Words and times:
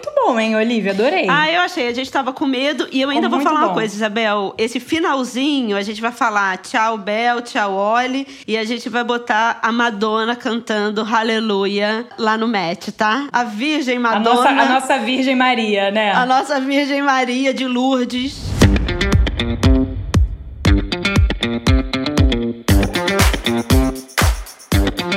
muito 0.00 0.12
bom, 0.16 0.40
hein, 0.40 0.56
Olivia? 0.56 0.92
Adorei. 0.92 1.26
Ah, 1.28 1.50
eu 1.50 1.60
achei. 1.60 1.86
A 1.88 1.94
gente 1.94 2.10
tava 2.10 2.32
com 2.32 2.46
medo. 2.46 2.88
E 2.90 3.00
eu 3.00 3.10
ainda 3.10 3.26
Ficou 3.26 3.38
vou 3.38 3.44
falar 3.44 3.60
muito 3.60 3.68
uma 3.68 3.74
bom. 3.74 3.80
coisa, 3.80 3.94
Isabel. 3.94 4.54
Esse 4.56 4.80
finalzinho, 4.80 5.76
a 5.76 5.82
gente 5.82 6.00
vai 6.00 6.12
falar 6.12 6.56
tchau, 6.58 6.96
Bel, 6.96 7.42
tchau, 7.42 7.74
Oli. 7.74 8.26
E 8.46 8.56
a 8.56 8.64
gente 8.64 8.88
vai 8.88 9.04
botar 9.04 9.58
a 9.62 9.70
Madonna 9.70 10.34
cantando 10.34 11.06
Aleluia 11.10 12.06
lá 12.18 12.38
no 12.38 12.48
match, 12.48 12.88
tá? 12.96 13.28
A 13.30 13.44
Virgem 13.44 13.98
a, 13.98 14.00
Madonna. 14.00 14.34
nossa, 14.34 14.48
a 14.48 14.68
nossa 14.68 14.98
Virgem 14.98 15.36
Maria, 15.36 15.90
né? 15.90 16.12
a 16.12 16.24
nossa 16.24 16.58
Virgem 16.60 17.02
Maria 17.02 17.52
de 17.52 17.66
Lourdes. 17.66 18.38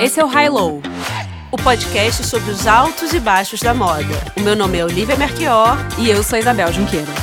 Esse 0.02 0.20
é 0.20 0.26
o 0.26 0.28
High 0.28 0.50
Low, 0.50 0.82
o 1.54 1.58
podcast 1.58 2.26
sobre 2.26 2.50
os 2.50 2.66
altos 2.66 3.14
e 3.14 3.20
baixos 3.20 3.60
da 3.60 3.76
moda. 3.76 4.16
O 4.36 4.42
meu 4.42 4.56
nome 4.56 4.80
é 4.80 4.84
Olivia 4.84 5.16
Merchior 5.16 5.78
E 6.00 6.10
eu 6.10 6.24
sou 6.24 6.40
Isabel 6.40 6.74
Junqueira. 6.74 7.14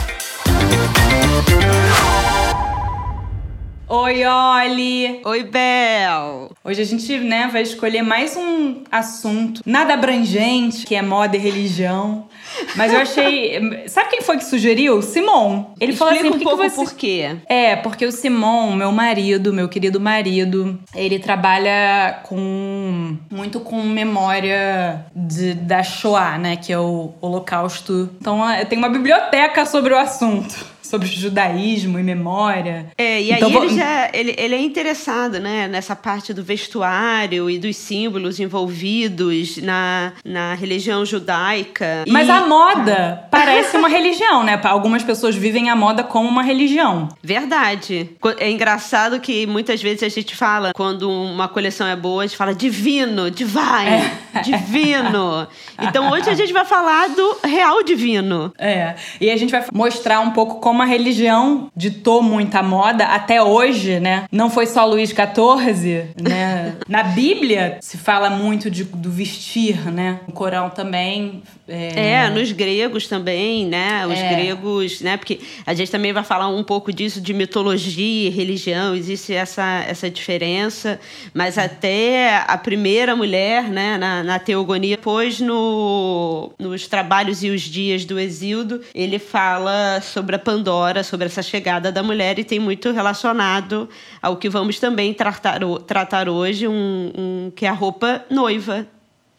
Oi, 3.88 4.24
Oli! 4.24 5.20
Oi, 5.24 5.42
Bel. 5.42 6.52
Hoje 6.62 6.80
a 6.80 6.84
gente 6.84 7.18
né, 7.18 7.48
vai 7.52 7.62
escolher 7.62 8.02
mais 8.02 8.36
um 8.36 8.84
assunto, 8.88 9.62
nada 9.66 9.94
abrangente, 9.94 10.86
que 10.86 10.94
é 10.94 11.02
moda 11.02 11.36
e 11.36 11.40
religião. 11.40 12.28
Mas 12.76 12.92
eu 12.92 13.00
achei. 13.00 13.84
Sabe 13.88 14.10
quem 14.10 14.20
foi 14.22 14.36
que 14.38 14.44
sugeriu? 14.44 15.00
Simon. 15.02 15.66
Ele 15.80 15.92
falou 15.94 16.12
assim: 16.14 16.26
Explica 16.28 16.32
por 16.32 16.36
um 16.36 16.38
que 16.38 16.44
pouco 16.44 16.62
que 16.62 16.70
você... 16.70 16.84
por 16.92 16.94
quê. 16.98 17.36
É, 17.48 17.76
porque 17.76 18.06
o 18.06 18.12
Simon, 18.12 18.74
meu 18.74 18.92
marido, 18.92 19.52
meu 19.52 19.68
querido 19.68 20.00
marido, 20.00 20.78
ele 20.94 21.18
trabalha 21.18 22.20
com 22.24 23.16
muito 23.30 23.60
com 23.60 23.82
memória 23.82 25.04
de, 25.14 25.54
da 25.54 25.82
Shoah, 25.82 26.38
né? 26.38 26.56
Que 26.56 26.72
é 26.72 26.78
o 26.78 27.12
Holocausto. 27.20 28.10
Então 28.20 28.48
eu 28.52 28.66
tenho 28.66 28.80
uma 28.80 28.88
biblioteca 28.90 29.64
sobre 29.66 29.92
o 29.94 29.98
assunto. 29.98 30.70
Sobre 30.82 31.06
judaísmo 31.06 32.00
e 32.00 32.02
memória. 32.02 32.86
É, 32.98 33.22
e 33.22 33.30
aí 33.32 33.38
Então, 33.38 33.48
vou- 33.50 33.62
ele 33.64 33.76
já 33.76 34.10
ele, 34.12 34.34
ele 34.36 34.56
é 34.56 34.60
interessado, 34.60 35.38
né, 35.38 35.68
nessa 35.68 35.94
parte 35.94 36.34
do 36.34 36.42
vestuário 36.42 37.48
e 37.48 37.60
dos 37.60 37.76
símbolos 37.76 38.40
envolvidos 38.40 39.58
na, 39.58 40.14
na 40.24 40.54
religião 40.54 41.04
judaica. 41.06 42.04
Mas 42.08 42.26
E- 42.26 42.30
a 42.32 42.40
moda 42.54 43.24
parece 43.30 43.76
uma 43.76 43.88
religião, 43.88 44.42
né? 44.42 44.60
Algumas 44.64 45.02
pessoas 45.04 45.36
vivem 45.36 45.70
a 45.70 45.76
moda 45.76 46.02
como 46.02 46.28
uma 46.28 46.42
religião. 46.42 47.08
Verdade. 47.22 48.10
É 48.38 48.50
engraçado 48.50 49.20
que 49.20 49.46
muitas 49.46 49.80
vezes 49.80 50.02
a 50.02 50.08
gente 50.08 50.34
fala, 50.34 50.72
quando 50.74 51.08
uma 51.10 51.46
coleção 51.48 51.86
é 51.86 51.94
boa, 51.96 52.24
a 52.24 52.26
gente 52.26 52.36
fala 52.36 52.54
divino, 52.54 53.30
divine, 53.30 54.10
divino. 54.44 55.46
Então 55.82 56.10
hoje 56.10 56.28
a 56.28 56.34
gente 56.34 56.52
vai 56.52 56.64
falar 56.66 57.08
do 57.08 57.38
real 57.42 57.82
divino. 57.82 58.52
É. 58.58 58.94
E 59.18 59.30
a 59.30 59.36
gente 59.36 59.50
vai 59.50 59.64
mostrar 59.72 60.20
um 60.20 60.30
pouco 60.30 60.60
como 60.60 60.82
a 60.82 60.84
religião 60.84 61.70
ditou 61.74 62.22
muita 62.22 62.62
moda 62.62 63.04
até 63.06 63.42
hoje, 63.42 63.98
né? 63.98 64.24
Não 64.30 64.50
foi 64.50 64.66
só 64.66 64.84
Luís 64.84 65.08
XIV, 65.10 66.10
né? 66.20 66.74
Na 66.86 67.02
Bíblia 67.02 67.78
se 67.80 67.96
fala 67.96 68.28
muito 68.28 68.70
de- 68.70 68.84
do 68.84 69.10
vestir, 69.10 69.90
né? 69.90 70.20
No 70.28 70.34
Corão 70.34 70.68
também. 70.68 71.42
É, 71.66 72.10
É, 72.26 72.29
nos 72.30 72.52
gregos 72.52 73.06
também, 73.06 73.66
né? 73.66 74.06
Os 74.06 74.18
É. 74.18 74.34
gregos, 74.34 75.00
né? 75.00 75.16
Porque 75.16 75.40
a 75.66 75.74
gente 75.74 75.90
também 75.90 76.12
vai 76.12 76.22
falar 76.24 76.48
um 76.48 76.62
pouco 76.62 76.92
disso 76.92 77.20
de 77.20 77.32
mitologia 77.34 78.28
e 78.28 78.30
religião, 78.30 78.94
existe 78.94 79.32
essa, 79.32 79.84
essa 79.88 80.08
diferença, 80.10 80.98
mas 81.34 81.58
até 81.58 82.42
a 82.46 82.56
primeira 82.56 83.14
mulher, 83.16 83.64
né, 83.64 83.96
na, 83.98 84.22
na 84.22 84.38
teogonia, 84.38 84.96
depois 84.96 85.40
no, 85.40 86.52
nos 86.58 86.86
trabalhos 86.86 87.42
e 87.42 87.50
os 87.50 87.62
dias 87.62 88.04
do 88.04 88.18
Exíodo, 88.18 88.80
ele 88.94 89.18
fala 89.18 90.00
sobre 90.02 90.36
a 90.36 90.38
Pandora, 90.38 91.02
sobre 91.02 91.26
essa 91.26 91.42
chegada 91.42 91.90
da 91.92 92.02
mulher 92.02 92.38
e 92.38 92.44
tem 92.44 92.58
muito 92.58 92.90
relacionado 92.92 93.88
ao 94.20 94.36
que 94.36 94.48
vamos 94.48 94.78
também 94.78 95.12
tratar, 95.14 95.60
tratar 95.86 96.28
hoje, 96.28 96.66
um, 96.68 97.12
um- 97.16 97.52
que 97.54 97.64
é 97.66 97.68
a 97.68 97.72
roupa 97.72 98.24
noiva, 98.30 98.86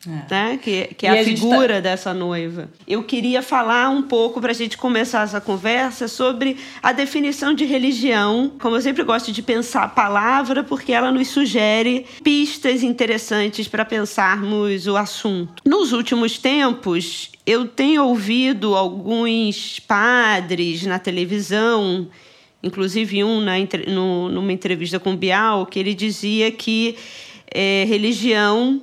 né? 0.06 0.60
Que, 0.62 0.86
que 0.98 1.06
é 1.06 1.10
E 1.10 1.18
a, 1.18 1.22
a 1.22 1.24
tá- 1.24 1.30
figura 1.30 1.82
dessa 1.82 2.14
noiva. 2.14 2.70
Eu 2.88 3.04
queria 3.04 3.42
falar 3.42 3.90
um 3.90 4.02
pouco 4.02 4.42
para 4.42 4.52
a 4.52 4.56
gente 4.56 4.78
começar 4.78 5.24
essa 5.24 5.40
conversa 5.40 6.08
sobre 6.08 6.58
a 6.82 6.92
definição 6.92 7.54
de 7.54 7.66
religião. 7.66 8.52
Como 8.60 8.76
eu 8.76 8.82
sempre 8.82 9.04
gosto 9.04 9.32
de 9.32 9.42
pensar 9.42 9.84
a 9.84 9.88
palavra, 9.88 10.64
porque 10.64 10.92
ela 10.92 11.12
nos 11.12 11.28
sugere 11.28 12.06
pistas 12.24 12.84
interessantes 12.84 13.68
para 13.68 13.86
pensarmos 13.86 14.88
o 14.88 14.98
assunto. 14.98 15.62
Nos 15.66 15.92
últimos 15.94 16.38
tempos, 16.38 17.32
eu 17.46 17.68
tenho 17.68 18.04
ouvido 18.06 18.76
alguns 18.76 19.80
padres 19.80 20.84
na 20.86 21.00
televisão 21.00 22.08
inclusive 22.64 23.24
um 23.24 23.42
na, 23.42 23.54
no- 23.88 24.30
numa 24.30 24.54
entrevista 24.54 25.00
com 25.00 25.14
o 25.14 25.18
Bial, 25.18 25.66
que 25.66 25.80
ele 25.80 25.96
dizia 25.96 26.52
que 26.52 26.96
é, 27.52 27.86
religião 27.88 28.80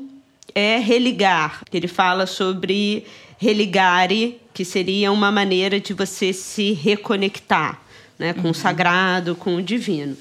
é 0.55 0.79
religar, 0.79 1.63
que 1.71 1.77
ele 1.77 1.89
fala 1.89 2.27
sobre 2.27 3.05
religare, 3.39 4.41
que 4.53 4.65
seria 4.65 5.13
uma 5.13 5.31
maneira 5.31 5.79
de 5.79 5.95
você 5.95 6.33
se 6.33 6.73
reconectar 6.73 7.81
né, 8.19 8.33
com 8.33 8.51
o 8.51 8.55
sagrado, 8.55 9.37
com 9.37 9.57
o 9.57 9.63
divino. 9.63 10.17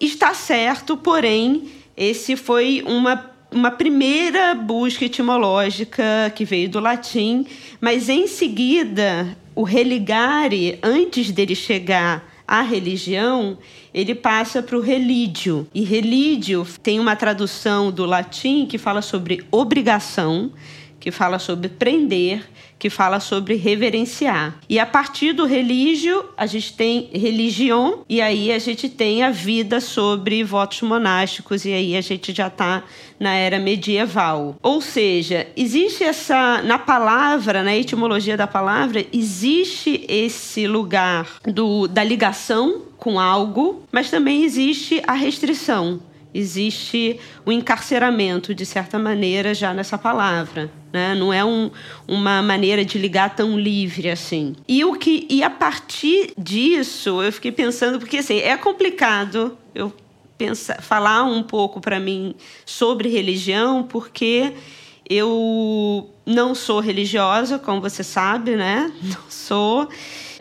Está 0.00 0.32
certo, 0.34 0.96
porém, 0.96 1.70
esse 1.96 2.36
foi 2.36 2.82
uma, 2.86 3.30
uma 3.50 3.70
primeira 3.70 4.54
busca 4.54 5.04
etimológica 5.04 6.32
que 6.34 6.44
veio 6.44 6.68
do 6.68 6.78
latim, 6.78 7.46
mas 7.80 8.08
em 8.08 8.26
seguida, 8.26 9.36
o 9.54 9.62
religare, 9.62 10.78
antes 10.82 11.30
dele 11.30 11.54
chegar 11.54 12.32
à 12.46 12.62
religião, 12.62 13.58
ele 13.94 14.14
passa 14.14 14.60
para 14.60 14.76
o 14.76 14.80
relídio. 14.80 15.68
E 15.72 15.84
relídio 15.84 16.66
tem 16.82 16.98
uma 16.98 17.14
tradução 17.14 17.92
do 17.92 18.04
latim 18.04 18.66
que 18.66 18.76
fala 18.76 19.00
sobre 19.00 19.44
obrigação, 19.52 20.50
que 20.98 21.12
fala 21.12 21.38
sobre 21.38 21.68
prender, 21.68 22.44
que 22.84 22.90
fala 22.90 23.18
sobre 23.18 23.54
reverenciar. 23.54 24.58
E 24.68 24.78
a 24.78 24.84
partir 24.84 25.32
do 25.32 25.46
religio, 25.46 26.22
a 26.36 26.44
gente 26.44 26.74
tem 26.74 27.08
religião, 27.14 28.04
e 28.06 28.20
aí 28.20 28.52
a 28.52 28.58
gente 28.58 28.90
tem 28.90 29.22
a 29.22 29.30
vida 29.30 29.80
sobre 29.80 30.44
votos 30.44 30.82
monásticos, 30.82 31.64
e 31.64 31.72
aí 31.72 31.96
a 31.96 32.02
gente 32.02 32.34
já 32.34 32.48
está 32.48 32.82
na 33.18 33.32
era 33.32 33.58
medieval. 33.58 34.58
Ou 34.62 34.82
seja, 34.82 35.46
existe 35.56 36.04
essa, 36.04 36.60
na 36.60 36.78
palavra, 36.78 37.62
na 37.62 37.74
etimologia 37.74 38.36
da 38.36 38.46
palavra, 38.46 39.02
existe 39.10 40.04
esse 40.06 40.66
lugar 40.66 41.38
do, 41.42 41.88
da 41.88 42.04
ligação 42.04 42.82
com 42.98 43.18
algo, 43.18 43.82
mas 43.90 44.10
também 44.10 44.44
existe 44.44 45.02
a 45.06 45.14
restrição 45.14 46.00
existe 46.34 47.20
o 47.46 47.52
encarceramento, 47.52 48.52
de 48.52 48.66
certa 48.66 48.98
maneira, 48.98 49.54
já 49.54 49.72
nessa 49.72 49.96
palavra. 49.96 50.70
Né? 50.92 51.14
Não 51.14 51.32
é 51.32 51.44
um, 51.44 51.70
uma 52.06 52.42
maneira 52.42 52.84
de 52.84 52.98
ligar 52.98 53.34
tão 53.34 53.58
livre 53.58 54.10
assim. 54.10 54.56
E, 54.66 54.84
o 54.84 54.94
que, 54.94 55.26
e 55.30 55.42
a 55.42 55.50
partir 55.50 56.32
disso, 56.36 57.22
eu 57.22 57.32
fiquei 57.32 57.52
pensando, 57.52 57.98
porque 57.98 58.18
assim, 58.18 58.38
é 58.38 58.56
complicado 58.56 59.56
eu 59.74 59.92
pensar, 60.36 60.82
falar 60.82 61.22
um 61.22 61.42
pouco 61.42 61.80
para 61.80 62.00
mim 62.00 62.34
sobre 62.66 63.08
religião, 63.08 63.84
porque 63.84 64.52
eu 65.08 66.10
não 66.24 66.54
sou 66.54 66.80
religiosa, 66.80 67.58
como 67.58 67.80
você 67.80 68.02
sabe, 68.02 68.56
né? 68.56 68.90
Não 69.02 69.30
sou. 69.30 69.88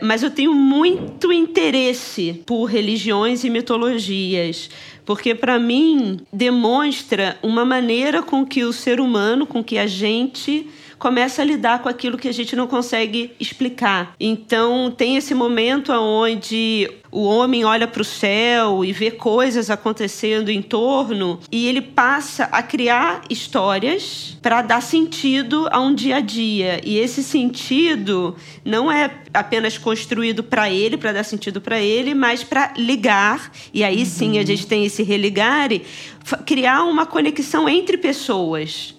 Mas 0.02 0.24
eu 0.24 0.32
tenho 0.32 0.54
muito 0.54 1.32
interesse 1.32 2.42
por 2.46 2.66
religiões 2.66 3.44
e 3.44 3.50
mitologias, 3.50 4.70
porque 5.06 5.36
para 5.36 5.60
mim 5.60 6.20
demonstra 6.32 7.38
uma 7.44 7.66
maneira 7.66 8.22
com 8.22 8.46
que 8.46 8.64
o 8.64 8.74
ser 8.74 9.00
humano, 9.00 9.46
com 9.46 9.64
que 9.64 9.78
a 9.78 9.88
gente 9.88 10.68
começa 10.98 11.42
a 11.42 11.46
lidar 11.46 11.82
com 11.82 11.90
aquilo 11.90 12.18
que 12.18 12.30
a 12.30 12.34
gente 12.34 12.56
não 12.56 12.66
consegue 12.66 13.32
explicar. 13.40 14.16
Então 14.20 14.90
tem 14.90 15.18
esse 15.18 15.34
momento 15.34 15.92
onde 15.92 16.90
o 17.14 17.24
homem 17.26 17.64
olha 17.64 17.88
para 17.88 18.02
o 18.02 18.06
céu 18.06 18.84
e 18.84 18.92
vê 18.92 19.12
coisas 19.12 19.70
acontecendo 19.70 20.50
em 20.50 20.62
torno 20.64 21.40
e 21.52 21.68
ele 21.68 21.80
passa 21.80 22.46
a 22.46 22.64
criar 22.64 23.22
histórias 23.30 24.36
para 24.42 24.64
dar 24.64 24.82
sentido 24.82 25.68
a 25.72 25.80
um 25.80 25.94
dia 25.94 26.16
a 26.16 26.20
dia. 26.20 26.82
E 26.84 26.98
esse 26.98 27.24
sentido 27.24 28.36
não 28.66 28.92
é 28.92 29.12
apenas 29.32 29.78
construído 29.78 30.44
para 30.44 30.72
ele, 30.72 30.98
para 30.98 31.14
dar 31.14 31.24
sentido 31.24 31.62
para 31.62 31.80
ele, 31.80 32.16
mas 32.16 32.44
para 32.44 32.74
ligar. 32.78 33.52
E 33.72 33.84
aí 33.84 34.06
sim 34.06 34.40
a 34.40 34.46
gente 34.46 34.66
tem 34.66 34.84
esse 34.84 35.04
religar, 35.04 35.72
e 35.72 35.84
fa- 36.24 36.38
criar 36.38 36.84
uma 36.84 37.06
conexão 37.06 37.70
entre 37.70 37.96
pessoas. 37.96 38.96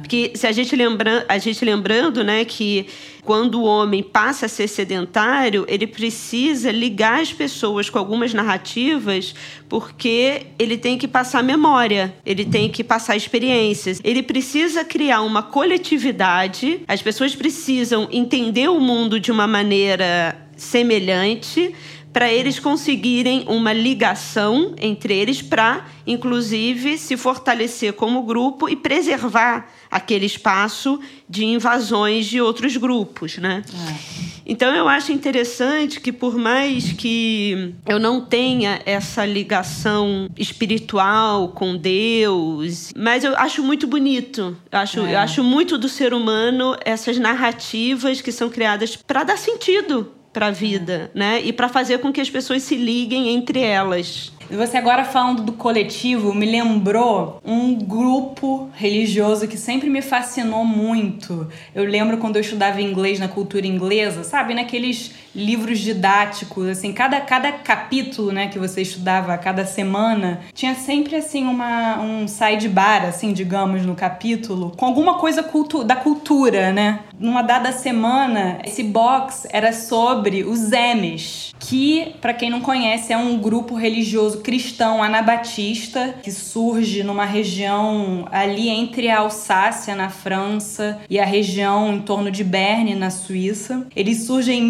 Porque 0.00 0.32
se 0.34 0.46
a 0.46 0.52
gente 0.52 0.76
lembra, 0.76 1.24
a 1.28 1.38
gente 1.38 1.64
lembrando, 1.64 2.22
né, 2.22 2.44
que 2.44 2.86
quando 3.24 3.60
o 3.60 3.64
homem 3.64 4.02
passa 4.02 4.46
a 4.46 4.48
ser 4.48 4.66
sedentário, 4.66 5.64
ele 5.68 5.86
precisa 5.86 6.72
ligar 6.72 7.20
as 7.20 7.32
pessoas 7.32 7.88
com 7.88 7.98
algumas 7.98 8.34
narrativas, 8.34 9.34
porque 9.68 10.46
ele 10.58 10.76
tem 10.76 10.98
que 10.98 11.06
passar 11.06 11.42
memória, 11.42 12.14
ele 12.26 12.44
tem 12.44 12.68
que 12.68 12.82
passar 12.82 13.16
experiências, 13.16 14.00
ele 14.02 14.22
precisa 14.22 14.84
criar 14.84 15.22
uma 15.22 15.42
coletividade, 15.42 16.80
as 16.88 17.00
pessoas 17.00 17.34
precisam 17.34 18.08
entender 18.10 18.68
o 18.68 18.80
mundo 18.80 19.20
de 19.20 19.30
uma 19.30 19.46
maneira 19.46 20.36
semelhante 20.56 21.72
para 22.12 22.30
eles 22.30 22.58
conseguirem 22.58 23.44
uma 23.48 23.72
ligação 23.72 24.74
entre 24.78 25.14
eles 25.14 25.40
para, 25.40 25.86
inclusive, 26.06 26.98
se 26.98 27.16
fortalecer 27.16 27.94
como 27.94 28.22
grupo 28.22 28.68
e 28.68 28.76
preservar 28.76 29.68
aquele 29.90 30.26
espaço 30.26 31.00
de 31.28 31.44
invasões 31.44 32.26
de 32.26 32.40
outros 32.40 32.76
grupos, 32.76 33.38
né? 33.38 33.62
É. 33.72 34.32
Então 34.44 34.74
eu 34.74 34.88
acho 34.88 35.12
interessante 35.12 36.00
que 36.00 36.12
por 36.12 36.36
mais 36.36 36.92
que 36.92 37.74
eu 37.86 37.98
não 37.98 38.20
tenha 38.20 38.80
essa 38.84 39.24
ligação 39.24 40.28
espiritual 40.36 41.48
com 41.48 41.76
Deus, 41.76 42.92
mas 42.96 43.22
eu 43.24 43.36
acho 43.36 43.62
muito 43.62 43.86
bonito. 43.86 44.56
Eu 44.70 44.78
acho, 44.78 45.00
é. 45.06 45.14
eu 45.14 45.18
acho 45.18 45.44
muito 45.44 45.78
do 45.78 45.88
ser 45.88 46.12
humano 46.12 46.76
essas 46.84 47.18
narrativas 47.18 48.20
que 48.20 48.32
são 48.32 48.50
criadas 48.50 48.96
para 48.96 49.22
dar 49.22 49.38
sentido 49.38 50.10
para 50.32 50.46
a 50.46 50.50
vida, 50.50 51.10
né? 51.14 51.40
E 51.42 51.52
para 51.52 51.68
fazer 51.68 51.98
com 51.98 52.12
que 52.12 52.20
as 52.20 52.30
pessoas 52.30 52.62
se 52.62 52.74
liguem 52.74 53.28
entre 53.28 53.60
elas. 53.60 54.32
Você 54.50 54.76
agora 54.76 55.04
falando 55.04 55.42
do 55.42 55.52
coletivo, 55.52 56.34
me 56.34 56.44
lembrou 56.44 57.40
um 57.42 57.74
grupo 57.74 58.68
religioso 58.74 59.48
que 59.48 59.56
sempre 59.56 59.88
me 59.88 60.02
fascinou 60.02 60.64
muito. 60.64 61.48
Eu 61.74 61.84
lembro 61.84 62.18
quando 62.18 62.36
eu 62.36 62.42
estudava 62.42 62.80
inglês 62.80 63.18
na 63.18 63.28
cultura 63.28 63.66
inglesa, 63.66 64.24
sabe? 64.24 64.52
Naqueles 64.52 65.14
livros 65.34 65.78
didáticos, 65.78 66.68
assim, 66.68 66.92
cada, 66.92 67.20
cada 67.20 67.52
capítulo, 67.52 68.32
né, 68.32 68.48
que 68.48 68.58
você 68.58 68.82
estudava 68.82 69.36
cada 69.38 69.64
semana, 69.64 70.40
tinha 70.54 70.74
sempre, 70.74 71.16
assim, 71.16 71.44
uma, 71.46 72.00
um 72.00 72.28
sidebar, 72.28 73.04
assim, 73.04 73.32
digamos, 73.32 73.84
no 73.84 73.94
capítulo, 73.94 74.72
com 74.76 74.86
alguma 74.86 75.14
coisa 75.14 75.42
cultu 75.42 75.84
da 75.84 75.96
cultura, 75.96 76.72
né? 76.72 77.00
Numa 77.18 77.42
dada 77.42 77.72
semana, 77.72 78.58
esse 78.64 78.82
box 78.82 79.46
era 79.50 79.72
sobre 79.72 80.42
os 80.42 80.72
Emes, 80.72 81.54
que, 81.60 82.14
para 82.20 82.34
quem 82.34 82.50
não 82.50 82.60
conhece, 82.60 83.12
é 83.12 83.16
um 83.16 83.38
grupo 83.38 83.74
religioso 83.74 84.40
cristão 84.40 85.02
anabatista 85.02 86.14
que 86.22 86.32
surge 86.32 87.02
numa 87.02 87.24
região 87.24 88.26
ali 88.30 88.68
entre 88.68 89.08
a 89.08 89.20
Alsácia, 89.20 89.94
na 89.94 90.08
França, 90.08 91.00
e 91.08 91.18
a 91.18 91.24
região 91.24 91.94
em 91.94 92.00
torno 92.00 92.30
de 92.30 92.42
Berne, 92.42 92.94
na 92.94 93.10
Suíça. 93.10 93.86
Ele 93.94 94.14
surge 94.14 94.52
em 94.52 94.62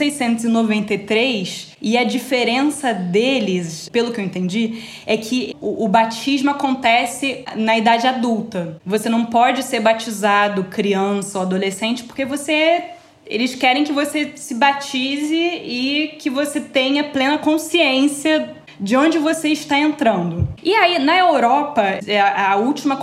1693 0.00 1.76
e 1.80 1.98
a 1.98 2.04
diferença 2.04 2.92
deles, 2.94 3.88
pelo 3.90 4.12
que 4.12 4.20
eu 4.20 4.24
entendi, 4.24 4.82
é 5.06 5.16
que 5.16 5.54
o, 5.60 5.84
o 5.84 5.88
batismo 5.88 6.50
acontece 6.50 7.44
na 7.54 7.76
idade 7.76 8.06
adulta. 8.06 8.80
Você 8.84 9.08
não 9.08 9.26
pode 9.26 9.62
ser 9.62 9.80
batizado 9.80 10.64
criança 10.64 11.38
ou 11.38 11.44
adolescente 11.44 12.04
porque 12.04 12.24
você 12.24 12.84
eles 13.26 13.54
querem 13.54 13.84
que 13.84 13.92
você 13.92 14.32
se 14.34 14.54
batize 14.54 15.36
e 15.36 16.16
que 16.18 16.28
você 16.28 16.60
tenha 16.60 17.04
plena 17.04 17.38
consciência 17.38 18.56
de 18.80 18.96
onde 18.96 19.18
você 19.18 19.50
está 19.50 19.78
entrando. 19.78 20.48
E 20.64 20.74
aí, 20.74 20.98
na 20.98 21.16
Europa, 21.16 21.82
é, 22.06 22.18
a, 22.18 22.56
última 22.56 22.98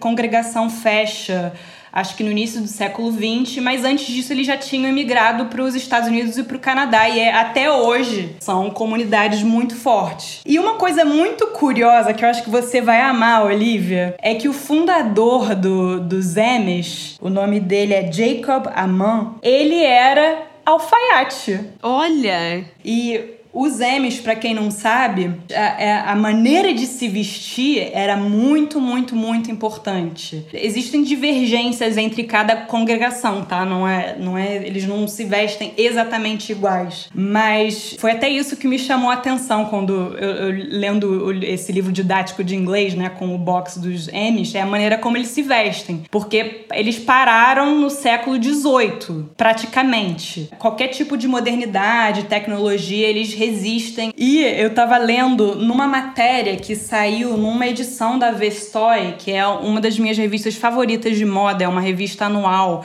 congregação 0.00 0.70
fecha 0.70 1.52
acho 1.92 2.16
que 2.16 2.24
no 2.24 2.30
início 2.30 2.60
do 2.60 2.68
século 2.68 3.12
XX, 3.12 3.62
mas 3.62 3.84
antes 3.84 4.06
disso 4.06 4.32
eles 4.32 4.46
já 4.46 4.56
tinham 4.56 4.88
emigrado 4.88 5.46
para 5.46 5.62
os 5.62 5.74
Estados 5.74 6.08
Unidos 6.08 6.38
e 6.38 6.44
para 6.44 6.56
o 6.56 6.60
Canadá, 6.60 7.08
e 7.08 7.20
é, 7.20 7.32
até 7.32 7.70
hoje 7.70 8.36
são 8.40 8.70
comunidades 8.70 9.42
muito 9.42 9.76
fortes. 9.76 10.40
E 10.46 10.58
uma 10.58 10.74
coisa 10.74 11.04
muito 11.04 11.48
curiosa 11.48 12.14
que 12.14 12.24
eu 12.24 12.28
acho 12.28 12.42
que 12.42 12.50
você 12.50 12.80
vai 12.80 13.00
amar, 13.00 13.44
Olivia, 13.44 14.14
é 14.20 14.34
que 14.34 14.48
o 14.48 14.52
fundador 14.52 15.54
do, 15.54 16.00
dos 16.00 16.36
Emes, 16.36 17.16
o 17.20 17.28
nome 17.28 17.60
dele 17.60 17.94
é 17.94 18.10
Jacob 18.10 18.66
Aman, 18.74 19.34
ele 19.42 19.82
era 19.82 20.46
alfaiate. 20.64 21.60
Olha! 21.82 22.64
E 22.84 23.20
os 23.52 23.80
M's, 23.80 24.18
para 24.20 24.34
quem 24.34 24.54
não 24.54 24.70
sabe, 24.70 25.30
a, 25.50 25.82
é, 25.82 25.92
a, 26.06 26.16
maneira 26.16 26.72
de 26.72 26.86
se 26.86 27.06
vestir 27.06 27.90
era 27.92 28.16
muito, 28.16 28.80
muito, 28.80 29.14
muito 29.14 29.50
importante. 29.50 30.46
Existem 30.54 31.02
divergências 31.02 31.98
entre 31.98 32.24
cada 32.24 32.56
congregação, 32.56 33.44
tá? 33.44 33.64
Não 33.64 33.86
é, 33.86 34.16
não 34.18 34.38
é, 34.38 34.56
eles 34.56 34.86
não 34.86 35.06
se 35.06 35.24
vestem 35.24 35.74
exatamente 35.76 36.50
iguais. 36.50 37.10
Mas 37.14 37.94
foi 37.98 38.12
até 38.12 38.28
isso 38.28 38.56
que 38.56 38.66
me 38.66 38.78
chamou 38.78 39.10
a 39.10 39.14
atenção 39.14 39.66
quando 39.66 39.92
eu, 40.16 40.30
eu 40.30 40.66
lendo 40.70 41.32
esse 41.44 41.72
livro 41.72 41.92
didático 41.92 42.42
de 42.42 42.56
inglês, 42.56 42.94
né, 42.94 43.10
com 43.10 43.34
o 43.34 43.38
box 43.38 43.78
dos 43.78 44.08
M's, 44.08 44.54
é 44.54 44.62
a 44.62 44.66
maneira 44.66 44.96
como 44.96 45.16
eles 45.16 45.28
se 45.28 45.42
vestem, 45.42 46.04
porque 46.10 46.64
eles 46.72 46.98
pararam 46.98 47.78
no 47.78 47.90
século 47.90 48.42
XVIII, 48.42 49.26
praticamente. 49.36 50.48
Qualquer 50.58 50.88
tipo 50.88 51.16
de 51.16 51.28
modernidade, 51.28 52.24
tecnologia, 52.24 53.06
eles 53.06 53.41
resistem. 53.46 54.12
E 54.16 54.40
eu 54.42 54.74
tava 54.74 54.96
lendo 54.98 55.54
numa 55.56 55.86
matéria 55.86 56.56
que 56.56 56.76
saiu 56.76 57.36
numa 57.36 57.66
edição 57.66 58.18
da 58.18 58.30
Vestoy, 58.30 59.14
que 59.18 59.32
é 59.32 59.46
uma 59.46 59.80
das 59.80 59.98
minhas 59.98 60.16
revistas 60.16 60.54
favoritas 60.54 61.16
de 61.16 61.24
moda, 61.24 61.64
é 61.64 61.68
uma 61.68 61.80
revista 61.80 62.26
anual 62.26 62.84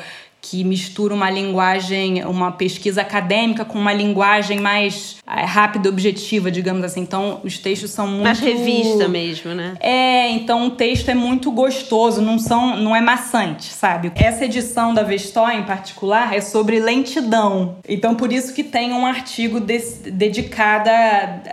que 0.50 0.64
mistura 0.64 1.14
uma 1.14 1.30
linguagem, 1.30 2.24
uma 2.26 2.52
pesquisa 2.52 3.02
acadêmica 3.02 3.66
com 3.66 3.78
uma 3.78 3.92
linguagem 3.92 4.60
mais 4.60 5.18
é, 5.28 5.44
rápida 5.44 5.88
e 5.88 5.92
objetiva, 5.92 6.50
digamos 6.50 6.84
assim. 6.84 7.02
Então, 7.02 7.42
os 7.44 7.58
textos 7.58 7.92
são 7.92 8.08
muito... 8.08 8.24
Mais 8.24 8.40
revista 8.40 9.08
mesmo, 9.08 9.54
né? 9.54 9.76
É, 9.80 10.30
então 10.30 10.68
o 10.68 10.70
texto 10.72 11.10
é 11.10 11.14
muito 11.14 11.52
gostoso, 11.52 12.22
não, 12.22 12.40
são, 12.40 12.78
não 12.78 12.96
é 12.96 13.02
maçante, 13.02 13.66
sabe? 13.66 14.12
Essa 14.16 14.46
edição 14.46 14.94
da 14.94 15.04
Vestoy, 15.04 15.56
em 15.56 15.64
particular, 15.64 16.34
é 16.34 16.40
sobre 16.40 16.80
lentidão. 16.80 17.78
Então, 17.88 18.16
por 18.16 18.32
isso 18.32 18.54
que 18.54 18.64
tem 18.64 18.94
um 18.94 19.06
artigo 19.06 19.60
de, 19.60 19.80
dedicado 20.12 20.90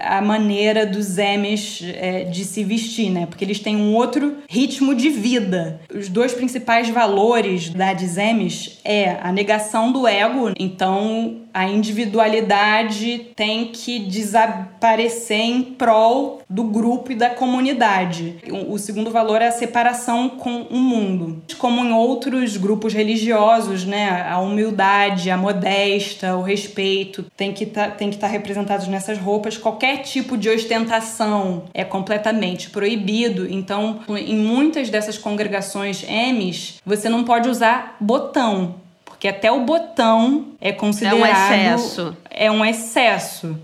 à 0.00 0.20
maneira 0.20 0.86
dos 0.86 1.18
Emes 1.18 1.82
é, 1.94 2.24
de 2.24 2.44
se 2.44 2.62
vestir, 2.62 3.10
né? 3.10 3.26
Porque 3.26 3.44
eles 3.44 3.58
têm 3.58 3.76
um 3.76 3.94
outro 3.94 4.36
ritmo 4.48 4.94
de 4.94 5.08
vida. 5.08 5.80
Os 5.92 6.08
dois 6.08 6.32
principais 6.32 6.88
valores 6.88 7.70
da 7.70 7.92
Emes 7.92 8.78
é 8.84 9.18
a 9.22 9.32
negação 9.32 9.90
do 9.90 10.06
ego. 10.06 10.52
Então, 10.58 11.43
a 11.54 11.68
individualidade 11.68 13.30
tem 13.36 13.66
que 13.66 14.00
desaparecer 14.00 15.38
em 15.38 15.62
prol 15.62 16.42
do 16.50 16.64
grupo 16.64 17.12
e 17.12 17.14
da 17.14 17.30
comunidade. 17.30 18.38
O 18.68 18.76
segundo 18.76 19.12
valor 19.12 19.40
é 19.40 19.46
a 19.46 19.52
separação 19.52 20.28
com 20.28 20.62
o 20.62 20.76
mundo. 20.76 21.42
Como 21.56 21.84
em 21.84 21.92
outros 21.92 22.56
grupos 22.56 22.92
religiosos, 22.92 23.84
né, 23.84 24.26
a 24.28 24.40
humildade, 24.40 25.30
a 25.30 25.36
modesta, 25.36 26.36
o 26.36 26.42
respeito 26.42 27.24
tem 27.36 27.52
que 27.52 27.66
tá, 27.66 27.88
tem 27.88 28.10
que 28.10 28.16
estar 28.16 28.26
tá 28.26 28.32
representados 28.32 28.88
nessas 28.88 29.16
roupas. 29.16 29.56
Qualquer 29.56 29.98
tipo 29.98 30.36
de 30.36 30.50
ostentação 30.50 31.64
é 31.72 31.84
completamente 31.84 32.70
proibido. 32.70 33.46
Então, 33.48 34.00
em 34.08 34.36
muitas 34.36 34.90
dessas 34.90 35.16
congregações 35.16 36.04
M's, 36.08 36.80
você 36.84 37.08
não 37.08 37.22
pode 37.22 37.48
usar 37.48 37.96
botão 38.00 38.82
que 39.24 39.28
até 39.28 39.50
o 39.50 39.60
botão 39.60 40.48
é 40.60 40.70
considerado. 40.70 41.16
É 41.16 41.22
um 41.22 41.72
excesso. 41.72 42.16
É 42.30 42.50
um 42.50 42.62
excesso. 42.62 43.58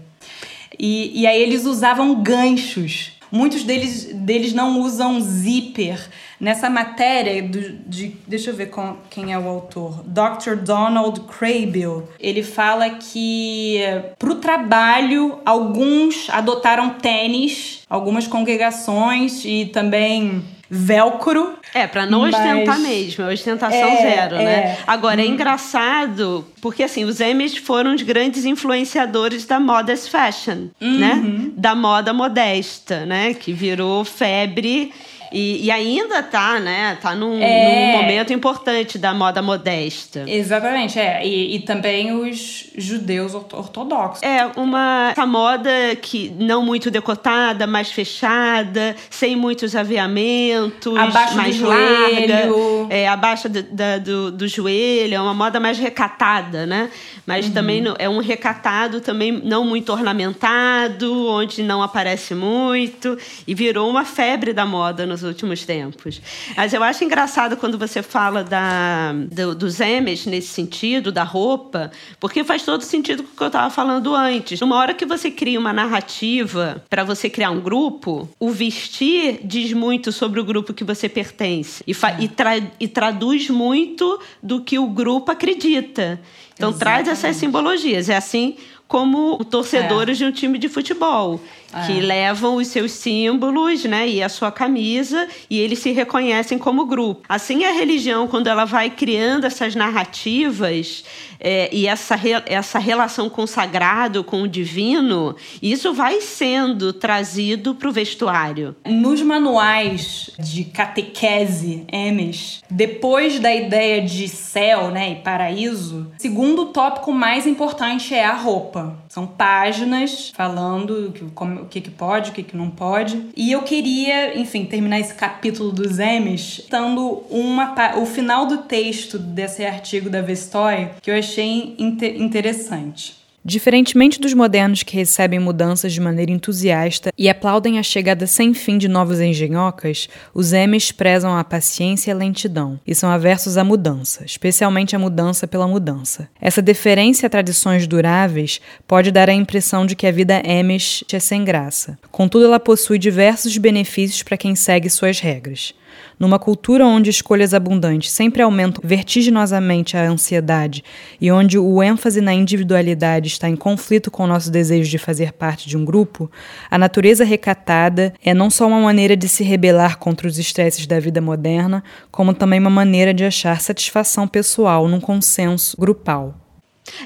E, 0.78 1.20
e 1.20 1.26
aí 1.26 1.38
eles 1.42 1.66
usavam 1.66 2.22
ganchos. 2.22 3.12
Muitos 3.30 3.62
deles, 3.62 4.06
deles 4.06 4.54
não 4.54 4.80
usam 4.80 5.20
zíper. 5.20 6.00
Nessa 6.40 6.70
matéria, 6.70 7.42
do, 7.42 7.72
de, 7.86 8.16
deixa 8.26 8.48
eu 8.48 8.56
ver 8.56 8.70
com, 8.70 8.96
quem 9.10 9.34
é 9.34 9.38
o 9.38 9.46
autor. 9.46 10.02
Dr. 10.06 10.54
Donald 10.64 11.20
Craybill. 11.28 12.08
Ele 12.18 12.42
fala 12.42 12.88
que 12.88 13.80
para 14.18 14.32
o 14.32 14.36
trabalho, 14.36 15.40
alguns 15.44 16.30
adotaram 16.30 16.94
tênis, 16.94 17.82
algumas 17.86 18.26
congregações 18.26 19.44
e 19.44 19.66
também 19.66 20.42
velcro. 20.70 21.54
É, 21.74 21.86
para 21.86 22.06
não 22.06 22.20
mas... 22.20 22.34
ostentar 22.34 22.78
mesmo, 22.78 23.24
é 23.24 23.32
ostentação 23.32 23.88
é, 23.88 23.96
zero, 23.96 24.36
né? 24.36 24.42
é. 24.42 24.46
né? 24.46 24.78
Agora, 24.86 25.20
é 25.20 25.24
hum. 25.24 25.32
engraçado, 25.32 26.46
porque 26.60 26.84
assim, 26.84 27.04
os 27.04 27.20
Emmys 27.20 27.56
foram 27.56 27.94
os 27.94 28.02
grandes 28.02 28.44
influenciadores 28.44 29.44
da 29.44 29.58
modest 29.58 30.08
fashion, 30.08 30.68
né? 30.80 31.14
uhum. 31.14 31.22
né? 31.22 31.50
Da 31.56 31.74
moda 31.74 32.12
modesta, 32.12 33.04
né? 33.04 33.34
Que 33.34 33.52
virou 33.52 34.04
febre 34.04 34.92
E, 35.32 35.66
e 35.66 35.70
ainda 35.70 36.22
tá, 36.22 36.58
né? 36.58 36.98
Tá 37.00 37.14
num, 37.14 37.40
é... 37.40 37.92
num, 37.92 38.02
momento 38.02 38.32
importante 38.32 38.98
da 38.98 39.14
moda 39.14 39.40
modesta. 39.40 40.24
Exatamente, 40.26 40.98
é. 40.98 41.26
E, 41.26 41.56
e 41.56 41.60
também 41.60 42.12
os 42.12 42.70
judeus 42.76 43.34
ortodoxos. 43.34 44.22
É, 44.22 44.46
uma 44.56 45.10
essa 45.12 45.26
moda 45.26 45.70
que 46.00 46.30
não 46.38 46.64
muito 46.64 46.90
decotada, 46.90 47.66
mais 47.66 47.90
fechada, 47.90 48.96
sem 49.08 49.36
muitos 49.36 49.76
aviamentos, 49.76 50.96
abaixo 50.96 51.36
mais 51.36 51.58
do 51.58 51.66
larga, 51.68 52.42
joelho. 52.48 52.86
é, 52.90 53.08
abaixo 53.08 53.48
do, 53.48 53.62
da, 53.62 53.98
do, 53.98 54.32
do 54.32 54.48
joelho, 54.48 55.14
é 55.14 55.20
uma 55.20 55.34
moda 55.34 55.60
mais 55.60 55.78
recatada, 55.78 56.66
né? 56.66 56.90
Mas 57.26 57.46
uhum. 57.46 57.52
também 57.52 57.84
é 57.98 58.08
um 58.08 58.18
recatado 58.18 59.00
também 59.00 59.30
não 59.32 59.64
muito 59.64 59.92
ornamentado, 59.92 61.28
onde 61.28 61.62
não 61.62 61.82
aparece 61.82 62.34
muito, 62.34 63.16
e 63.46 63.54
virou 63.54 63.88
uma 63.88 64.04
febre 64.04 64.52
da 64.52 64.66
moda 64.66 65.06
nos 65.20 65.28
últimos 65.28 65.64
tempos. 65.64 66.20
Mas 66.56 66.72
eu 66.72 66.82
acho 66.82 67.04
engraçado 67.04 67.56
quando 67.56 67.78
você 67.78 68.02
fala 68.02 68.42
da, 68.42 69.12
do, 69.12 69.54
dos 69.54 69.78
M's 69.78 70.26
nesse 70.26 70.48
sentido, 70.48 71.12
da 71.12 71.22
roupa, 71.22 71.90
porque 72.18 72.44
faz 72.44 72.62
todo 72.62 72.82
sentido 72.82 73.22
com 73.22 73.32
o 73.32 73.36
que 73.36 73.42
eu 73.42 73.46
estava 73.48 73.70
falando 73.70 74.14
antes. 74.14 74.60
Numa 74.60 74.76
hora 74.76 74.94
que 74.94 75.06
você 75.06 75.30
cria 75.30 75.58
uma 75.58 75.72
narrativa 75.72 76.82
para 76.88 77.04
você 77.04 77.28
criar 77.28 77.50
um 77.50 77.60
grupo, 77.60 78.28
o 78.38 78.50
vestir 78.50 79.40
diz 79.44 79.72
muito 79.72 80.12
sobre 80.12 80.40
o 80.40 80.44
grupo 80.44 80.72
que 80.72 80.84
você 80.84 81.08
pertence 81.08 81.82
e, 81.86 81.94
e, 82.18 82.28
tra 82.28 82.52
e 82.78 82.88
traduz 82.88 83.48
muito 83.50 84.20
do 84.42 84.60
que 84.60 84.78
o 84.78 84.86
grupo 84.86 85.30
acredita. 85.30 86.20
Então 86.54 86.70
Exatamente. 86.70 87.04
traz 87.04 87.08
essas 87.08 87.36
simbologias. 87.36 88.08
É 88.08 88.16
assim 88.16 88.56
como 88.86 89.42
torcedores 89.44 90.20
é. 90.20 90.24
de 90.24 90.24
um 90.24 90.32
time 90.32 90.58
de 90.58 90.68
futebol 90.68 91.40
que 91.86 91.98
é. 91.98 92.02
levam 92.02 92.56
os 92.56 92.68
seus 92.68 92.92
símbolos, 92.92 93.84
né, 93.84 94.08
e 94.08 94.22
a 94.22 94.28
sua 94.28 94.50
camisa, 94.50 95.28
e 95.48 95.58
eles 95.58 95.78
se 95.78 95.92
reconhecem 95.92 96.58
como 96.58 96.86
grupo. 96.86 97.22
Assim, 97.28 97.64
a 97.64 97.72
religião, 97.72 98.26
quando 98.26 98.48
ela 98.48 98.64
vai 98.64 98.90
criando 98.90 99.46
essas 99.46 99.74
narrativas 99.74 101.04
é, 101.38 101.68
e 101.72 101.86
essa, 101.86 102.14
re, 102.14 102.42
essa 102.46 102.78
relação 102.78 103.30
com 103.30 103.42
o 103.42 103.46
sagrado, 103.46 104.22
com 104.22 104.42
o 104.42 104.48
divino, 104.48 105.34
isso 105.62 105.94
vai 105.94 106.20
sendo 106.20 106.92
trazido 106.92 107.74
para 107.74 107.88
o 107.88 107.92
vestuário. 107.92 108.76
Nos 108.86 109.22
manuais 109.22 110.30
de 110.38 110.64
catequese, 110.64 111.84
Emes, 111.90 112.62
depois 112.68 113.38
da 113.38 113.54
ideia 113.54 114.02
de 114.02 114.28
céu, 114.28 114.90
né, 114.90 115.12
e 115.12 115.14
paraíso, 115.16 116.10
segundo 116.18 116.66
tópico 116.66 117.12
mais 117.12 117.46
importante 117.46 118.14
é 118.14 118.24
a 118.24 118.34
roupa. 118.34 118.98
São 119.10 119.26
páginas 119.26 120.30
falando 120.36 121.12
o 121.36 121.66
que, 121.66 121.80
que 121.80 121.90
pode, 121.90 122.30
o 122.30 122.32
que, 122.32 122.44
que 122.44 122.56
não 122.56 122.70
pode. 122.70 123.26
E 123.36 123.50
eu 123.50 123.62
queria, 123.62 124.38
enfim, 124.38 124.64
terminar 124.64 125.00
esse 125.00 125.14
capítulo 125.14 125.72
dos 125.72 125.98
M's 125.98 126.64
dando 126.70 127.24
uma, 127.28 127.74
o 127.98 128.06
final 128.06 128.46
do 128.46 128.58
texto 128.58 129.18
desse 129.18 129.66
artigo 129.66 130.08
da 130.08 130.22
Vestoy 130.22 130.90
que 131.02 131.10
eu 131.10 131.18
achei 131.18 131.74
inter 131.76 132.22
interessante. 132.22 133.19
Diferentemente 133.44 134.20
dos 134.20 134.34
modernos 134.34 134.82
que 134.82 134.96
recebem 134.96 135.38
mudanças 135.38 135.92
de 135.92 136.00
maneira 136.00 136.30
entusiasta 136.30 137.10
e 137.16 137.28
aplaudem 137.28 137.78
a 137.78 137.82
chegada 137.82 138.26
sem 138.26 138.52
fim 138.52 138.76
de 138.76 138.86
novos 138.86 139.18
engenhocas, 139.18 140.08
os 140.34 140.52
M's 140.52 140.92
prezam 140.92 141.36
a 141.36 141.42
paciência 141.42 142.10
e 142.10 142.12
a 142.12 142.16
lentidão, 142.16 142.78
e 142.86 142.94
são 142.94 143.10
aversos 143.10 143.56
à 143.56 143.64
mudança, 143.64 144.24
especialmente 144.26 144.94
à 144.94 144.98
mudança 144.98 145.46
pela 145.46 145.66
mudança. 145.66 146.28
Essa 146.40 146.60
deferência 146.60 147.26
a 147.26 147.30
tradições 147.30 147.86
duráveis 147.86 148.60
pode 148.86 149.10
dar 149.10 149.30
a 149.30 149.34
impressão 149.34 149.86
de 149.86 149.96
que 149.96 150.06
a 150.06 150.12
vida 150.12 150.42
Amish 150.44 151.04
é 151.10 151.18
sem 151.18 151.42
graça. 151.42 151.98
Contudo, 152.10 152.44
ela 152.44 152.60
possui 152.60 152.98
diversos 152.98 153.56
benefícios 153.56 154.22
para 154.22 154.36
quem 154.36 154.54
segue 154.54 154.90
suas 154.90 155.18
regras. 155.18 155.74
Numa 156.20 156.38
cultura 156.38 156.86
onde 156.86 157.08
escolhas 157.08 157.54
abundantes 157.54 158.10
sempre 158.10 158.42
aumentam 158.42 158.82
vertiginosamente 158.84 159.96
a 159.96 160.02
ansiedade 160.02 160.84
e 161.18 161.32
onde 161.32 161.58
o 161.58 161.82
ênfase 161.82 162.20
na 162.20 162.34
individualidade 162.34 163.28
está 163.28 163.48
em 163.48 163.56
conflito 163.56 164.10
com 164.10 164.24
o 164.24 164.26
nosso 164.26 164.50
desejo 164.50 164.90
de 164.90 164.98
fazer 164.98 165.32
parte 165.32 165.66
de 165.66 165.78
um 165.78 165.84
grupo, 165.84 166.30
a 166.70 166.76
natureza 166.76 167.24
recatada 167.24 168.12
é 168.22 168.34
não 168.34 168.50
só 168.50 168.68
uma 168.68 168.82
maneira 168.82 169.16
de 169.16 169.28
se 169.28 169.42
rebelar 169.42 169.96
contra 169.96 170.28
os 170.28 170.38
estresses 170.38 170.86
da 170.86 171.00
vida 171.00 171.22
moderna, 171.22 171.82
como 172.10 172.34
também 172.34 172.60
uma 172.60 172.68
maneira 172.68 173.14
de 173.14 173.24
achar 173.24 173.58
satisfação 173.58 174.28
pessoal 174.28 174.86
num 174.86 175.00
consenso 175.00 175.74
grupal. 175.80 176.34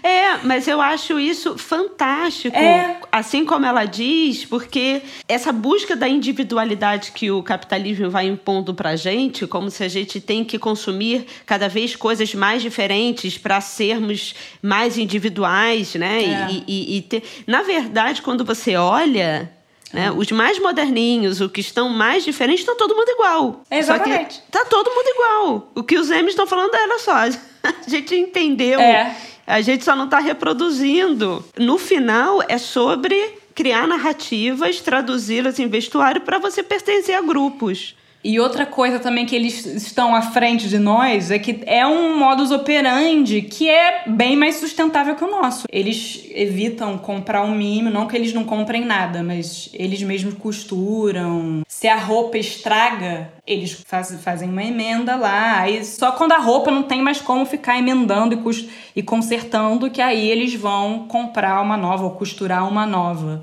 É, 0.02 0.38
mas 0.38 0.66
eu 0.66 0.80
acho 0.80 1.18
isso 1.18 1.56
fantástico. 1.56 2.56
É. 2.56 2.98
Assim 3.14 3.44
como 3.44 3.64
ela 3.64 3.84
diz, 3.84 4.44
porque 4.44 5.00
essa 5.28 5.52
busca 5.52 5.94
da 5.94 6.08
individualidade 6.08 7.12
que 7.12 7.30
o 7.30 7.44
capitalismo 7.44 8.10
vai 8.10 8.26
impondo 8.26 8.74
pra 8.74 8.96
gente, 8.96 9.46
como 9.46 9.70
se 9.70 9.84
a 9.84 9.88
gente 9.88 10.20
tem 10.20 10.44
que 10.44 10.58
consumir 10.58 11.24
cada 11.46 11.68
vez 11.68 11.94
coisas 11.94 12.34
mais 12.34 12.60
diferentes 12.60 13.38
para 13.38 13.60
sermos 13.60 14.34
mais 14.60 14.98
individuais, 14.98 15.94
né? 15.94 16.24
É. 16.24 16.50
E, 16.50 16.64
e, 16.66 16.96
e 16.96 17.02
ter... 17.02 17.22
Na 17.46 17.62
verdade, 17.62 18.20
quando 18.20 18.44
você 18.44 18.74
olha, 18.74 19.48
né? 19.92 20.10
Os 20.10 20.32
mais 20.32 20.58
moderninhos, 20.58 21.40
os 21.40 21.52
que 21.52 21.60
estão 21.60 21.88
mais 21.88 22.24
diferentes, 22.24 22.62
estão 22.62 22.76
todo 22.76 22.96
mundo 22.96 23.10
igual. 23.10 23.62
Exatamente. 23.70 24.34
Só 24.34 24.40
que 24.40 24.50
tá 24.50 24.64
todo 24.64 24.90
mundo 24.90 25.06
igual. 25.06 25.72
O 25.76 25.84
que 25.84 25.96
os 25.96 26.10
M's 26.10 26.30
estão 26.30 26.48
falando 26.48 26.74
é, 26.74 26.82
olha 26.82 26.98
só, 26.98 27.12
a 27.62 27.88
gente 27.88 28.12
entendeu. 28.12 28.80
É 28.80 29.14
a 29.46 29.60
gente 29.60 29.84
só 29.84 29.94
não 29.94 30.06
está 30.06 30.18
reproduzindo. 30.18 31.44
No 31.58 31.78
final, 31.78 32.42
é 32.48 32.58
sobre 32.58 33.38
criar 33.54 33.86
narrativas, 33.86 34.80
traduzi-las 34.80 35.58
em 35.58 35.68
vestuário 35.68 36.20
para 36.20 36.38
você 36.38 36.62
pertencer 36.62 37.14
a 37.14 37.20
grupos. 37.20 37.94
E 38.24 38.40
outra 38.40 38.64
coisa 38.64 38.98
também 38.98 39.26
que 39.26 39.36
eles 39.36 39.66
estão 39.66 40.14
à 40.14 40.22
frente 40.22 40.66
de 40.66 40.78
nós 40.78 41.30
é 41.30 41.38
que 41.38 41.60
é 41.66 41.86
um 41.86 42.18
modus 42.18 42.50
operandi 42.50 43.42
que 43.42 43.68
é 43.68 44.04
bem 44.06 44.34
mais 44.34 44.56
sustentável 44.56 45.14
que 45.14 45.22
o 45.22 45.30
nosso. 45.30 45.66
Eles 45.70 46.24
evitam 46.30 46.96
comprar 46.96 47.42
um 47.42 47.54
mínimo, 47.54 47.90
não 47.90 48.06
que 48.06 48.16
eles 48.16 48.32
não 48.32 48.42
comprem 48.42 48.82
nada, 48.82 49.22
mas 49.22 49.68
eles 49.74 50.02
mesmos 50.02 50.32
costuram. 50.34 51.62
Se 51.68 51.86
a 51.86 51.96
roupa 51.96 52.38
estraga, 52.38 53.30
eles 53.46 53.72
faz, 53.86 54.18
fazem 54.22 54.48
uma 54.48 54.64
emenda 54.64 55.16
lá. 55.16 55.60
Aí 55.60 55.84
só 55.84 56.12
quando 56.12 56.32
a 56.32 56.38
roupa 56.38 56.70
não 56.70 56.84
tem 56.84 57.02
mais 57.02 57.20
como 57.20 57.44
ficar 57.44 57.78
emendando 57.78 58.34
e, 58.34 58.70
e 58.96 59.02
consertando, 59.02 59.90
que 59.90 60.00
aí 60.00 60.30
eles 60.30 60.54
vão 60.54 61.06
comprar 61.08 61.60
uma 61.60 61.76
nova 61.76 62.04
ou 62.04 62.12
costurar 62.12 62.66
uma 62.66 62.86
nova 62.86 63.42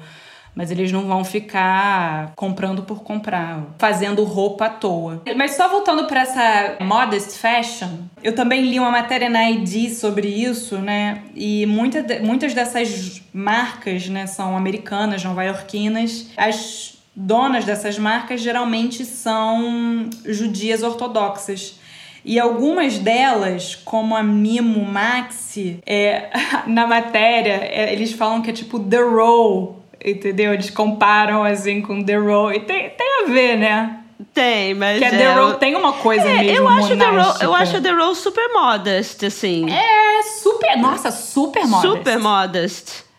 mas 0.56 0.72
eles 0.72 0.92
não 0.92 1.08
vão 1.08 1.24
ficar 1.24 2.34
comprando 2.36 2.84
por 2.84 3.04
comprar, 3.04 3.64
fazendo 3.78 4.24
roupa 4.24 4.66
à 4.66 4.70
toa. 4.70 5.22
Mas 5.36 5.56
só 5.56 5.70
voltando 5.70 6.06
para 6.06 6.22
essa 6.22 6.78
modest 6.82 7.38
fashion, 7.38 7.90
eu 8.24 8.36
também 8.36 8.62
li 8.62 8.80
uma 8.80 8.92
matéria 8.92 9.30
na 9.30 9.50
ID 9.50 9.92
sobre 9.92 10.28
isso, 10.28 10.78
né? 10.78 11.24
E 11.36 11.66
muita, 11.66 12.20
muitas 12.22 12.54
dessas 12.54 13.22
marcas, 13.34 14.08
né, 14.10 14.28
são 14.28 14.58
americanas, 14.58 15.24
nova-iorquinas. 15.24 16.28
As 16.36 16.98
donas 17.16 17.66
dessas 17.66 17.98
marcas 17.98 18.42
geralmente 18.42 19.06
são 19.06 20.10
judias 20.26 20.84
ortodoxas. 20.84 21.80
E 22.24 22.40
algumas 22.40 23.00
delas, 23.00 23.76
como 23.76 24.16
a 24.16 24.22
Mimo 24.22 24.86
Maxi, 24.86 25.80
é, 25.86 26.30
na 26.68 26.86
matéria, 26.86 27.60
é, 27.64 27.92
eles 27.94 28.12
falam 28.12 28.42
que 28.42 28.52
é 28.52 28.54
tipo 28.54 28.80
The 28.80 29.02
Row 29.02 29.81
entendeu? 30.04 30.54
Eles 30.54 30.70
comparam 30.70 31.44
assim 31.44 31.82
com 31.82 32.04
The 32.04 32.16
Row. 32.16 32.52
E 32.52 32.60
tem, 32.60 32.90
tem 32.90 33.24
a 33.24 33.30
ver, 33.30 33.58
né? 33.58 33.98
Tem, 34.34 34.74
mas. 34.74 35.00
Que 35.00 35.06
a 35.06 35.10
The 35.10 35.34
Row 35.34 35.54
tem 35.56 35.76
uma 35.76 35.94
coisa 35.94 36.28
é, 36.28 36.38
mesmo. 36.44 36.58
Eu 36.58 36.68
acho, 36.68 36.98
The 36.98 37.10
Row, 37.10 37.34
eu 37.42 37.56
acho 37.56 37.82
The 37.82 37.92
Row 37.92 38.16
super 38.16 38.48
modest, 38.54 39.24
assim. 39.24 39.70
É, 39.70 40.24
super. 40.24 40.78
Nossa, 40.78 41.12
super 41.12 41.66
modest. 41.66 41.98
Super 41.98 42.20
modest. 42.20 43.12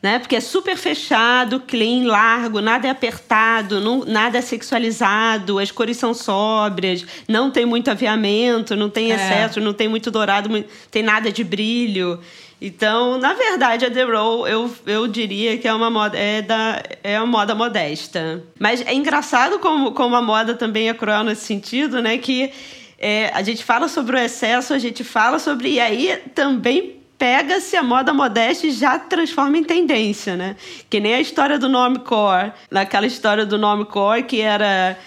Né? 0.00 0.20
Porque 0.20 0.36
é 0.36 0.40
super 0.40 0.76
fechado, 0.76 1.58
clean, 1.58 2.06
largo, 2.06 2.60
nada 2.60 2.86
é 2.86 2.90
apertado, 2.90 3.80
não, 3.80 4.04
nada 4.04 4.38
é 4.38 4.40
sexualizado, 4.40 5.58
as 5.58 5.72
cores 5.72 5.96
são 5.96 6.14
sóbrias, 6.14 7.04
não 7.26 7.50
tem 7.50 7.66
muito 7.66 7.90
aviamento, 7.90 8.76
não 8.76 8.88
tem 8.88 9.10
é. 9.10 9.16
excesso, 9.16 9.58
é. 9.58 9.62
não 9.62 9.72
tem 9.72 9.88
muito 9.88 10.08
dourado, 10.08 10.64
tem 10.88 11.02
nada 11.02 11.32
de 11.32 11.42
brilho. 11.42 12.20
Então, 12.60 13.18
na 13.18 13.34
verdade, 13.34 13.84
a 13.86 13.90
The 13.90 14.02
Row, 14.02 14.46
eu, 14.46 14.70
eu 14.84 15.06
diria 15.06 15.56
que 15.58 15.68
é 15.68 15.72
uma 15.72 15.88
moda, 15.88 16.18
é, 16.18 16.42
da, 16.42 16.82
é 17.04 17.16
uma 17.18 17.26
moda 17.26 17.54
modesta. 17.54 18.42
Mas 18.58 18.80
é 18.80 18.92
engraçado 18.92 19.58
como, 19.60 19.92
como 19.92 20.16
a 20.16 20.22
moda 20.22 20.54
também 20.54 20.88
é 20.88 20.94
cruel 20.94 21.22
nesse 21.22 21.44
sentido, 21.44 22.02
né? 22.02 22.18
Que 22.18 22.50
é, 22.98 23.30
a 23.32 23.42
gente 23.42 23.64
fala 23.64 23.86
sobre 23.86 24.16
o 24.16 24.18
excesso, 24.18 24.74
a 24.74 24.78
gente 24.78 25.04
fala 25.04 25.38
sobre. 25.38 25.74
E 25.74 25.80
aí 25.80 26.20
também 26.34 26.96
pega-se 27.16 27.76
a 27.76 27.82
moda 27.82 28.12
modesta 28.12 28.66
e 28.66 28.70
já 28.72 28.98
transforma 28.98 29.56
em 29.56 29.64
tendência, 29.64 30.36
né? 30.36 30.56
Que 30.90 30.98
nem 30.98 31.14
a 31.14 31.20
história 31.20 31.58
do 31.58 31.68
nome 31.68 32.00
core. 32.00 32.52
Naquela 32.70 33.06
história 33.06 33.46
do 33.46 33.56
nome 33.56 33.84
core 33.84 34.24
que 34.24 34.40
era 34.40 34.98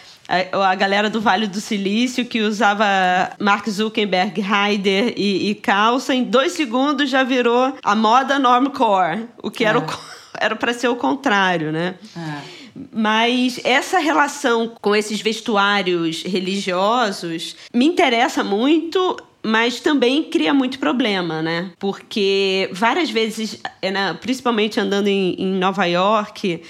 a, 0.53 0.75
galera 0.75 1.09
do 1.09 1.19
Vale 1.19 1.47
do 1.47 1.59
Silício 1.59 2.25
que 2.25 2.41
usava 2.41 2.85
Mark 3.39 3.67
Zuckerberg, 3.69 4.39
Ryder 4.39 5.13
e, 5.17 5.49
e 5.49 5.55
calça, 5.55 6.15
em 6.15 6.23
dois 6.23 6.53
segundos 6.53 7.09
já 7.09 7.23
virou 7.23 7.75
a 7.83 7.95
moda 7.95 8.39
normcore, 8.39 9.27
o 9.43 9.51
que 9.51 9.65
é. 9.65 9.73
era 10.39 10.55
para 10.55 10.73
ser 10.73 10.87
o 10.87 10.95
contrário, 10.95 11.71
né? 11.71 11.95
É. 12.15 12.61
Mas 12.93 13.59
essa 13.65 13.99
relação 13.99 14.73
com 14.79 14.95
esses 14.95 15.19
vestuários 15.19 16.23
religiosos 16.23 17.57
me 17.73 17.85
interessa 17.85 18.43
muito 18.43 19.17
mas 19.43 19.79
também 19.79 20.23
cria 20.23 20.53
muito 20.53 20.77
problema, 20.77 21.41
né? 21.41 21.71
Porque 21.79 22.69
várias 22.71 23.09
vezes, 23.09 23.59
é, 23.81 23.89
né, 23.89 24.15
principalmente 24.21 24.79
andando 24.79 25.07
em 25.07 25.55
Nova 25.55 25.85
York, 25.85 26.61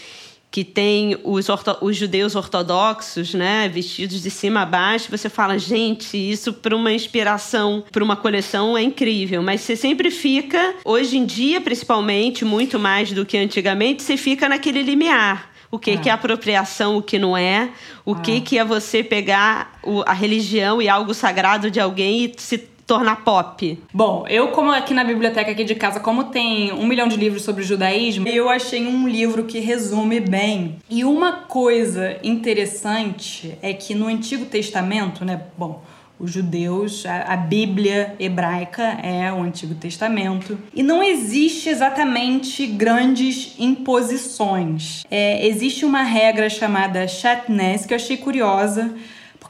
que 0.51 0.65
tem 0.65 1.17
os, 1.23 1.47
os, 1.79 1.95
judeus 1.95 2.35
ortodoxos, 2.35 3.33
né, 3.33 3.69
vestidos 3.69 4.21
de 4.21 4.29
cima 4.29 4.63
a 4.63 4.65
baixo, 4.65 5.09
você 5.09 5.29
fala, 5.29 5.57
gente, 5.57 6.17
isso 6.17 6.51
para 6.51 6.75
uma 6.75 6.91
inspiração, 6.91 7.85
para 7.89 8.03
uma 8.03 8.17
coleção 8.17 8.77
é 8.77 8.83
incrível, 8.83 9.41
mas 9.41 9.61
você 9.61 9.77
sempre 9.77 10.11
fica, 10.11 10.75
hoje 10.83 11.17
em 11.17 11.25
dia 11.25 11.61
principalmente, 11.61 12.43
muito 12.43 12.77
mais 12.77 13.13
do 13.13 13.25
que 13.25 13.37
antigamente, 13.37 14.03
você 14.03 14.17
fica 14.17 14.49
naquele 14.49 14.81
limiar. 14.83 15.49
O 15.71 15.79
que 15.79 15.91
é, 15.91 15.97
que 15.97 16.09
é 16.09 16.11
apropriação, 16.11 16.97
o 16.97 17.01
que 17.01 17.17
não 17.17 17.37
é, 17.37 17.69
o 18.03 18.13
que, 18.13 18.37
é. 18.37 18.41
que 18.41 18.57
é 18.57 18.65
você 18.65 19.01
pegar 19.01 19.79
o, 19.81 20.01
a 20.01 20.11
religião 20.11 20.81
e 20.81 20.89
algo 20.89 21.13
sagrado 21.13 21.71
de 21.71 21.79
alguém 21.79 22.25
e 22.25 22.33
se 22.35 22.57
tornar 22.91 23.23
pop? 23.23 23.81
Bom, 23.93 24.25
eu 24.27 24.49
como 24.49 24.69
aqui 24.69 24.93
na 24.93 25.05
biblioteca 25.05 25.49
aqui 25.49 25.63
de 25.63 25.75
casa, 25.75 26.01
como 26.01 26.25
tem 26.25 26.73
um 26.73 26.85
milhão 26.85 27.07
de 27.07 27.15
livros 27.15 27.41
sobre 27.41 27.63
o 27.63 27.65
judaísmo, 27.65 28.27
eu 28.27 28.49
achei 28.49 28.85
um 28.85 29.07
livro 29.07 29.45
que 29.45 29.59
resume 29.59 30.19
bem. 30.19 30.75
E 30.89 31.05
uma 31.05 31.31
coisa 31.31 32.17
interessante 32.21 33.57
é 33.61 33.71
que 33.71 33.95
no 33.95 34.07
Antigo 34.07 34.43
Testamento, 34.43 35.23
né, 35.23 35.41
bom, 35.57 35.81
os 36.19 36.33
judeus, 36.33 37.05
a, 37.05 37.33
a, 37.33 37.37
Bíblia 37.37 38.13
hebraica 38.19 38.83
é 39.01 39.31
o 39.31 39.41
Antigo 39.41 39.73
Testamento. 39.73 40.59
E 40.75 40.83
não 40.83 41.01
existe 41.01 41.69
exatamente 41.69 42.67
grandes 42.67 43.55
imposições. 43.57 45.05
É, 45.09 45.47
existe 45.47 45.85
uma 45.85 46.03
regra 46.03 46.49
chamada 46.49 47.07
Shatnez, 47.07 47.85
que 47.85 47.93
eu 47.93 47.95
achei 47.95 48.17
curiosa, 48.17 48.93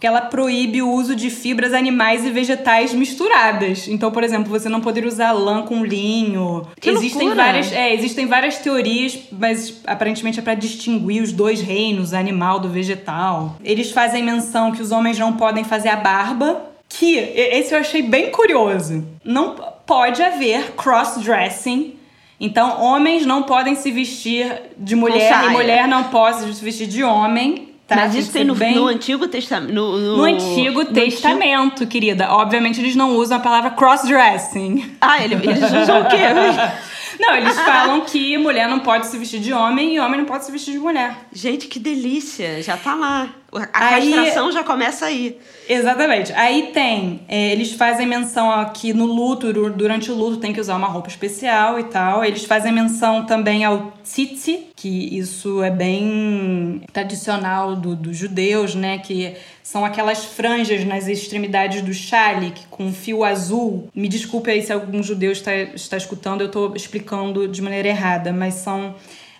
porque 0.01 0.07
ela 0.07 0.21
proíbe 0.21 0.81
o 0.81 0.89
uso 0.89 1.15
de 1.15 1.29
fibras 1.29 1.75
animais 1.75 2.25
e 2.25 2.31
vegetais 2.31 2.91
misturadas. 2.91 3.87
Então, 3.87 4.09
por 4.09 4.23
exemplo, 4.23 4.49
você 4.49 4.67
não 4.67 4.81
poderia 4.81 5.07
usar 5.07 5.31
lã 5.31 5.61
com 5.61 5.85
linho. 5.85 6.65
Que 6.79 6.89
existem 6.89 7.27
loucura. 7.27 7.45
várias, 7.45 7.71
é, 7.71 7.93
existem 7.93 8.25
várias 8.25 8.57
teorias, 8.57 9.19
mas 9.31 9.79
aparentemente 9.85 10.39
é 10.39 10.41
para 10.41 10.55
distinguir 10.55 11.21
os 11.21 11.31
dois 11.31 11.61
reinos, 11.61 12.15
animal 12.15 12.59
do 12.59 12.67
vegetal. 12.67 13.57
Eles 13.63 13.91
fazem 13.91 14.23
menção 14.23 14.71
que 14.71 14.81
os 14.81 14.91
homens 14.91 15.19
não 15.19 15.33
podem 15.33 15.63
fazer 15.63 15.89
a 15.89 15.97
barba, 15.97 16.63
que 16.89 17.17
esse 17.17 17.75
eu 17.75 17.79
achei 17.79 18.01
bem 18.01 18.31
curioso. 18.31 19.05
Não 19.23 19.55
pode 19.85 20.23
haver 20.23 20.71
cross-dressing 20.71 22.01
então, 22.43 22.81
homens 22.81 23.23
não 23.23 23.43
podem 23.43 23.75
se 23.75 23.91
vestir 23.91 24.51
de 24.75 24.95
mulher 24.95 25.45
e 25.45 25.49
mulher 25.49 25.87
não 25.87 26.05
pode 26.05 26.55
se 26.55 26.65
vestir 26.65 26.87
de 26.87 27.03
homem. 27.03 27.70
Tá? 27.91 27.97
Mas 27.97 28.15
isso 28.15 28.31
tem 28.31 28.45
no, 28.45 28.55
bem... 28.55 28.73
no 28.73 28.87
Antigo 28.87 29.27
Testamento. 29.27 29.73
No, 29.73 29.99
no, 29.99 30.17
no, 30.17 30.23
Antigo 30.23 30.85
Testamento, 30.85 31.73
antigo... 31.73 31.91
querida. 31.91 32.31
Obviamente 32.31 32.79
eles 32.79 32.95
não 32.95 33.17
usam 33.17 33.37
a 33.37 33.41
palavra 33.41 33.71
cross-dressing. 33.71 34.95
Ah, 35.01 35.21
eles 35.21 35.41
usam 35.83 36.01
o 36.01 36.05
quê? 36.05 36.17
Não, 37.21 37.35
eles 37.35 37.55
falam 37.59 38.01
que 38.01 38.35
mulher 38.39 38.67
não 38.67 38.79
pode 38.79 39.05
se 39.05 39.15
vestir 39.15 39.39
de 39.39 39.53
homem 39.53 39.95
e 39.95 39.99
homem 39.99 40.19
não 40.19 40.25
pode 40.25 40.43
se 40.43 40.51
vestir 40.51 40.71
de 40.73 40.79
mulher. 40.79 41.15
Gente, 41.31 41.67
que 41.67 41.79
delícia! 41.79 42.63
Já 42.63 42.75
tá 42.75 42.95
lá. 42.95 43.29
A 43.73 43.95
aí, 43.95 44.13
castração 44.13 44.51
já 44.51 44.63
começa 44.63 45.05
aí. 45.05 45.37
Exatamente. 45.67 46.31
Aí 46.33 46.71
tem, 46.73 47.21
é, 47.27 47.51
eles 47.51 47.73
fazem 47.73 48.07
menção 48.07 48.49
aqui 48.49 48.93
no 48.93 49.05
luto, 49.05 49.51
durante 49.69 50.09
o 50.09 50.15
luto 50.15 50.37
tem 50.37 50.53
que 50.53 50.59
usar 50.59 50.77
uma 50.77 50.87
roupa 50.87 51.09
especial 51.09 51.77
e 51.77 51.83
tal. 51.83 52.23
Eles 52.23 52.45
fazem 52.45 52.71
menção 52.71 53.25
também 53.25 53.65
ao 53.65 53.91
tzitzi, 54.03 54.67
que 54.75 55.17
isso 55.17 55.61
é 55.61 55.69
bem 55.69 56.81
tradicional 56.93 57.75
dos 57.75 57.97
do 57.97 58.13
judeus, 58.13 58.73
né? 58.73 58.99
Que 58.99 59.35
são 59.71 59.85
aquelas 59.85 60.25
franjas 60.25 60.83
nas 60.83 61.07
extremidades 61.07 61.81
do 61.81 61.93
chalik 61.93 62.65
com 62.69 62.91
fio 62.91 63.23
azul. 63.23 63.87
Me 63.95 64.09
desculpe 64.09 64.51
aí 64.51 64.61
se 64.61 64.73
algum 64.73 65.01
judeu 65.01 65.31
está, 65.31 65.55
está 65.55 65.95
escutando, 65.95 66.41
eu 66.41 66.47
estou 66.47 66.75
explicando 66.75 67.47
de 67.47 67.61
maneira 67.61 67.87
errada, 67.87 68.33
mas 68.33 68.55
são 68.55 68.93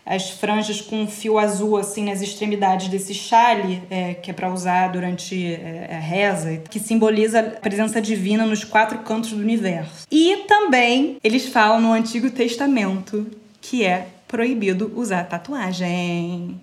as 0.06 0.30
franjas 0.30 0.80
com 0.80 1.06
fio 1.06 1.38
azul 1.38 1.76
assim 1.76 2.06
nas 2.06 2.22
extremidades 2.22 2.88
desse 2.88 3.14
chale, 3.14 3.84
é, 3.90 4.14
que 4.14 4.32
é 4.32 4.34
para 4.34 4.50
usar 4.50 4.88
durante 4.88 5.54
é, 5.54 5.98
a 5.98 6.00
reza, 6.00 6.62
que 6.70 6.80
simboliza 6.80 7.42
a 7.42 7.44
presença 7.44 8.02
divina 8.02 8.46
nos 8.46 8.64
quatro 8.64 9.00
cantos 9.00 9.32
do 9.32 9.42
universo. 9.42 10.08
E 10.10 10.46
também 10.48 11.18
eles 11.22 11.50
falam 11.50 11.82
no 11.82 11.92
Antigo 11.92 12.32
Testamento 12.32 13.28
que 13.60 13.84
é 13.84 14.08
proibido 14.30 14.94
usar 14.96 15.26
tatuagem. 15.26 16.58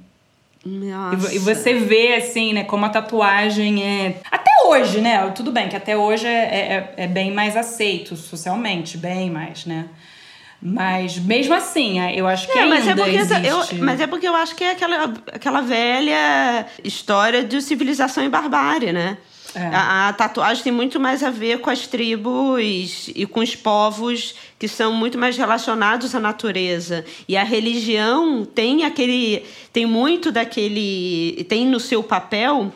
Nossa. 0.65 1.35
E 1.35 1.39
você 1.39 1.75
vê, 1.75 2.15
assim, 2.15 2.53
né, 2.53 2.65
como 2.65 2.85
a 2.85 2.89
tatuagem 2.89 3.83
é. 3.83 4.21
Até 4.31 4.51
hoje, 4.67 5.01
né? 5.01 5.31
Tudo 5.31 5.53
bem 5.53 5.69
que 5.69 5.77
até 5.77 5.97
hoje 5.97 6.27
é, 6.27 6.93
é, 6.97 7.05
é 7.05 7.07
bem 7.07 7.33
mais 7.33 7.57
aceito 7.57 8.17
socialmente, 8.17 8.99
bem 8.99 9.31
mais, 9.31 9.65
né? 9.65 9.87
Mas 10.61 11.19
mesmo 11.19 11.55
assim, 11.55 12.01
é, 12.01 12.19
eu 12.19 12.27
acho 12.27 12.49
que 12.49 12.59
é, 12.59 12.63
ainda 12.63 12.75
mas 12.75 12.89
é 12.89 12.95
porque 12.95 13.17
existe. 13.17 13.47
Eu, 13.47 13.85
mas 13.85 14.01
é 14.01 14.07
porque 14.09 14.29
eu 14.29 14.35
acho 14.35 14.57
que 14.57 14.65
é 14.65 14.73
aquela, 14.73 15.15
aquela 15.33 15.61
velha 15.61 16.67
história 16.83 17.45
de 17.45 17.63
civilização 17.63 18.25
e 18.25 18.29
barbárie, 18.29 18.93
né? 18.93 19.17
É. 19.55 19.67
A, 19.67 20.09
a, 20.09 20.13
tatuagem 20.13 20.63
tem 20.63 20.73
muito 20.73 21.01
mais 21.01 21.23
a 21.23 21.31
ver 21.31 21.61
com 21.61 21.71
as 21.71 21.87
tribos 21.87 23.11
e 23.15 23.25
com 23.27 23.41
os 23.41 23.57
povos 23.57 24.35
que 24.59 24.69
são 24.69 24.93
muito 24.93 25.17
mais 25.17 25.37
relacionados 25.39 26.15
à 26.15 26.21
natureza. 26.21 27.05
E 27.27 27.37
a 27.37 27.45
religião 27.45 28.45
tem 28.45 28.85
aquele. 28.85 29.45
tem 29.73 29.87
muito 29.87 30.31
daquele. 30.31 31.47
tem 31.49 31.67
no 31.67 31.81
seu 31.81 32.03
papel 32.03 32.73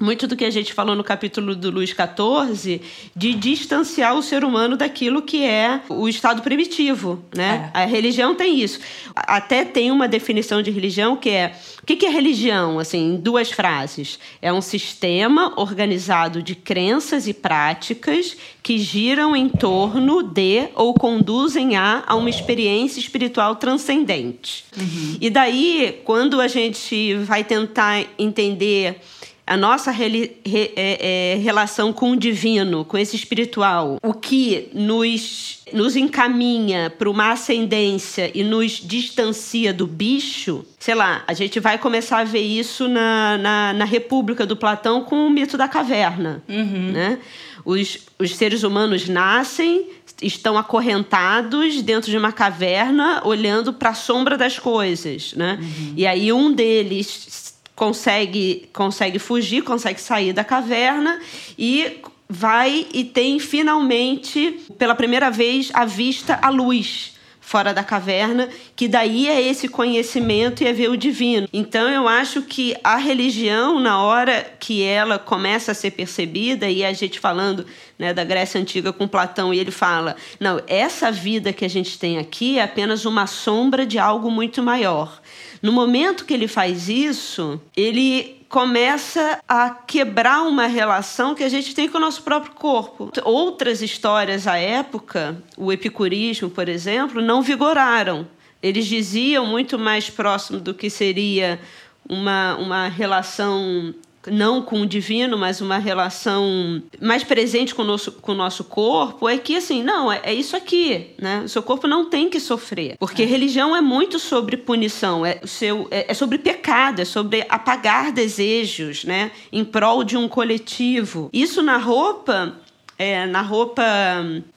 muito 0.00 0.26
do 0.26 0.34
que 0.34 0.44
a 0.44 0.50
gente 0.50 0.72
falou 0.72 0.96
no 0.96 1.04
capítulo 1.04 1.54
do 1.54 1.70
Luiz 1.70 1.90
XIV, 1.90 2.80
de 3.14 3.34
distanciar 3.34 4.14
o 4.16 4.22
ser 4.22 4.44
humano 4.44 4.76
daquilo 4.76 5.22
que 5.22 5.44
é 5.44 5.80
o 5.88 6.08
estado 6.08 6.42
primitivo, 6.42 7.24
né? 7.34 7.70
É. 7.72 7.82
A 7.82 7.84
religião 7.84 8.34
tem 8.34 8.60
isso. 8.60 8.80
Até 9.14 9.64
tem 9.64 9.92
uma 9.92 10.08
definição 10.08 10.62
de 10.62 10.70
religião 10.70 11.16
que 11.16 11.30
é 11.30 11.54
o 11.80 11.86
que 11.86 12.06
é 12.06 12.08
religião, 12.08 12.78
assim, 12.78 13.14
em 13.14 13.16
duas 13.16 13.52
frases. 13.52 14.18
É 14.42 14.52
um 14.52 14.60
sistema 14.60 15.52
organizado 15.56 16.42
de 16.42 16.54
crenças 16.54 17.28
e 17.28 17.34
práticas 17.34 18.36
que 18.62 18.78
giram 18.78 19.36
em 19.36 19.48
torno 19.48 20.22
de 20.22 20.68
ou 20.74 20.94
conduzem 20.94 21.76
a, 21.76 22.02
a 22.06 22.14
uma 22.16 22.30
experiência 22.30 22.98
espiritual 22.98 23.56
transcendente. 23.56 24.64
Uhum. 24.76 25.18
E 25.20 25.30
daí, 25.30 26.00
quando 26.04 26.40
a 26.40 26.48
gente 26.48 27.14
vai 27.16 27.44
tentar 27.44 28.04
entender 28.18 28.98
a 29.46 29.56
nossa 29.56 29.90
re, 29.90 30.36
re, 30.44 30.72
é, 30.74 31.34
é, 31.34 31.36
relação 31.36 31.92
com 31.92 32.12
o 32.12 32.16
divino, 32.16 32.84
com 32.84 32.96
esse 32.96 33.14
espiritual, 33.14 33.98
o 34.02 34.14
que 34.14 34.70
nos, 34.72 35.62
nos 35.72 35.96
encaminha 35.96 36.88
para 36.88 37.10
uma 37.10 37.32
ascendência 37.32 38.30
e 38.34 38.42
nos 38.42 38.72
distancia 38.72 39.72
do 39.72 39.86
bicho, 39.86 40.64
sei 40.78 40.94
lá, 40.94 41.22
a 41.26 41.34
gente 41.34 41.60
vai 41.60 41.76
começar 41.76 42.20
a 42.20 42.24
ver 42.24 42.40
isso 42.40 42.88
na, 42.88 43.36
na, 43.36 43.72
na 43.74 43.84
República 43.84 44.46
do 44.46 44.56
Platão 44.56 45.02
com 45.02 45.26
o 45.26 45.30
mito 45.30 45.58
da 45.58 45.68
caverna. 45.68 46.42
Uhum. 46.48 46.92
Né? 46.92 47.18
Os, 47.66 47.98
os 48.18 48.34
seres 48.34 48.62
humanos 48.62 49.08
nascem, 49.08 49.88
estão 50.22 50.56
acorrentados 50.56 51.82
dentro 51.82 52.10
de 52.10 52.16
uma 52.16 52.32
caverna, 52.32 53.20
olhando 53.24 53.74
para 53.74 53.90
a 53.90 53.94
sombra 53.94 54.38
das 54.38 54.58
coisas. 54.58 55.34
Né? 55.34 55.58
Uhum. 55.60 55.92
E 55.96 56.06
aí 56.06 56.32
um 56.32 56.50
deles 56.50 57.43
consegue, 57.74 58.68
consegue 58.72 59.18
fugir, 59.18 59.62
consegue 59.62 60.00
sair 60.00 60.32
da 60.32 60.44
caverna 60.44 61.20
e 61.58 62.00
vai 62.28 62.86
e 62.92 63.04
tem 63.04 63.38
finalmente, 63.38 64.60
pela 64.78 64.94
primeira 64.94 65.30
vez, 65.30 65.70
a 65.74 65.84
vista 65.84 66.38
à 66.40 66.50
luz 66.50 67.14
fora 67.44 67.74
da 67.74 67.84
caverna, 67.84 68.48
que 68.74 68.88
daí 68.88 69.28
é 69.28 69.40
esse 69.40 69.68
conhecimento 69.68 70.64
e 70.64 70.66
é 70.66 70.72
ver 70.72 70.88
o 70.88 70.96
divino. 70.96 71.46
Então 71.52 71.88
eu 71.90 72.08
acho 72.08 72.40
que 72.40 72.74
a 72.82 72.96
religião, 72.96 73.78
na 73.78 74.02
hora 74.02 74.44
que 74.58 74.82
ela 74.82 75.18
começa 75.18 75.72
a 75.72 75.74
ser 75.74 75.90
percebida, 75.90 76.70
e 76.70 76.82
a 76.82 76.92
gente 76.94 77.20
falando 77.20 77.66
né, 77.98 78.14
da 78.14 78.24
Grécia 78.24 78.58
Antiga 78.58 78.94
com 78.94 79.06
Platão, 79.06 79.52
e 79.52 79.58
ele 79.58 79.70
fala: 79.70 80.16
não, 80.40 80.60
essa 80.66 81.12
vida 81.12 81.52
que 81.52 81.66
a 81.66 81.68
gente 81.68 81.98
tem 81.98 82.18
aqui 82.18 82.58
é 82.58 82.62
apenas 82.62 83.04
uma 83.04 83.26
sombra 83.26 83.84
de 83.84 83.98
algo 83.98 84.30
muito 84.30 84.62
maior. 84.62 85.20
No 85.64 85.72
momento 85.72 86.26
que 86.26 86.34
ele 86.34 86.46
faz 86.46 86.90
isso, 86.90 87.58
ele 87.74 88.44
começa 88.50 89.40
a 89.48 89.70
quebrar 89.70 90.42
uma 90.42 90.66
relação 90.66 91.34
que 91.34 91.42
a 91.42 91.48
gente 91.48 91.74
tem 91.74 91.88
com 91.88 91.96
o 91.96 92.00
nosso 92.02 92.22
próprio 92.22 92.52
corpo. 92.52 93.10
Outras 93.24 93.80
histórias 93.80 94.46
à 94.46 94.58
época, 94.58 95.42
o 95.56 95.72
epicurismo, 95.72 96.50
por 96.50 96.68
exemplo, 96.68 97.22
não 97.22 97.40
vigoraram. 97.40 98.28
Eles 98.62 98.84
diziam 98.84 99.46
muito 99.46 99.78
mais 99.78 100.10
próximo 100.10 100.60
do 100.60 100.74
que 100.74 100.90
seria 100.90 101.58
uma, 102.06 102.56
uma 102.56 102.88
relação 102.88 103.94
não 104.26 104.62
com 104.62 104.82
o 104.82 104.86
divino, 104.86 105.36
mas 105.36 105.60
uma 105.60 105.78
relação 105.78 106.82
mais 107.00 107.22
presente 107.22 107.74
com 107.74 107.82
o 107.82 107.84
nosso, 107.84 108.12
com 108.12 108.32
o 108.32 108.34
nosso 108.34 108.64
corpo, 108.64 109.28
é 109.28 109.38
que 109.38 109.56
assim, 109.56 109.82
não, 109.82 110.10
é, 110.10 110.20
é 110.22 110.34
isso 110.34 110.56
aqui, 110.56 111.10
né? 111.18 111.42
O 111.44 111.48
seu 111.48 111.62
corpo 111.62 111.86
não 111.86 112.08
tem 112.08 112.28
que 112.28 112.40
sofrer. 112.40 112.96
Porque 112.98 113.22
é. 113.22 113.26
religião 113.26 113.74
é 113.74 113.80
muito 113.80 114.18
sobre 114.18 114.56
punição, 114.56 115.24
é, 115.24 115.40
seu, 115.44 115.88
é, 115.90 116.06
é 116.10 116.14
sobre 116.14 116.38
pecado, 116.38 117.00
é 117.00 117.04
sobre 117.04 117.44
apagar 117.48 118.12
desejos, 118.12 119.04
né? 119.04 119.30
Em 119.52 119.64
prol 119.64 120.04
de 120.04 120.16
um 120.16 120.28
coletivo. 120.28 121.28
Isso 121.32 121.62
na 121.62 121.76
roupa 121.76 122.58
é, 122.98 123.26
na 123.26 123.42
roupa 123.42 123.82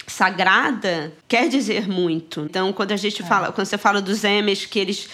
sagrada 0.06 1.12
quer 1.28 1.50
dizer 1.50 1.88
muito. 1.88 2.42
Então, 2.42 2.72
quando 2.72 2.92
a 2.92 2.98
gente 2.98 3.22
é. 3.22 3.26
fala, 3.26 3.52
quando 3.52 3.66
você 3.66 3.78
fala 3.78 4.02
dos 4.02 4.24
Emes 4.24 4.66
que 4.66 4.80
eles 4.80 5.10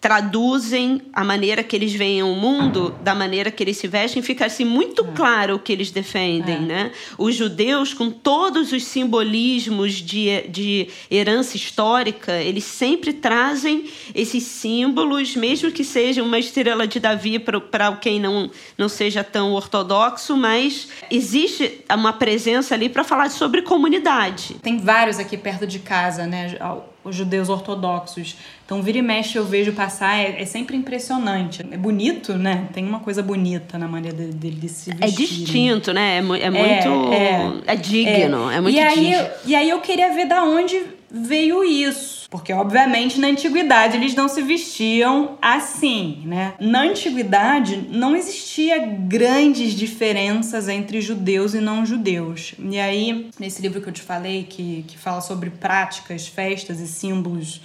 traduzem 0.00 1.02
a 1.12 1.24
maneira 1.24 1.62
que 1.62 1.74
eles 1.74 1.92
veem 1.92 2.22
o 2.22 2.34
mundo 2.34 2.94
da 3.02 3.14
maneira 3.14 3.50
que 3.50 3.62
eles 3.64 3.76
se 3.76 3.88
vestem, 3.88 4.22
fica 4.22 4.46
assim 4.46 4.64
muito 4.64 5.04
é. 5.04 5.16
claro 5.16 5.56
o 5.56 5.58
que 5.58 5.72
eles 5.72 5.90
defendem, 5.90 6.56
é. 6.56 6.60
né? 6.60 6.92
Os 7.16 7.34
judeus, 7.34 7.92
com 7.92 8.08
todos 8.08 8.70
os 8.70 8.84
simbolismos 8.84 9.94
de, 9.94 10.42
de 10.48 10.88
herança 11.10 11.56
histórica, 11.56 12.32
eles 12.40 12.62
sempre 12.64 13.12
trazem 13.12 13.90
esses 14.14 14.44
símbolos, 14.44 15.34
mesmo 15.34 15.72
que 15.72 15.82
seja 15.82 16.22
uma 16.22 16.38
estrela 16.38 16.86
de 16.86 17.00
Davi 17.00 17.38
para 17.40 17.96
quem 17.96 18.20
não, 18.20 18.50
não 18.76 18.88
seja 18.88 19.24
tão 19.24 19.52
ortodoxo, 19.52 20.36
mas 20.36 20.88
existe 21.10 21.84
uma 21.92 22.12
presença 22.12 22.72
ali 22.72 22.88
para 22.88 23.02
falar 23.02 23.30
sobre 23.30 23.62
comunidade. 23.62 24.54
Tem 24.62 24.78
vários 24.78 25.18
aqui 25.18 25.36
perto 25.36 25.66
de 25.66 25.80
casa, 25.80 26.24
né? 26.24 26.56
os 27.08 27.16
judeus 27.16 27.48
ortodoxos. 27.48 28.36
Então, 28.68 28.82
vira 28.82 28.98
e 28.98 29.02
mexe 29.02 29.38
eu 29.38 29.46
vejo 29.46 29.72
passar, 29.72 30.18
é, 30.18 30.42
é 30.42 30.44
sempre 30.44 30.76
impressionante. 30.76 31.64
É 31.70 31.76
bonito, 31.78 32.34
né? 32.34 32.68
Tem 32.74 32.84
uma 32.84 33.00
coisa 33.00 33.22
bonita 33.22 33.78
na 33.78 33.88
maneira 33.88 34.14
dele 34.14 34.56
de, 34.56 34.60
de 34.60 34.68
se 34.68 34.90
vestir. 34.90 35.24
É 35.24 35.26
distinto, 35.26 35.92
né? 35.94 36.16
É, 36.16 36.18
é 36.18 36.50
muito. 36.50 37.12
É, 37.14 37.72
é, 37.72 37.76
digno, 37.76 38.50
é, 38.50 38.56
é 38.56 38.60
muito 38.60 38.76
e 38.76 38.78
aí, 38.78 38.94
digno. 38.94 39.26
E 39.46 39.54
aí 39.54 39.70
eu 39.70 39.80
queria 39.80 40.12
ver 40.12 40.26
da 40.26 40.44
onde 40.44 40.82
veio 41.10 41.64
isso. 41.64 42.26
Porque, 42.28 42.52
obviamente, 42.52 43.18
na 43.18 43.28
antiguidade 43.28 43.96
eles 43.96 44.14
não 44.14 44.28
se 44.28 44.42
vestiam 44.42 45.38
assim, 45.40 46.20
né? 46.26 46.52
Na 46.60 46.82
antiguidade 46.82 47.88
não 47.90 48.14
existia 48.14 48.78
grandes 48.78 49.72
diferenças 49.72 50.68
entre 50.68 51.00
judeus 51.00 51.54
e 51.54 51.60
não 51.62 51.86
judeus. 51.86 52.54
E 52.58 52.78
aí, 52.78 53.30
nesse 53.40 53.62
livro 53.62 53.80
que 53.80 53.88
eu 53.88 53.94
te 53.94 54.02
falei, 54.02 54.42
que, 54.44 54.84
que 54.86 54.98
fala 54.98 55.22
sobre 55.22 55.48
práticas, 55.48 56.26
festas 56.26 56.80
e 56.80 56.86
símbolos 56.86 57.62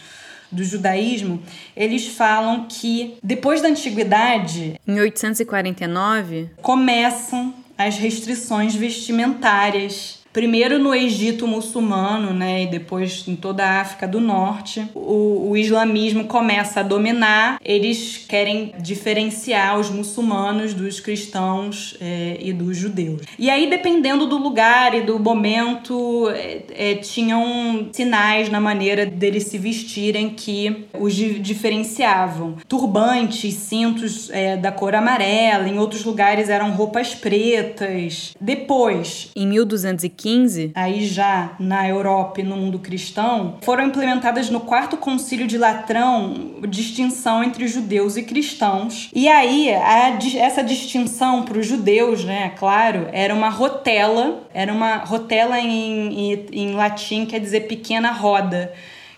do 0.54 0.63
judaísmo, 0.63 1.42
eles 1.76 2.08
falam 2.08 2.66
que 2.70 3.18
depois 3.22 3.62
da 3.62 3.68
antiguidade, 3.68 4.80
em 4.88 5.00
849, 5.00 6.50
começam 6.62 7.54
as 7.78 7.98
restrições 7.98 8.76
vestimentárias 8.76 10.23
primeiro 10.34 10.80
no 10.80 10.93
Egito 10.93 11.48
muçulmano, 11.48 12.34
né, 12.34 12.63
e 12.63 12.67
depois 12.67 13.24
em 13.28 13.36
toda 13.36 13.63
a 13.63 13.82
África 13.82 14.08
do 14.08 14.19
Norte, 14.19 14.84
o, 14.96 15.52
o, 15.52 15.56
islamismo 15.56 16.26
começa 16.26 16.80
a 16.80 16.84
dominar. 16.84 17.60
Eles 17.63 18.26
querem 18.28 18.74
diferenciar 18.80 19.80
os 19.80 19.91
muçulmanos 19.91 20.74
dos 20.74 21.00
cristãos 21.00 21.96
é, 22.02 22.38
e 22.41 22.52
dos 22.52 22.76
judeus. 22.76 23.22
E 23.38 23.50
aí, 23.50 23.69
dependendo 23.69 24.26
do 24.26 24.38
lugar 24.38 24.96
e 24.96 25.02
do 25.02 25.19
momento, 25.19 26.28
é, 26.30 26.63
é, 26.74 26.96
tinham 26.96 27.89
sinais 27.91 28.50
na 28.50 28.60
maneira 28.60 29.06
deles 29.06 29.43
se 29.43 29.60
vestirem 29.60 30.32
que 30.32 30.88
os 31.00 31.13
diferenciavam. 31.13 32.56
Turbantes, 32.67 33.54
cintos 33.54 34.32
da 34.62 34.72
cor 34.72 34.96
amarela, 34.96 35.67
em 35.67 35.78
outros 35.78 36.04
lugares 36.04 36.50
eram 36.50 36.72
roupas 36.72 37.13
pretas. 37.13 38.34
Depois, 38.41 39.30
em 39.36 39.46
1215 39.46 40.23
15, 40.24 40.72
aí 40.74 41.06
já 41.06 41.52
na 41.60 41.86
Europa 41.86 42.40
e 42.40 42.44
no 42.46 42.56
mundo 42.56 42.80
cristão, 42.80 43.58
foram 43.62 43.88
implementadas 43.88 44.50
no 44.50 44.62
quarto 44.62 44.96
concílio 44.96 45.46
de 45.46 45.58
Latrão 45.58 46.54
distinção 46.66 47.44
entre 47.44 47.68
judeus 47.68 48.16
e 48.16 48.24
cristãos. 48.24 49.10
E 49.14 49.28
aí, 49.28 49.70
a, 49.74 50.18
essa 50.38 50.64
distinção 50.64 51.44
para 51.44 51.60
os 51.60 51.68
judeus, 51.68 52.24
né, 52.24 52.54
claro, 52.58 53.10
era 53.12 53.36
uma 53.36 53.50
rotela, 53.50 54.48
era 54.54 54.72
uma 54.72 54.96
rotela 54.96 55.60
em, 55.60 56.32
em, 56.32 56.46
em 56.54 56.72
latim 56.72 57.26
quer 57.26 57.40
dizer 57.40 57.68
pequena 57.68 58.12
roda 58.12 58.72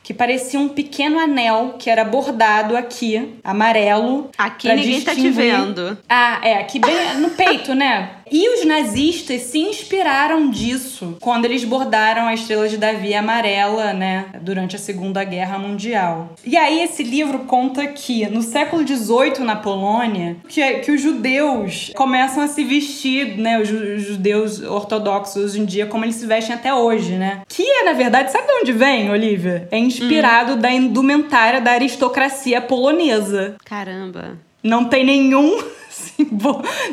que 0.05 0.13
parecia 0.13 0.59
um 0.59 0.67
pequeno 0.67 1.19
anel 1.19 1.77
que 1.79 1.89
era 1.89 2.05
bordado 2.05 2.77
aqui, 2.77 3.39
amarelo. 3.43 4.29
Aqui 4.37 4.67
ninguém 4.67 4.99
distinguir... 4.99 5.05
tá 5.05 5.15
te 5.15 5.29
vendo. 5.31 5.97
Ah, 6.07 6.39
é, 6.43 6.59
aqui 6.59 6.77
bem 6.77 7.15
no 7.17 7.31
peito, 7.31 7.73
né? 7.73 8.11
E 8.31 8.49
os 8.49 8.65
nazistas 8.65 9.43
se 9.43 9.59
inspiraram 9.59 10.49
disso 10.49 11.17
quando 11.19 11.45
eles 11.45 11.63
bordaram 11.63 12.27
a 12.27 12.33
estrela 12.33 12.67
de 12.67 12.77
Davi 12.77 13.13
amarela, 13.13 13.93
né, 13.93 14.25
durante 14.41 14.75
a 14.75 14.79
Segunda 14.79 15.23
Guerra 15.23 15.59
Mundial. 15.59 16.33
E 16.43 16.57
aí 16.57 16.81
esse 16.81 17.03
livro 17.03 17.39
conta 17.39 17.85
que 17.87 18.27
no 18.27 18.41
século 18.41 18.85
XVIII 18.85 19.39
na 19.39 19.55
Polônia, 19.55 20.37
que, 20.47 20.61
que 20.79 20.91
os 20.91 21.01
judeus 21.01 21.91
começam 21.95 22.43
a 22.43 22.47
se 22.47 22.63
vestir, 22.63 23.37
né, 23.37 23.61
os 23.61 23.67
judeus 23.67 24.61
ortodoxos 24.61 25.43
hoje 25.43 25.59
em 25.59 25.65
dia 25.65 25.85
como 25.85 26.05
eles 26.05 26.15
se 26.15 26.25
vestem 26.25 26.55
até 26.55 26.73
hoje, 26.73 27.13
né? 27.13 27.41
Que 27.47 27.63
é, 27.63 27.83
na 27.83 27.93
verdade, 27.93 28.31
sabe 28.31 28.47
de 28.47 28.53
onde 28.61 28.71
vem, 28.71 29.09
Olivia? 29.09 29.67
É 29.71 29.77
inspirado 29.77 30.53
hum. 30.53 30.57
da 30.57 30.71
indumentária 30.71 31.61
da 31.61 31.71
aristocracia 31.71 32.61
polonesa. 32.61 33.55
Caramba. 33.63 34.37
Não 34.63 34.85
tem 34.85 35.05
nenhum 35.05 35.63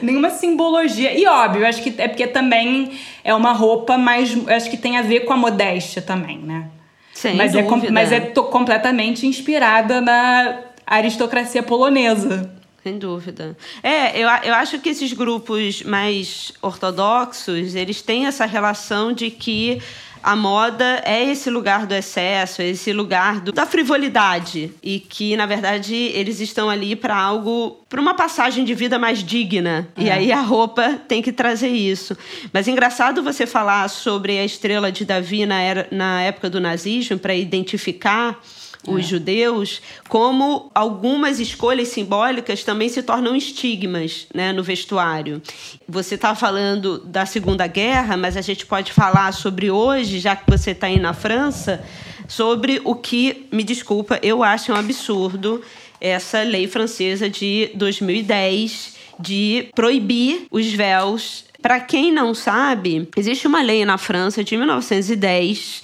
nenhuma 0.02 0.30
simbologia. 0.30 1.18
E 1.18 1.26
óbvio, 1.26 1.66
acho 1.66 1.82
que 1.82 1.94
é 1.98 2.08
porque 2.08 2.26
também 2.26 2.98
é 3.24 3.34
uma 3.34 3.52
roupa 3.52 3.96
mais. 3.96 4.36
Acho 4.48 4.70
que 4.70 4.76
tem 4.76 4.96
a 4.96 5.02
ver 5.02 5.20
com 5.20 5.32
a 5.32 5.36
modéstia 5.36 6.02
também, 6.02 6.38
né? 6.38 6.68
Sem 7.12 7.36
mas 7.36 7.52
dúvida. 7.52 7.86
É, 7.86 7.90
mas 7.90 8.12
é 8.12 8.20
completamente 8.20 9.26
inspirada 9.26 10.00
na 10.00 10.60
aristocracia 10.86 11.62
polonesa. 11.62 12.50
Sem 12.82 12.98
dúvida. 12.98 13.56
É, 13.80 14.18
eu, 14.18 14.28
eu 14.42 14.54
acho 14.54 14.80
que 14.80 14.88
esses 14.88 15.12
grupos 15.12 15.82
mais 15.84 16.52
ortodoxos, 16.60 17.76
eles 17.76 18.02
têm 18.02 18.26
essa 18.26 18.44
relação 18.44 19.12
de 19.12 19.30
que 19.30 19.80
a 20.22 20.36
moda 20.36 21.02
é 21.04 21.24
esse 21.24 21.50
lugar 21.50 21.86
do 21.86 21.94
excesso, 21.94 22.62
é 22.62 22.68
esse 22.68 22.92
lugar 22.92 23.40
do, 23.40 23.52
da 23.52 23.66
frivolidade 23.66 24.72
e 24.82 25.00
que 25.00 25.36
na 25.36 25.46
verdade 25.46 25.94
eles 25.94 26.40
estão 26.40 26.70
ali 26.70 26.94
para 26.94 27.16
algo, 27.16 27.82
para 27.88 28.00
uma 28.00 28.14
passagem 28.14 28.64
de 28.64 28.74
vida 28.74 28.98
mais 28.98 29.22
digna. 29.22 29.88
É. 29.96 30.02
E 30.04 30.10
aí 30.10 30.32
a 30.32 30.40
roupa 30.40 31.00
tem 31.08 31.20
que 31.20 31.32
trazer 31.32 31.68
isso. 31.68 32.16
Mas 32.52 32.68
é 32.68 32.70
engraçado 32.70 33.22
você 33.22 33.46
falar 33.46 33.88
sobre 33.88 34.38
a 34.38 34.44
estrela 34.44 34.92
de 34.92 35.04
Davi 35.04 35.44
na, 35.44 35.60
era, 35.60 35.88
na 35.90 36.22
época 36.22 36.48
do 36.48 36.60
nazismo 36.60 37.18
para 37.18 37.34
identificar 37.34 38.40
os 38.86 39.04
é. 39.04 39.08
judeus, 39.08 39.80
como 40.08 40.70
algumas 40.74 41.38
escolhas 41.38 41.88
simbólicas 41.88 42.64
também 42.64 42.88
se 42.88 43.02
tornam 43.02 43.36
estigmas 43.36 44.26
né, 44.34 44.52
no 44.52 44.62
vestuário. 44.62 45.40
Você 45.88 46.16
está 46.16 46.34
falando 46.34 46.98
da 46.98 47.24
Segunda 47.24 47.66
Guerra, 47.66 48.16
mas 48.16 48.36
a 48.36 48.40
gente 48.40 48.66
pode 48.66 48.92
falar 48.92 49.32
sobre 49.32 49.70
hoje, 49.70 50.18
já 50.18 50.34
que 50.34 50.50
você 50.50 50.72
está 50.72 50.88
aí 50.88 50.98
na 50.98 51.14
França, 51.14 51.84
sobre 52.26 52.80
o 52.84 52.94
que, 52.94 53.46
me 53.52 53.62
desculpa, 53.62 54.18
eu 54.22 54.42
acho 54.42 54.72
um 54.72 54.76
absurdo 54.76 55.62
essa 56.00 56.42
lei 56.42 56.66
francesa 56.66 57.30
de 57.30 57.70
2010 57.74 58.96
de 59.20 59.68
proibir 59.74 60.46
os 60.50 60.72
véus 60.72 61.44
para 61.62 61.78
quem 61.78 62.10
não 62.10 62.34
sabe, 62.34 63.08
existe 63.16 63.46
uma 63.46 63.62
lei 63.62 63.84
na 63.84 63.96
França 63.96 64.42
de 64.42 64.56
1910 64.56 65.82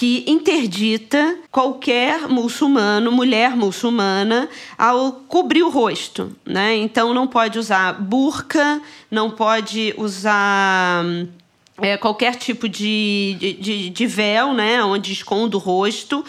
que 0.00 0.24
interdita 0.26 1.36
qualquer 1.50 2.26
muçulmano, 2.26 3.12
mulher 3.12 3.54
muçulmana, 3.54 4.48
ao 4.78 5.12
cobrir 5.12 5.62
o 5.62 5.68
rosto, 5.68 6.34
né? 6.42 6.74
Então 6.74 7.12
não 7.12 7.26
pode 7.26 7.58
usar 7.58 8.00
burca, 8.00 8.80
não 9.10 9.30
pode 9.30 9.94
usar 9.98 11.04
é, 11.82 11.98
qualquer 11.98 12.36
tipo 12.36 12.66
de, 12.66 13.58
de, 13.60 13.90
de 13.90 14.06
véu, 14.06 14.54
né? 14.54 14.82
Onde 14.82 15.12
esconde 15.12 15.56
o 15.56 15.58
rosto. 15.58 16.24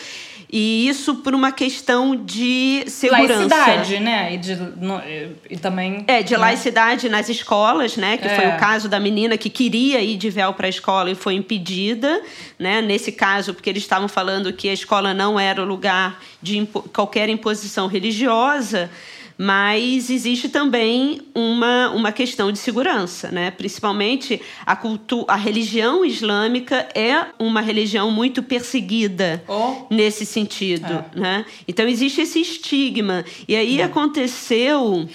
E 0.52 0.86
isso 0.90 1.16
por 1.16 1.34
uma 1.34 1.50
questão 1.54 2.14
de 2.14 2.84
segurança. 2.86 3.56
Laicidade, 3.56 4.00
né? 4.00 4.34
E, 4.34 4.38
de, 4.38 4.56
no, 4.56 5.02
e 5.50 5.56
também. 5.56 6.04
É, 6.08 6.22
de 6.22 6.34
né? 6.34 6.40
laicidade 6.40 7.08
nas 7.08 7.30
escolas, 7.30 7.96
né? 7.96 8.18
Que 8.18 8.28
é. 8.28 8.36
foi 8.36 8.48
o 8.48 8.58
caso 8.58 8.90
da 8.90 9.00
menina 9.00 9.38
que 9.38 9.50
queria 9.50 10.02
ir 10.02 10.18
de 10.18 10.30
véu 10.30 10.54
para 10.54 10.68
a 10.68 10.70
escola 10.70 11.10
e 11.10 11.16
foi 11.16 11.36
impedida, 11.36 12.22
né? 12.60 12.82
Nesse 12.82 13.14
caso, 13.14 13.54
porque 13.54 13.70
eles 13.70 13.84
estavam 13.84 14.10
falando 14.10 14.52
que 14.52 14.68
a 14.68 14.74
escola 14.74 15.14
não 15.14 15.40
era 15.40 15.62
o 15.62 15.66
lugar 15.66 16.20
de 16.42 16.58
impo 16.58 16.82
qualquer 16.90 17.30
imposição 17.30 17.88
religiosa. 17.88 18.90
Mas 19.38 20.10
existe 20.10 20.50
também 20.50 21.22
uma, 21.34 21.90
uma 21.90 22.12
questão 22.12 22.52
de 22.52 22.60
segurança, 22.60 23.32
né? 23.32 23.52
Principalmente 23.52 24.42
a 24.66 24.76
cultura, 24.76 25.26
a 25.34 25.36
religião 25.36 26.06
islâmica 26.06 26.88
é 26.94 27.26
uma 27.40 27.62
religião 27.62 28.12
muito 28.12 28.44
perseguida 28.44 29.44
oh. 29.48 29.86
nesse 29.90 30.26
sentido, 30.26 31.06
é. 31.16 31.20
né? 31.20 31.46
Então 31.68 31.88
existe 31.88 32.22
esse 32.22 32.42
estigma 32.42 33.26
e 33.48 33.56
aí 33.56 33.82
aconteceu. 33.82 35.08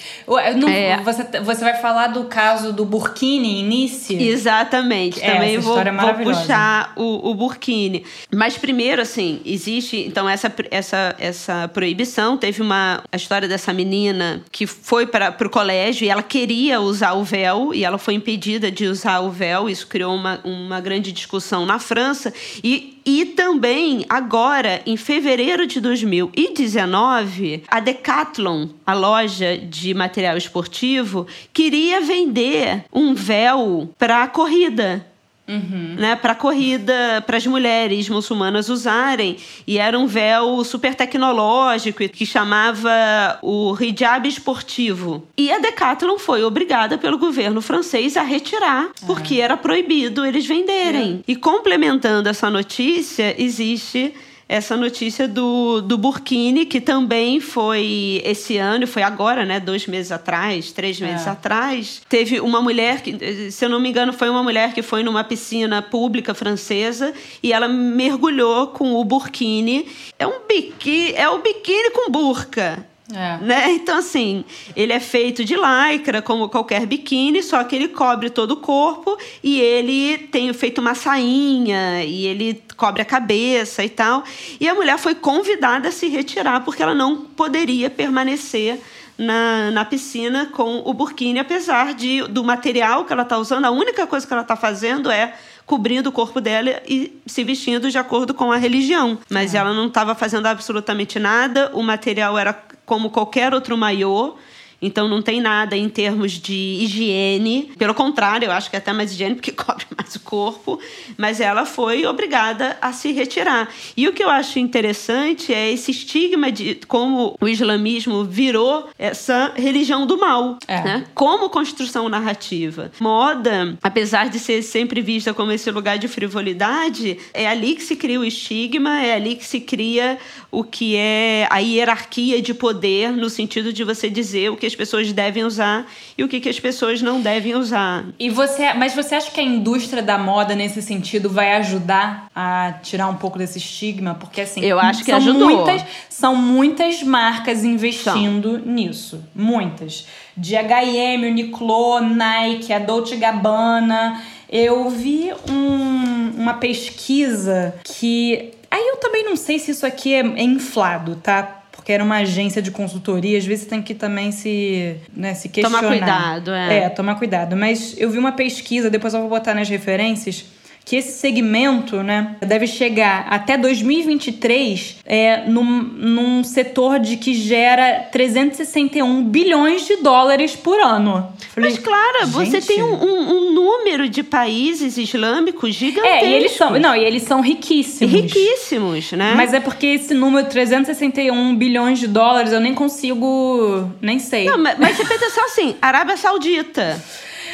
Não, 0.56 0.68
é, 0.68 1.00
você, 1.02 1.24
você 1.40 1.64
vai 1.64 1.74
falar 1.74 2.08
do 2.08 2.24
caso 2.24 2.72
do 2.72 2.84
Burkini 2.84 3.62
Nice? 3.62 4.14
Exatamente. 4.14 5.22
É, 5.22 5.32
também 5.32 5.58
vou, 5.58 5.78
é 5.78 5.92
vou 5.92 6.14
puxar 6.14 6.92
o, 6.96 7.30
o 7.30 7.34
Burkini, 7.34 8.04
mas 8.34 8.56
primeiro 8.56 9.02
assim 9.02 9.40
existe 9.44 9.96
então 9.98 10.28
essa 10.28 10.52
essa 10.70 11.14
essa 11.18 11.68
proibição 11.68 12.36
teve 12.36 12.62
uma 12.62 13.02
a 13.10 13.16
história 13.16 13.46
dessa 13.48 13.72
menina 13.72 14.15
que 14.50 14.66
foi 14.66 15.06
para 15.06 15.34
o 15.46 15.50
colégio 15.50 16.04
e 16.04 16.08
ela 16.08 16.22
queria 16.22 16.80
usar 16.80 17.12
o 17.14 17.24
véu 17.24 17.74
e 17.74 17.84
ela 17.84 17.98
foi 17.98 18.14
impedida 18.14 18.70
de 18.70 18.86
usar 18.86 19.20
o 19.20 19.30
véu. 19.30 19.68
Isso 19.68 19.86
criou 19.86 20.14
uma, 20.14 20.40
uma 20.44 20.80
grande 20.80 21.12
discussão 21.12 21.66
na 21.66 21.78
França. 21.78 22.32
E, 22.62 23.00
e 23.04 23.24
também, 23.24 24.04
agora, 24.08 24.82
em 24.86 24.96
fevereiro 24.96 25.66
de 25.66 25.80
2019, 25.80 27.64
a 27.68 27.80
Decathlon, 27.80 28.68
a 28.86 28.94
loja 28.94 29.56
de 29.56 29.94
material 29.94 30.36
esportivo, 30.36 31.26
queria 31.52 32.00
vender 32.00 32.84
um 32.92 33.14
véu 33.14 33.88
para 33.98 34.26
corrida. 34.28 35.06
Uhum. 35.48 35.94
Né, 35.96 36.16
para 36.16 36.34
corrida, 36.34 37.22
para 37.26 37.36
as 37.36 37.46
mulheres 37.46 38.08
muçulmanas 38.08 38.68
usarem. 38.68 39.36
E 39.66 39.78
era 39.78 39.98
um 39.98 40.06
véu 40.06 40.64
super 40.64 40.94
tecnológico 40.94 42.08
que 42.08 42.26
chamava 42.26 43.38
o 43.42 43.76
hijab 43.80 44.28
esportivo. 44.28 45.26
E 45.36 45.50
a 45.52 45.58
Decathlon 45.58 46.18
foi 46.18 46.42
obrigada 46.42 46.98
pelo 46.98 47.16
governo 47.16 47.60
francês 47.60 48.16
a 48.16 48.22
retirar, 48.22 48.88
porque 49.06 49.36
é. 49.36 49.44
era 49.44 49.56
proibido 49.56 50.24
eles 50.24 50.46
venderem. 50.46 51.24
É. 51.26 51.32
E 51.32 51.36
complementando 51.36 52.28
essa 52.28 52.50
notícia, 52.50 53.34
existe 53.40 54.12
essa 54.48 54.76
notícia 54.76 55.26
do, 55.26 55.80
do 55.80 55.98
Burkini, 55.98 56.66
que 56.66 56.80
também 56.80 57.40
foi 57.40 58.22
esse 58.24 58.56
ano, 58.56 58.86
foi 58.86 59.02
agora, 59.02 59.44
né? 59.44 59.58
Dois 59.58 59.86
meses 59.86 60.12
atrás, 60.12 60.70
três 60.70 61.00
meses 61.00 61.26
é. 61.26 61.30
atrás. 61.30 62.00
Teve 62.08 62.40
uma 62.40 62.62
mulher, 62.62 63.02
que, 63.02 63.50
se 63.50 63.64
eu 63.64 63.68
não 63.68 63.80
me 63.80 63.88
engano, 63.88 64.12
foi 64.12 64.30
uma 64.30 64.42
mulher 64.42 64.72
que 64.72 64.82
foi 64.82 65.02
numa 65.02 65.24
piscina 65.24 65.82
pública 65.82 66.32
francesa 66.32 67.12
e 67.42 67.52
ela 67.52 67.66
mergulhou 67.66 68.68
com 68.68 68.94
o 68.94 69.04
Burkini. 69.04 69.88
É 70.18 70.26
um 70.26 70.46
biquíni, 70.46 71.12
é 71.14 71.28
o 71.28 71.38
biquíni 71.38 71.90
com 71.90 72.10
burca. 72.10 72.86
É. 73.12 73.38
Né? 73.38 73.72
Então, 73.72 73.98
assim, 73.98 74.44
ele 74.74 74.92
é 74.92 74.98
feito 74.98 75.44
de 75.44 75.54
lycra, 75.54 76.20
como 76.20 76.48
qualquer 76.48 76.86
biquíni, 76.86 77.42
só 77.42 77.62
que 77.62 77.76
ele 77.76 77.88
cobre 77.88 78.30
todo 78.30 78.52
o 78.52 78.56
corpo 78.56 79.16
e 79.42 79.60
ele 79.60 80.18
tem 80.18 80.52
feito 80.52 80.80
uma 80.80 80.94
sainha 80.94 82.02
e 82.04 82.26
ele 82.26 82.62
cobre 82.76 83.02
a 83.02 83.04
cabeça 83.04 83.84
e 83.84 83.88
tal. 83.88 84.24
E 84.60 84.68
a 84.68 84.74
mulher 84.74 84.98
foi 84.98 85.14
convidada 85.14 85.88
a 85.88 85.92
se 85.92 86.08
retirar 86.08 86.64
porque 86.64 86.82
ela 86.82 86.94
não 86.94 87.16
poderia 87.16 87.88
permanecer 87.88 88.80
na, 89.18 89.70
na 89.70 89.84
piscina 89.84 90.46
com 90.46 90.82
o 90.84 90.92
burkini, 90.92 91.38
apesar 91.38 91.94
de, 91.94 92.22
do 92.28 92.44
material 92.44 93.04
que 93.04 93.12
ela 93.12 93.22
está 93.22 93.38
usando, 93.38 93.64
a 93.64 93.70
única 93.70 94.06
coisa 94.06 94.26
que 94.26 94.32
ela 94.32 94.42
está 94.42 94.56
fazendo 94.56 95.10
é 95.10 95.34
cobrindo 95.64 96.10
o 96.10 96.12
corpo 96.12 96.40
dela 96.40 96.80
e 96.86 97.20
se 97.26 97.42
vestindo 97.42 97.90
de 97.90 97.98
acordo 97.98 98.32
com 98.32 98.52
a 98.52 98.56
religião. 98.56 99.18
Mas 99.28 99.54
é. 99.54 99.58
ela 99.58 99.74
não 99.74 99.88
estava 99.88 100.14
fazendo 100.14 100.46
absolutamente 100.46 101.18
nada, 101.18 101.70
o 101.74 101.82
material 101.82 102.38
era 102.38 102.52
como 102.86 103.10
qualquer 103.10 103.52
outro 103.52 103.76
maiô. 103.76 104.36
Então 104.80 105.08
não 105.08 105.22
tem 105.22 105.40
nada 105.40 105.76
em 105.76 105.88
termos 105.88 106.32
de 106.32 106.54
higiene. 106.54 107.72
Pelo 107.78 107.94
contrário, 107.94 108.46
eu 108.46 108.52
acho 108.52 108.68
que 108.70 108.76
é 108.76 108.78
até 108.78 108.92
mais 108.92 109.12
higiene 109.12 109.34
porque 109.34 109.52
cobre 109.52 109.86
mais 109.96 110.14
o 110.14 110.20
corpo. 110.20 110.78
Mas 111.16 111.40
ela 111.40 111.64
foi 111.64 112.06
obrigada 112.06 112.76
a 112.80 112.92
se 112.92 113.12
retirar. 113.12 113.68
E 113.96 114.06
o 114.08 114.12
que 114.12 114.22
eu 114.22 114.30
acho 114.30 114.58
interessante 114.58 115.52
é 115.52 115.72
esse 115.72 115.90
estigma 115.90 116.50
de 116.52 116.80
como 116.86 117.36
o 117.40 117.48
islamismo 117.48 118.24
virou 118.24 118.88
essa 118.98 119.52
religião 119.56 120.06
do 120.06 120.18
mal, 120.18 120.58
é. 120.66 120.82
né? 120.82 121.04
Como 121.14 121.48
construção 121.48 122.08
narrativa. 122.08 122.90
Moda, 123.00 123.76
apesar 123.82 124.28
de 124.28 124.38
ser 124.38 124.62
sempre 124.62 125.00
vista 125.00 125.32
como 125.32 125.52
esse 125.52 125.70
lugar 125.70 125.98
de 125.98 126.08
frivolidade, 126.08 127.18
é 127.32 127.46
ali 127.46 127.74
que 127.74 127.82
se 127.82 127.96
cria 127.96 128.20
o 128.20 128.24
estigma, 128.24 129.00
é 129.00 129.14
ali 129.14 129.36
que 129.36 129.44
se 129.44 129.60
cria 129.60 130.18
o 130.50 130.64
que 130.64 130.96
é 130.96 131.46
a 131.50 131.58
hierarquia 131.58 132.40
de 132.40 132.54
poder 132.54 133.12
no 133.12 133.28
sentido 133.28 133.72
de 133.72 133.84
você 133.84 134.08
dizer 134.08 134.50
o 134.50 134.56
que 134.56 134.65
as 134.66 134.74
pessoas 134.74 135.12
devem 135.12 135.44
usar 135.44 135.86
e 136.16 136.24
o 136.24 136.28
que, 136.28 136.40
que 136.40 136.48
as 136.48 136.58
pessoas 136.58 137.00
não 137.00 137.20
devem 137.20 137.54
usar. 137.54 138.04
E 138.18 138.28
você, 138.30 138.72
mas 138.74 138.94
você 138.94 139.14
acha 139.14 139.30
que 139.30 139.40
a 139.40 139.42
indústria 139.42 140.02
da 140.02 140.18
moda 140.18 140.54
nesse 140.54 140.82
sentido 140.82 141.28
vai 141.28 141.54
ajudar 141.54 142.28
a 142.34 142.74
tirar 142.82 143.08
um 143.08 143.16
pouco 143.16 143.38
desse 143.38 143.58
estigma? 143.58 144.14
Porque 144.14 144.40
assim, 144.40 144.60
eu 144.60 144.78
acho 144.78 145.04
que 145.04 145.10
são 145.10 145.16
ajudou. 145.16 145.50
muitas, 145.50 145.84
são 146.08 146.36
muitas 146.36 147.02
marcas 147.02 147.64
investindo 147.64 148.58
são. 148.58 148.66
nisso, 148.66 149.24
muitas. 149.34 150.06
De 150.36 150.56
H&M, 150.56 151.28
Uniqlo, 151.28 152.00
Nike, 152.00 152.72
a 152.72 152.78
Dolce 152.78 153.16
Gabbana. 153.16 154.22
Eu 154.48 154.88
vi 154.90 155.32
um, 155.50 156.30
uma 156.40 156.54
pesquisa 156.54 157.74
que 157.82 158.52
Aí 158.70 158.88
eu 158.88 158.96
também 158.96 159.24
não 159.24 159.36
sei 159.36 159.58
se 159.58 159.70
isso 159.70 159.86
aqui 159.86 160.12
é, 160.12 160.18
é 160.18 160.42
inflado, 160.42 161.16
tá? 161.16 161.62
Porque 161.76 161.92
era 161.92 162.02
uma 162.02 162.16
agência 162.16 162.60
de 162.60 162.70
consultoria, 162.70 163.38
às 163.38 163.44
vezes 163.44 163.66
tem 163.66 163.80
que 163.80 163.94
também 163.94 164.32
se, 164.32 164.96
né, 165.14 165.34
se 165.34 165.48
questionar. 165.48 165.82
Tomar 165.82 165.96
cuidado, 165.96 166.50
é. 166.52 166.78
É, 166.78 166.88
tomar 166.88 167.14
cuidado. 167.14 167.54
Mas 167.54 167.94
eu 167.96 168.10
vi 168.10 168.18
uma 168.18 168.32
pesquisa, 168.32 168.90
depois 168.90 169.14
eu 169.14 169.20
vou 169.20 169.28
botar 169.28 169.54
nas 169.54 169.68
referências, 169.68 170.44
que 170.86 170.94
esse 170.94 171.18
segmento 171.18 172.00
né, 172.00 172.36
deve 172.40 172.64
chegar 172.68 173.26
até 173.28 173.58
2023 173.58 174.98
é, 175.04 175.42
num, 175.48 175.64
num 175.64 176.44
setor 176.44 177.00
de 177.00 177.16
que 177.16 177.34
gera 177.34 178.06
361 178.12 179.24
bilhões 179.24 179.84
de 179.84 179.96
dólares 179.96 180.54
por 180.54 180.78
ano. 180.78 181.28
Falei, 181.52 181.70
Mas, 181.70 181.80
claro, 181.80 182.28
você 182.28 182.60
tem 182.60 182.84
um, 182.84 182.94
um, 182.94 183.30
um, 183.30 183.52
número 183.52 184.08
de 184.08 184.22
países 184.22 184.96
islâmicos 184.96 185.74
gigantesco. 185.74 186.24
É, 186.24 186.30
e 186.30 186.34
eles 186.34 186.52
são, 186.52 186.78
não, 186.78 186.94
e 186.94 187.04
eles 187.04 187.24
são 187.24 187.40
riquíssimos. 187.40 188.14
Riquíssimos, 188.14 189.10
né? 189.10 189.34
Mas 189.36 189.52
é 189.52 189.58
porque 189.58 189.86
esse 189.86 190.14
número, 190.14 190.46
361 190.48 191.56
bilhões 191.56 191.98
de 191.98 192.06
dólares, 192.06 192.52
eu 192.52 192.60
nem 192.60 192.72
consigo, 192.72 193.90
nem 194.00 194.20
sei. 194.20 194.44
Não, 194.44 194.56
mas, 194.56 194.78
mas 194.78 194.96
você 194.96 195.04
pensa 195.04 195.30
só 195.30 195.46
assim, 195.46 195.74
Arábia 195.82 196.16
Saudita. 196.16 197.02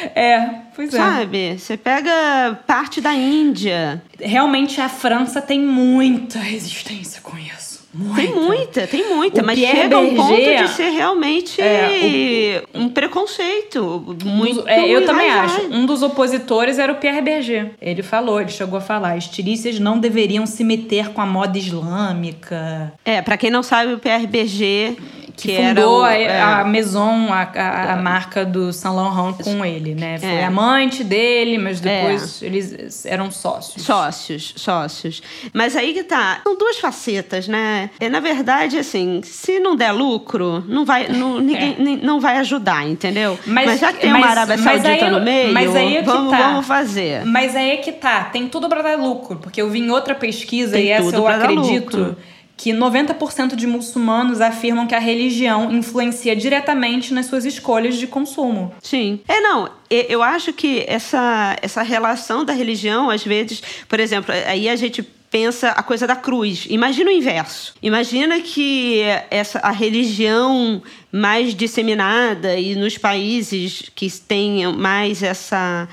É, 0.15 0.49
pois 0.75 0.93
é. 0.93 0.97
Sabe? 0.97 1.57
Você 1.59 1.77
pega 1.77 2.59
parte 2.67 3.01
da 3.01 3.13
Índia. 3.13 4.01
Realmente 4.19 4.79
a 4.79 4.89
França 4.89 5.41
tem 5.41 5.59
muita 5.59 6.39
resistência 6.39 7.21
com 7.21 7.37
isso. 7.37 7.72
Muita. 7.93 8.21
Tem 8.21 8.33
muita, 8.33 8.87
tem 8.87 9.15
muita, 9.15 9.41
o 9.43 9.45
mas 9.45 9.59
Pierre 9.59 9.77
chega 9.77 9.99
Berger, 9.99 10.19
ao 10.19 10.27
ponto 10.27 10.41
de 10.41 10.67
ser 10.69 10.89
realmente 10.89 11.61
é, 11.61 12.63
o, 12.73 12.79
um 12.79 12.89
preconceito 12.89 14.17
muito. 14.25 14.67
É, 14.67 14.89
eu 14.89 15.05
também 15.05 15.29
acho. 15.29 15.61
Um 15.71 15.85
dos 15.85 16.01
opositores 16.01 16.79
era 16.79 16.91
o 16.91 16.95
Pierre 16.95 17.21
Berger. 17.21 17.71
Ele 17.79 18.01
falou, 18.01 18.41
ele 18.41 18.49
chegou 18.49 18.79
a 18.79 18.81
falar: 18.81 19.15
estilistas 19.15 19.79
não 19.79 19.99
deveriam 19.99 20.47
se 20.47 20.63
meter 20.63 21.09
com 21.09 21.21
a 21.21 21.25
moda 21.25 21.55
islâmica. 21.55 22.91
É, 23.05 23.21
para 23.21 23.37
quem 23.37 23.51
não 23.51 23.61
sabe, 23.61 23.93
o 23.93 23.99
Pierre 23.99 24.25
Berger 24.25 24.95
que, 25.35 25.47
que 25.47 25.57
fundou 25.57 26.01
o, 26.01 26.03
a, 26.03 26.13
é, 26.13 26.41
a, 26.41 26.63
Maison, 26.63 27.27
a, 27.31 27.41
a, 27.41 27.93
a, 27.93 27.95
marca 27.95 28.45
do 28.45 28.71
Saint 28.71 28.95
Laurent 28.95 29.37
com 29.43 29.65
ele, 29.65 29.95
né? 29.95 30.19
Foi 30.19 30.29
é. 30.29 30.45
amante 30.45 31.03
dele, 31.03 31.57
mas 31.57 31.79
depois 31.79 32.41
é. 32.41 32.45
eles 32.45 33.05
eram 33.05 33.31
sócios. 33.31 33.83
Sócios, 33.83 34.53
sócios. 34.55 35.21
Mas 35.51 35.75
aí 35.75 35.93
que 35.93 36.03
tá, 36.03 36.41
são 36.43 36.57
duas 36.57 36.77
facetas, 36.77 37.47
né? 37.47 37.82
É, 37.99 38.09
na 38.09 38.19
verdade, 38.19 38.77
assim, 38.77 39.21
se 39.23 39.59
não 39.59 39.75
der 39.75 39.91
lucro, 39.91 40.63
não 40.67 40.85
vai, 40.85 41.07
não, 41.07 41.39
ninguém 41.41 41.75
é. 41.79 42.05
não 42.05 42.19
vai 42.19 42.37
ajudar, 42.37 42.87
entendeu? 42.87 43.37
Mas, 43.45 43.65
mas 43.65 43.79
já 43.79 43.93
que 43.93 43.99
tem 43.99 44.11
mas, 44.11 44.21
uma 44.21 44.31
Arábia 44.31 44.57
Saudita 44.57 45.05
aí, 45.05 45.09
no 45.09 45.21
meio, 45.21 45.53
mas 45.53 45.75
aí 45.75 45.97
é 45.97 46.01
vamos, 46.01 46.31
tá. 46.31 46.37
vamos 46.37 46.65
fazer. 46.65 47.25
Mas 47.25 47.55
aí 47.55 47.71
é 47.71 47.77
que 47.77 47.91
tá, 47.91 48.25
tem 48.25 48.47
tudo 48.47 48.67
para 48.69 48.81
dar 48.81 48.97
lucro, 48.97 49.37
porque 49.37 49.61
eu 49.61 49.69
vi 49.69 49.79
em 49.79 49.89
outra 49.89 50.15
pesquisa 50.15 50.73
tem 50.73 50.85
e 50.85 50.89
essa 50.89 51.15
eu 51.15 51.27
acredito 51.27 52.15
que 52.55 52.71
90% 52.71 53.55
de 53.55 53.67
muçulmanos 53.67 54.39
afirmam 54.39 54.87
que 54.87 54.95
a 54.95 54.99
religião 54.99 55.71
influencia 55.71 56.35
diretamente 56.35 57.13
nas 57.13 57.25
suas 57.25 57.45
escolhas 57.45 57.95
de 57.97 58.07
consumo. 58.07 58.73
Sim. 58.81 59.19
É, 59.27 59.41
não, 59.41 59.69
eu 59.89 60.21
acho 60.21 60.53
que 60.53 60.85
essa, 60.87 61.57
essa 61.61 61.81
relação 61.81 62.45
da 62.45 62.53
religião, 62.53 63.09
às 63.09 63.23
vezes, 63.23 63.61
por 63.87 63.99
exemplo, 63.99 64.33
aí 64.47 64.69
a 64.69 64.75
gente 64.75 65.03
pensa 65.33 65.69
a 65.69 65.81
coisa 65.81 66.05
da 66.05 66.15
cruz. 66.15 66.67
Imagina 66.69 67.09
o 67.09 67.13
inverso. 67.13 67.73
Imagina 67.81 68.39
que 68.39 69.01
essa 69.31 69.57
a 69.63 69.71
religião 69.71 70.79
mais 71.11 71.55
disseminada 71.55 72.55
e 72.55 72.75
nos 72.75 72.99
países 72.99 73.89
que 73.95 74.07
tenham 74.11 74.71
mais 74.73 75.23
essa 75.23 75.89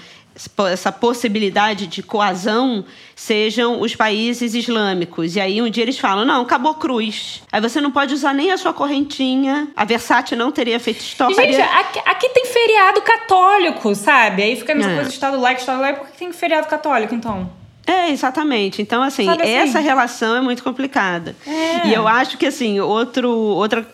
essa 0.70 0.92
possibilidade 0.92 1.86
de 1.86 2.02
coazão 2.02 2.84
sejam 3.16 3.80
os 3.80 3.94
países 3.94 4.54
islâmicos. 4.54 5.36
E 5.36 5.40
aí 5.40 5.62
um 5.62 5.70
dia 5.70 5.84
eles 5.84 5.98
falam: 5.98 6.26
não, 6.26 6.42
acabou 6.42 6.74
cruz. 6.74 7.42
Aí 7.50 7.62
você 7.62 7.80
não 7.80 7.90
pode 7.90 8.12
usar 8.12 8.34
nem 8.34 8.52
a 8.52 8.58
sua 8.58 8.74
correntinha. 8.74 9.68
A 9.74 9.86
Versace 9.86 10.36
não 10.36 10.52
teria 10.52 10.78
feito 10.78 11.00
história. 11.00 11.34
Gente, 11.34 11.60
aqui, 11.60 11.98
aqui, 12.04 12.28
tem 12.28 12.44
feriado 12.44 13.00
católico, 13.00 13.94
sabe? 13.94 14.42
Aí 14.42 14.56
fica 14.56 14.74
nessa 14.74 14.90
é. 14.90 14.94
coisa 14.94 15.08
de 15.08 15.14
Estado 15.14 15.40
laico, 15.40 15.60
Estado 15.60 15.80
laico, 15.80 16.00
por 16.00 16.10
que 16.10 16.18
tem 16.18 16.30
feriado 16.30 16.66
católico, 16.66 17.14
então? 17.14 17.59
É, 17.90 18.10
exatamente. 18.10 18.80
Então, 18.80 19.02
assim, 19.02 19.28
assim, 19.28 19.42
essa 19.42 19.80
relação 19.80 20.36
é 20.36 20.40
muito 20.40 20.62
complicada. 20.62 21.34
É. 21.44 21.88
E 21.88 21.94
eu 21.94 22.06
acho 22.06 22.38
que, 22.38 22.46
assim, 22.46 22.78
outro, 22.78 23.28
outra, 23.30 23.86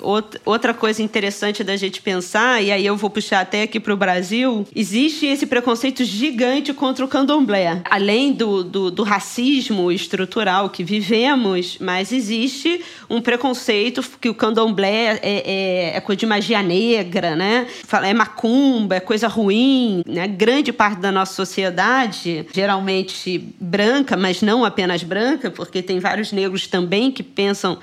outra 0.45 0.75
coisa 0.75 1.03
interessante 1.03 1.65
da 1.65 1.77
gente 1.77 2.03
pensar, 2.03 2.63
e 2.63 2.71
aí 2.71 2.85
eu 2.85 2.97
vou 2.97 3.09
puxar 3.09 3.41
até 3.41 3.63
aqui 3.63 3.81
para 3.81 3.95
o 3.95 3.97
Brasil, 3.97 4.67
existe 4.75 5.25
esse 5.27 5.47
preconceito 5.47 6.05
gigante 6.05 6.75
contra 6.75 7.05
o 7.05 7.09
candomblé. 7.09 7.81
Além 7.89 8.33
do, 8.33 8.63
do, 8.63 8.91
do 8.91 9.03
racismo 9.03 9.91
estrutural 9.91 10.69
que 10.69 10.85
vivemos, 10.85 11.79
mas 11.81 12.13
existe 12.13 12.83
um 13.09 13.23
preconceito 13.23 14.05
que 14.21 14.29
o 14.29 14.35
candomblé 14.35 15.19
é, 15.23 15.43
é, 15.47 15.97
é 15.97 16.01
coisa 16.01 16.19
de 16.19 16.27
magia 16.27 16.63
negra, 16.63 17.35
né? 17.35 17.67
É 18.03 18.13
macumba, 18.13 18.97
é 18.97 19.01
coisa 19.01 19.27
ruim, 19.27 20.03
né? 20.07 20.29
Grande 20.29 20.73
parte 20.73 21.01
da 21.01 21.11
nossa 21.11 21.33
sociedade, 21.33 22.47
geralmente 22.53 23.39
branca, 23.59 23.86
branca, 23.87 24.17
mas 24.17 24.43
não 24.43 24.65
apenas 24.65 25.05
branca, 25.05 25.49
porque 25.49 25.81
tem 25.81 26.01
vários 26.01 26.33
negros 26.33 26.67
também 26.67 27.13
que 27.13 27.23
pensam 27.23 27.79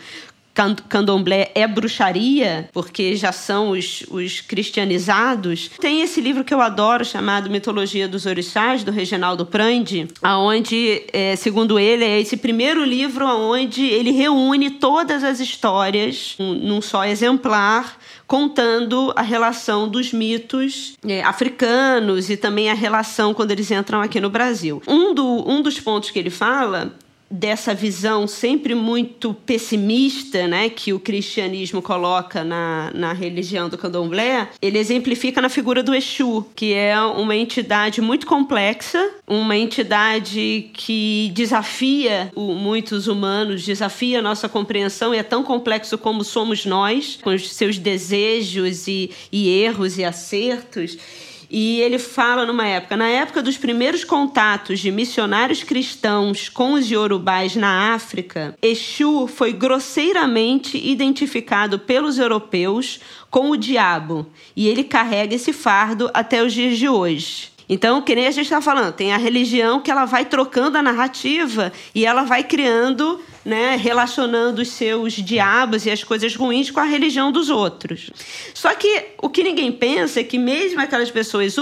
candomblé 0.54 1.52
é 1.56 1.68
bruxaria, 1.68 2.70
porque 2.72 3.16
já 3.16 3.32
são 3.32 3.72
os, 3.72 4.04
os 4.10 4.42
cristianizados. 4.42 5.70
Tem 5.80 6.02
esse 6.02 6.22
livro 6.22 6.44
que 6.44 6.54
eu 6.54 6.62
adoro, 6.62 7.04
chamado 7.04 7.50
Mitologia 7.50 8.08
dos 8.08 8.26
Orixás, 8.26 8.84
do 8.84 8.92
Reginaldo 8.92 9.46
Prandi, 9.46 10.08
aonde, 10.22 11.04
é, 11.12 11.36
segundo 11.36 11.80
ele, 11.80 12.04
é 12.04 12.20
esse 12.20 12.38
primeiro 12.38 12.84
livro 12.84 13.26
onde 13.26 13.84
ele 13.84 14.12
reúne 14.12 14.70
todas 14.70 15.24
as 15.24 15.40
histórias 15.40 16.36
num 16.38 16.82
só 16.82 17.04
exemplar, 17.06 17.98
contando 18.28 19.14
a 19.16 19.22
relação 19.22 19.88
dos 19.88 20.14
mitos 20.14 20.94
é, 21.06 21.22
africanos 21.24 22.30
e 22.30 22.38
também 22.38 22.70
a 22.70 22.74
relação 22.74 23.34
quando 23.34 23.52
eles 23.52 23.70
entram 23.70 24.02
aqui 24.02 24.20
no 24.20 24.30
Brasil. 24.30 24.82
Um, 24.88 25.14
do, 25.14 25.50
um 25.50 25.62
dos 25.62 25.80
pontos 25.80 26.10
que 26.10 26.20
ele 26.20 26.30
fala 26.30 26.94
dessa 27.34 27.74
visão 27.74 28.28
sempre 28.28 28.76
muito 28.76 29.34
pessimista, 29.34 30.48
né, 30.48 30.70
que 30.70 30.94
o 30.94 31.00
cristianismo 31.00 31.82
coloca 31.82 32.44
na, 32.44 32.92
na 32.94 33.12
religião 33.12 33.68
do 33.68 33.76
candomblé, 33.76 34.50
ele 34.62 34.78
exemplifica 34.78 35.42
na 35.42 35.50
figura 35.50 35.82
do 35.82 35.96
Exu, 35.96 36.46
que 36.56 36.76
é 36.76 37.00
uma 37.02 37.36
entidade 37.36 38.02
muito 38.02 38.28
complexa, 38.28 39.10
uma 39.26 39.58
entidade 39.58 40.70
que 40.74 41.32
desafia 41.34 42.32
o, 42.36 42.54
muitos 42.54 43.08
humanos, 43.08 43.66
desafia 43.66 44.20
a 44.20 44.22
nossa 44.22 44.48
compreensão 44.48 45.12
e 45.12 45.18
é 45.18 45.24
tão 45.24 45.44
complexo 45.44 45.98
como 45.98 46.24
somos 46.24 46.68
nós, 46.68 47.18
com 47.24 47.32
os 47.32 47.52
seus 47.52 47.80
desejos 47.80 48.88
e, 48.88 49.10
e 49.32 49.50
erros 49.50 49.98
e 49.98 50.04
acertos. 50.04 51.00
E 51.56 51.82
ele 51.82 52.00
fala 52.00 52.48
numa 52.48 52.66
época, 52.66 52.98
na 52.98 53.08
época 53.08 53.40
dos 53.40 53.60
primeiros 53.60 54.04
contatos 54.04 54.80
de 54.80 54.90
missionários 54.90 55.62
cristãos 55.62 56.50
com 56.50 56.74
os 56.74 56.90
iorubais 56.90 57.56
na 57.56 57.94
África, 57.94 58.58
Exu 58.60 59.28
foi 59.28 59.54
grosseiramente 59.54 60.80
identificado 60.84 61.78
pelos 61.78 62.18
europeus 62.18 63.00
com 63.30 63.52
o 63.52 63.56
diabo, 63.56 64.26
e 64.56 64.68
ele 64.68 64.84
carrega 64.84 65.36
esse 65.36 65.54
fardo 65.54 66.10
até 66.12 66.44
os 66.44 66.52
dias 66.52 66.76
de 66.76 66.90
hoje. 66.90 67.52
Então, 67.70 68.02
que 68.02 68.16
nem 68.16 68.26
a 68.26 68.32
gente 68.32 68.46
está 68.46 68.60
falando, 68.60 68.92
tem 68.92 69.14
a 69.14 69.18
religião 69.18 69.80
que 69.80 69.92
ela 69.92 70.06
vai 70.06 70.26
trocando 70.26 70.80
a 70.80 70.82
narrativa 70.82 71.72
e 71.94 72.04
ela 72.04 72.24
vai 72.24 72.44
criando 72.44 73.22
né, 73.46 73.76
relacionando 73.76 74.62
os 74.62 74.70
seus 74.70 75.14
diabos 75.14 75.86
e 75.86 75.92
as 75.92 76.04
coisas 76.04 76.36
ruins 76.36 76.72
com 76.72 76.80
a 76.80 76.86
religião 76.86 77.32
dos 77.32 77.50
outros. 77.50 78.10
Só 78.54 78.74
que 78.76 79.06
o 79.22 79.30
que 79.30 79.44
ninguém 79.44 79.72
pensa 79.72 80.20
é 80.20 80.24
que 80.24 80.38
mesmo 80.38 80.82
aquelas 80.82 81.12
pessoas 81.12 81.56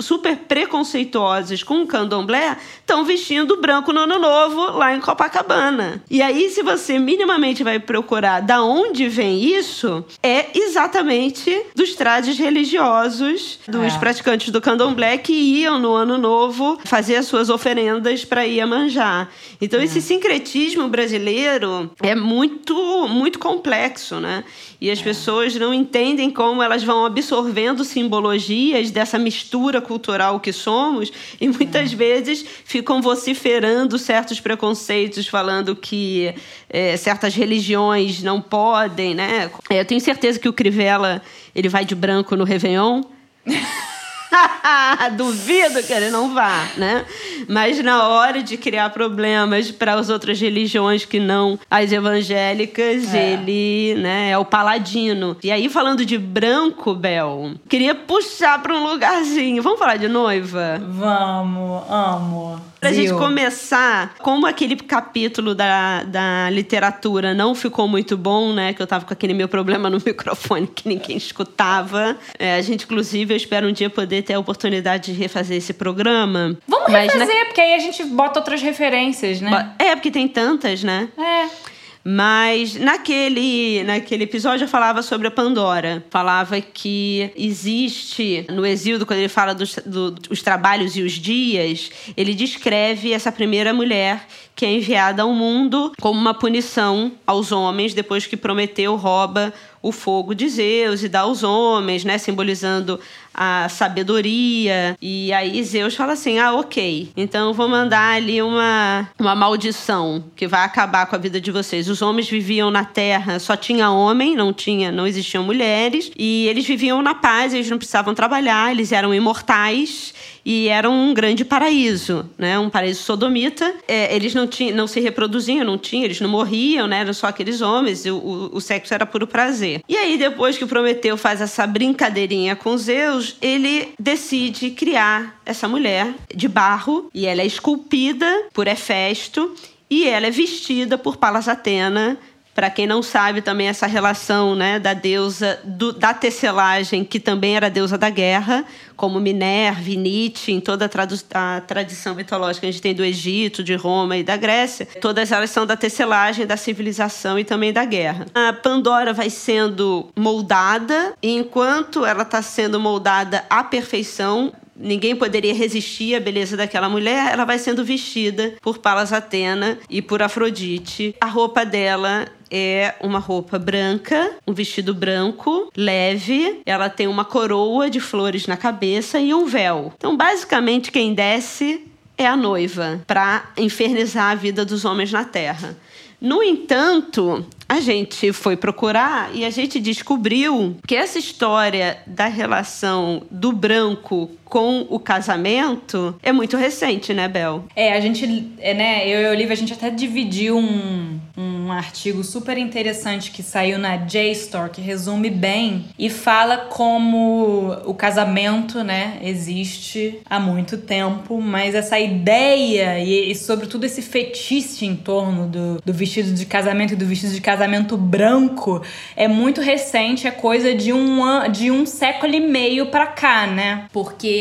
super 0.00 0.36
preconceituosas 0.36 1.62
com 1.62 1.82
o 1.82 1.86
candomblé 1.86 2.56
estão 2.80 3.04
vestindo 3.04 3.60
branco 3.60 3.92
no 3.92 4.00
ano 4.00 4.18
novo 4.18 4.76
lá 4.76 4.94
em 4.94 5.00
Copacabana. 5.00 6.02
E 6.10 6.22
aí, 6.22 6.50
se 6.50 6.62
você 6.62 6.98
minimamente 6.98 7.62
vai 7.62 7.78
procurar 7.78 8.40
da 8.40 8.62
onde 8.62 9.08
vem 9.08 9.42
isso, 9.42 10.04
é 10.22 10.46
exatamente 10.54 11.66
dos 11.74 11.94
trajes 11.94 12.38
religiosos 12.38 13.58
dos 13.66 13.94
é. 13.94 13.98
praticantes 13.98 14.50
do 14.50 14.60
candomblé 14.60 15.18
que 15.18 15.32
iam 15.32 15.78
no 15.78 15.92
ano 15.92 16.18
novo 16.18 16.78
fazer 16.84 17.16
as 17.16 17.26
suas 17.26 17.48
oferendas 17.48 18.24
para 18.24 18.46
ir 18.46 18.60
a 18.60 18.66
manjar. 18.66 19.30
Então, 19.60 19.80
é. 19.80 19.84
esse 19.84 20.00
sincretismo 20.00 20.88
brasileiro 21.00 21.90
é 22.02 22.14
muito, 22.14 23.08
muito 23.08 23.38
complexo, 23.38 24.20
né? 24.20 24.44
E 24.78 24.90
as 24.90 25.00
pessoas 25.00 25.54
não 25.54 25.72
entendem 25.72 26.30
como 26.30 26.62
elas 26.62 26.84
vão 26.84 27.06
absorvendo 27.06 27.84
simbologias 27.84 28.90
dessa 28.90 29.18
mistura 29.18 29.80
cultural 29.80 30.38
que 30.40 30.52
somos 30.52 31.10
e 31.40 31.48
muitas 31.48 31.92
é. 31.92 31.96
vezes 31.96 32.44
ficam 32.64 33.00
vociferando 33.00 33.98
certos 33.98 34.40
preconceitos, 34.40 35.26
falando 35.26 35.74
que 35.74 36.34
é, 36.68 36.96
certas 36.98 37.34
religiões 37.34 38.22
não 38.22 38.40
podem, 38.40 39.14
né? 39.14 39.50
É, 39.70 39.80
eu 39.80 39.84
tenho 39.84 40.00
certeza 40.00 40.38
que 40.38 40.48
o 40.48 40.52
Crivella 40.52 41.22
ele 41.54 41.68
vai 41.68 41.84
de 41.84 41.94
branco 41.94 42.36
no 42.36 42.44
Réveillon. 42.44 43.02
Duvido 45.16 45.82
que 45.82 45.92
ele 45.92 46.10
não 46.10 46.32
vá, 46.34 46.68
né? 46.76 47.04
Mas 47.48 47.82
na 47.82 48.08
hora 48.08 48.42
de 48.42 48.56
criar 48.56 48.90
problemas 48.90 49.70
para 49.70 49.94
as 49.94 50.08
outras 50.08 50.40
religiões 50.40 51.04
que 51.04 51.18
não 51.18 51.58
as 51.70 51.92
evangélicas, 51.92 53.14
é. 53.14 53.32
ele 53.32 53.94
né, 54.00 54.30
é 54.30 54.38
o 54.38 54.44
paladino. 54.44 55.36
E 55.42 55.50
aí, 55.50 55.68
falando 55.68 56.04
de 56.04 56.18
branco, 56.18 56.94
Bel, 56.94 57.52
queria 57.68 57.94
puxar 57.94 58.62
para 58.62 58.74
um 58.74 58.82
lugarzinho. 58.84 59.62
Vamos 59.62 59.78
falar 59.78 59.96
de 59.96 60.08
noiva? 60.08 60.80
Vamos, 60.80 61.82
amo. 61.90 62.70
Pra 62.80 62.90
Viu? 62.90 63.02
gente 63.02 63.18
começar, 63.18 64.14
como 64.20 64.46
aquele 64.46 64.74
capítulo 64.74 65.54
da, 65.54 66.02
da 66.02 66.48
literatura 66.48 67.34
não 67.34 67.54
ficou 67.54 67.86
muito 67.86 68.16
bom, 68.16 68.54
né? 68.54 68.72
Que 68.72 68.80
eu 68.80 68.86
tava 68.86 69.04
com 69.04 69.12
aquele 69.12 69.34
meu 69.34 69.48
problema 69.48 69.90
no 69.90 69.98
microfone 70.04 70.66
que 70.66 70.88
ninguém 70.88 71.18
escutava. 71.18 72.16
É, 72.38 72.54
a 72.54 72.62
gente, 72.62 72.84
inclusive, 72.84 73.34
eu 73.34 73.36
espero 73.36 73.68
um 73.68 73.72
dia 73.72 73.90
poder 73.90 74.19
ter 74.22 74.34
a 74.34 74.38
oportunidade 74.38 75.12
de 75.12 75.18
refazer 75.18 75.56
esse 75.56 75.72
programa. 75.72 76.56
Vamos 76.66 76.90
Mas 76.90 77.12
refazer, 77.12 77.38
na... 77.38 77.44
porque 77.46 77.60
aí 77.60 77.74
a 77.74 77.78
gente 77.78 78.04
bota 78.04 78.40
outras 78.40 78.62
referências, 78.62 79.40
né? 79.40 79.72
É, 79.78 79.94
porque 79.94 80.10
tem 80.10 80.26
tantas, 80.28 80.82
né? 80.82 81.08
É. 81.18 81.70
Mas 82.02 82.76
naquele, 82.76 83.82
naquele 83.84 84.24
episódio 84.24 84.64
eu 84.64 84.68
falava 84.68 85.02
sobre 85.02 85.28
a 85.28 85.30
Pandora. 85.30 86.04
Falava 86.08 86.58
que 86.60 87.30
existe, 87.36 88.46
no 88.48 88.64
Exílio, 88.64 89.04
quando 89.04 89.18
ele 89.18 89.28
fala 89.28 89.54
dos, 89.54 89.76
do, 89.84 90.10
dos 90.10 90.40
trabalhos 90.40 90.96
e 90.96 91.02
os 91.02 91.12
dias, 91.12 91.90
ele 92.16 92.34
descreve 92.34 93.12
essa 93.12 93.30
primeira 93.30 93.74
mulher 93.74 94.26
que 94.56 94.64
é 94.64 94.72
enviada 94.72 95.22
ao 95.22 95.32
mundo 95.32 95.92
como 96.00 96.18
uma 96.18 96.34
punição 96.34 97.12
aos 97.26 97.52
homens 97.52 97.94
depois 97.94 98.26
que 98.26 98.36
Prometeu 98.36 98.96
rouba 98.96 99.52
o 99.82 99.92
fogo 99.92 100.34
de 100.34 100.48
Zeus 100.48 101.02
e 101.02 101.08
dá 101.08 101.20
aos 101.20 101.42
homens, 101.42 102.04
né, 102.04 102.18
simbolizando 102.18 103.00
a 103.34 103.68
sabedoria. 103.68 104.96
E 105.00 105.32
aí 105.32 105.62
Zeus 105.64 105.94
fala 105.94 106.12
assim: 106.12 106.38
"Ah, 106.38 106.52
OK. 106.54 107.10
Então 107.16 107.52
vou 107.52 107.68
mandar 107.68 108.16
ali 108.16 108.42
uma 108.42 109.08
uma 109.18 109.34
maldição 109.34 110.24
que 110.36 110.46
vai 110.46 110.64
acabar 110.64 111.06
com 111.06 111.16
a 111.16 111.18
vida 111.18 111.40
de 111.40 111.50
vocês. 111.50 111.88
Os 111.88 112.02
homens 112.02 112.28
viviam 112.28 112.70
na 112.70 112.84
terra, 112.84 113.38
só 113.38 113.56
tinha 113.56 113.90
homem, 113.90 114.34
não 114.34 114.52
tinha, 114.52 114.90
não 114.90 115.06
existiam 115.06 115.42
mulheres, 115.44 116.10
e 116.16 116.46
eles 116.48 116.66
viviam 116.66 117.02
na 117.02 117.14
paz, 117.14 117.54
eles 117.54 117.70
não 117.70 117.78
precisavam 117.78 118.14
trabalhar, 118.14 118.70
eles 118.70 118.92
eram 118.92 119.14
imortais 119.14 120.14
e 120.44 120.68
era 120.68 120.88
um 120.88 121.12
grande 121.12 121.44
paraíso, 121.44 122.28
né? 122.38 122.58
Um 122.58 122.70
paraíso 122.70 123.02
sodomita. 123.02 123.74
É, 123.86 124.14
eles 124.14 124.34
não, 124.34 124.46
tinham, 124.46 124.74
não 124.74 124.86
se 124.86 125.00
reproduziam, 125.00 125.64
não 125.64 125.76
tinham, 125.76 126.04
eles 126.04 126.20
não 126.20 126.28
morriam, 126.28 126.86
né? 126.86 127.00
Eram 127.00 127.12
só 127.12 127.26
aqueles 127.26 127.60
homens, 127.60 128.04
o, 128.06 128.16
o, 128.16 128.56
o 128.56 128.60
sexo 128.60 128.94
era 128.94 129.04
puro 129.04 129.26
prazer. 129.26 129.82
E 129.88 129.96
aí, 129.96 130.16
depois 130.16 130.56
que 130.56 130.66
Prometeu 130.66 131.16
faz 131.16 131.40
essa 131.40 131.66
brincadeirinha 131.66 132.56
com 132.56 132.76
Zeus, 132.76 133.19
ele 133.40 133.94
decide 133.98 134.70
criar 134.70 135.40
essa 135.44 135.68
mulher 135.68 136.14
de 136.34 136.48
barro 136.48 137.10
e 137.14 137.26
ela 137.26 137.42
é 137.42 137.46
esculpida 137.46 138.48
por 138.52 138.66
Hefesto 138.66 139.54
e 139.88 140.06
ela 140.06 140.26
é 140.26 140.30
vestida 140.30 140.96
por 140.96 141.16
Palas 141.16 141.48
Atena 141.48 142.16
para 142.54 142.68
quem 142.68 142.86
não 142.86 143.02
sabe 143.02 143.40
também 143.40 143.68
essa 143.68 143.86
relação 143.86 144.54
né, 144.54 144.78
da 144.78 144.92
deusa 144.92 145.60
do, 145.64 145.92
da 145.92 146.12
tecelagem, 146.12 147.04
que 147.04 147.20
também 147.20 147.56
era 147.56 147.70
deusa 147.70 147.96
da 147.96 148.10
guerra, 148.10 148.64
como 148.96 149.18
Minerva, 149.18 149.90
Nietzsche, 149.90 150.52
em 150.52 150.60
toda 150.60 150.84
a, 150.84 151.56
a 151.56 151.60
tradição 151.60 152.14
mitológica 152.14 152.60
que 152.60 152.68
a 152.68 152.70
gente 152.70 152.82
tem 152.82 152.94
do 152.94 153.04
Egito, 153.04 153.62
de 153.62 153.74
Roma 153.74 154.16
e 154.16 154.22
da 154.22 154.36
Grécia. 154.36 154.86
Todas 155.00 155.32
elas 155.32 155.50
são 155.50 155.64
da 155.64 155.76
tecelagem, 155.76 156.46
da 156.46 156.56
civilização 156.56 157.38
e 157.38 157.44
também 157.44 157.72
da 157.72 157.84
guerra. 157.84 158.26
A 158.34 158.52
Pandora 158.52 159.14
vai 159.14 159.30
sendo 159.30 160.08
moldada, 160.14 161.14
e 161.22 161.34
enquanto 161.34 162.04
ela 162.04 162.22
está 162.22 162.42
sendo 162.42 162.78
moldada 162.78 163.44
à 163.48 163.64
perfeição, 163.64 164.52
ninguém 164.80 165.14
poderia 165.14 165.54
resistir 165.54 166.14
à 166.14 166.20
beleza 166.20 166.56
daquela 166.56 166.88
mulher, 166.88 167.32
ela 167.32 167.44
vai 167.44 167.58
sendo 167.58 167.84
vestida 167.84 168.54
por 168.62 168.78
Palas 168.78 169.12
Atena 169.12 169.78
e 169.88 170.00
por 170.00 170.22
Afrodite. 170.22 171.14
A 171.20 171.26
roupa 171.26 171.64
dela 171.64 172.26
é 172.50 172.94
uma 173.00 173.18
roupa 173.18 173.58
branca, 173.58 174.32
um 174.46 174.52
vestido 174.52 174.92
branco, 174.92 175.70
leve. 175.76 176.62
Ela 176.66 176.88
tem 176.88 177.06
uma 177.06 177.24
coroa 177.24 177.88
de 177.88 178.00
flores 178.00 178.46
na 178.46 178.56
cabeça 178.56 179.20
e 179.20 179.32
um 179.32 179.46
véu. 179.46 179.92
Então, 179.96 180.16
basicamente, 180.16 180.90
quem 180.90 181.14
desce 181.14 181.86
é 182.18 182.26
a 182.26 182.36
noiva 182.36 183.00
para 183.06 183.50
infernizar 183.56 184.32
a 184.32 184.34
vida 184.34 184.64
dos 184.64 184.84
homens 184.84 185.12
na 185.12 185.24
terra. 185.24 185.76
No 186.20 186.42
entanto, 186.42 187.46
a 187.66 187.80
gente 187.80 188.30
foi 188.30 188.54
procurar 188.54 189.30
e 189.34 189.42
a 189.42 189.48
gente 189.48 189.80
descobriu 189.80 190.76
que 190.86 190.94
essa 190.94 191.18
história 191.18 192.02
da 192.06 192.26
relação 192.26 193.22
do 193.30 193.52
branco 193.52 194.30
com 194.50 194.84
o 194.90 194.98
casamento 194.98 196.16
é 196.22 196.32
muito 196.32 196.56
recente, 196.56 197.14
né, 197.14 197.28
Bel? 197.28 197.64
É, 197.76 197.92
a 197.92 198.00
gente, 198.00 198.52
é, 198.58 198.74
né, 198.74 199.08
eu 199.08 199.22
e 199.22 199.26
a 199.26 199.30
Olivia, 199.30 199.52
a 199.52 199.56
gente 199.56 199.72
até 199.72 199.88
dividiu 199.88 200.58
um, 200.58 201.20
um 201.38 201.70
artigo 201.70 202.24
super 202.24 202.58
interessante 202.58 203.30
que 203.30 203.44
saiu 203.44 203.78
na 203.78 203.96
JSTOR, 203.96 204.70
que 204.70 204.80
resume 204.80 205.30
bem 205.30 205.86
e 205.96 206.10
fala 206.10 206.56
como 206.68 207.76
o 207.86 207.94
casamento, 207.94 208.82
né, 208.82 209.18
existe 209.22 210.18
há 210.28 210.40
muito 210.40 210.76
tempo, 210.78 211.40
mas 211.40 211.76
essa 211.76 211.98
ideia 211.98 212.98
e, 212.98 213.30
e 213.30 213.34
sobretudo 213.36 213.84
esse 213.84 214.02
fetiche 214.02 214.84
em 214.84 214.96
torno 214.96 215.46
do, 215.46 215.80
do 215.84 215.92
vestido 215.92 216.34
de 216.34 216.44
casamento 216.44 216.94
e 216.94 216.96
do 216.96 217.06
vestido 217.06 217.32
de 217.32 217.40
casamento 217.40 217.96
branco 217.96 218.82
é 219.14 219.28
muito 219.28 219.60
recente, 219.60 220.26
é 220.26 220.32
coisa 220.32 220.74
de 220.74 220.92
um, 220.92 221.20
de 221.52 221.70
um 221.70 221.86
século 221.86 222.34
e 222.34 222.40
meio 222.40 222.86
pra 222.86 223.06
cá, 223.06 223.46
né? 223.46 223.86
Porque 223.92 224.39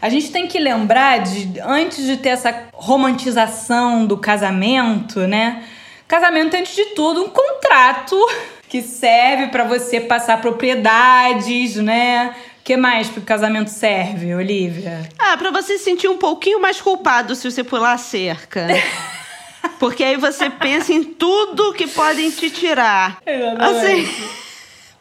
a 0.00 0.08
gente 0.08 0.30
tem 0.30 0.46
que 0.46 0.58
lembrar 0.58 1.20
de 1.20 1.60
antes 1.60 2.04
de 2.04 2.16
ter 2.16 2.30
essa 2.30 2.68
romantização 2.72 4.06
do 4.06 4.16
casamento, 4.16 5.20
né? 5.20 5.64
Casamento 6.06 6.54
é, 6.54 6.60
antes 6.60 6.76
de 6.76 6.84
tudo 6.86 7.24
um 7.24 7.28
contrato 7.28 8.16
que 8.68 8.82
serve 8.82 9.48
para 9.48 9.64
você 9.64 10.00
passar 10.00 10.40
propriedades, 10.40 11.76
né? 11.76 12.34
O 12.60 12.64
que 12.64 12.76
mais 12.76 13.08
que 13.08 13.18
o 13.18 13.22
casamento 13.22 13.70
serve, 13.70 14.34
Olivia? 14.34 15.08
Ah, 15.18 15.36
para 15.36 15.50
você 15.50 15.78
se 15.78 15.84
sentir 15.84 16.08
um 16.08 16.18
pouquinho 16.18 16.60
mais 16.60 16.80
culpado 16.80 17.34
se 17.34 17.50
você 17.50 17.64
pular 17.64 17.92
a 17.92 17.98
cerca. 17.98 18.66
Porque 19.78 20.02
aí 20.02 20.16
você 20.16 20.48
pensa 20.48 20.92
em 20.92 21.02
tudo 21.02 21.72
que 21.74 21.86
podem 21.86 22.30
te 22.30 22.50
tirar. 22.50 23.18
Exatamente. 23.26 24.22
Assim 24.22 24.45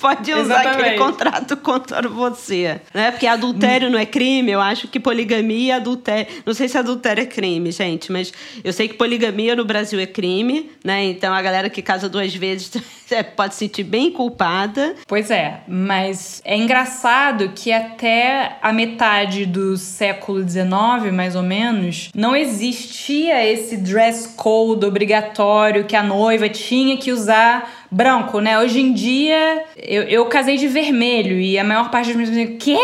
pode 0.05 0.31
usar 0.31 0.61
Exatamente. 0.61 0.81
aquele 0.81 0.97
contrato 0.99 1.57
contra 1.65 2.07
você. 2.07 2.79
Né? 2.93 3.09
Porque 3.09 3.25
adultério 3.25 3.89
não 3.89 3.97
é 3.97 4.05
crime, 4.05 4.51
eu 4.51 4.61
acho 4.61 4.87
que 4.87 4.99
poligamia 4.99 5.69
e 5.69 5.71
adultério. 5.71 6.27
Não 6.45 6.53
sei 6.53 6.67
se 6.67 6.77
adultério 6.77 7.23
é 7.23 7.25
crime, 7.25 7.71
gente, 7.71 8.11
mas 8.11 8.31
eu 8.63 8.71
sei 8.71 8.87
que 8.87 8.93
poligamia 8.93 9.55
no 9.55 9.65
Brasil 9.65 9.99
é 9.99 10.05
crime, 10.05 10.69
né? 10.83 11.05
Então 11.05 11.33
a 11.33 11.41
galera 11.41 11.71
que 11.71 11.81
casa 11.81 12.07
duas 12.07 12.35
vezes 12.35 12.71
é, 13.09 13.23
pode 13.23 13.55
se 13.55 13.61
sentir 13.61 13.83
bem 13.83 14.11
culpada. 14.11 14.95
Pois 15.07 15.31
é, 15.31 15.61
mas 15.67 16.39
é 16.45 16.55
engraçado 16.55 17.49
que 17.55 17.71
até 17.71 18.57
a 18.61 18.71
metade 18.71 19.45
do 19.47 19.75
século 19.75 20.47
XIX, 20.47 21.11
mais 21.11 21.35
ou 21.35 21.41
menos, 21.41 22.11
não 22.13 22.35
existia 22.35 23.43
esse 23.43 23.77
dress 23.77 24.35
code 24.35 24.85
obrigatório 24.85 25.85
que 25.85 25.95
a 25.95 26.03
noiva 26.03 26.47
tinha 26.47 26.95
que 26.95 27.11
usar 27.11 27.84
branco, 27.95 28.41
né? 28.41 28.59
Hoje 28.59 28.81
em 28.81 28.91
dia, 28.91 29.63
eu, 29.77 30.03
eu 30.03 30.25
casei 30.25 30.57
de 30.57 30.67
vermelho 30.67 31.39
e 31.39 31.57
a 31.57 31.63
maior 31.63 31.89
parte 31.89 32.07
dos 32.07 32.17
meus 32.17 32.29
amigos, 32.29 32.57
quê? 32.59 32.77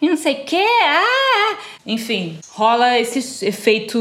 E 0.00 0.08
não 0.08 0.16
sei 0.16 0.34
o 0.34 0.44
quê? 0.44 0.64
Ah! 0.84 1.56
Enfim, 1.84 2.38
rola 2.52 2.96
esse 2.98 3.44
efeito 3.44 3.98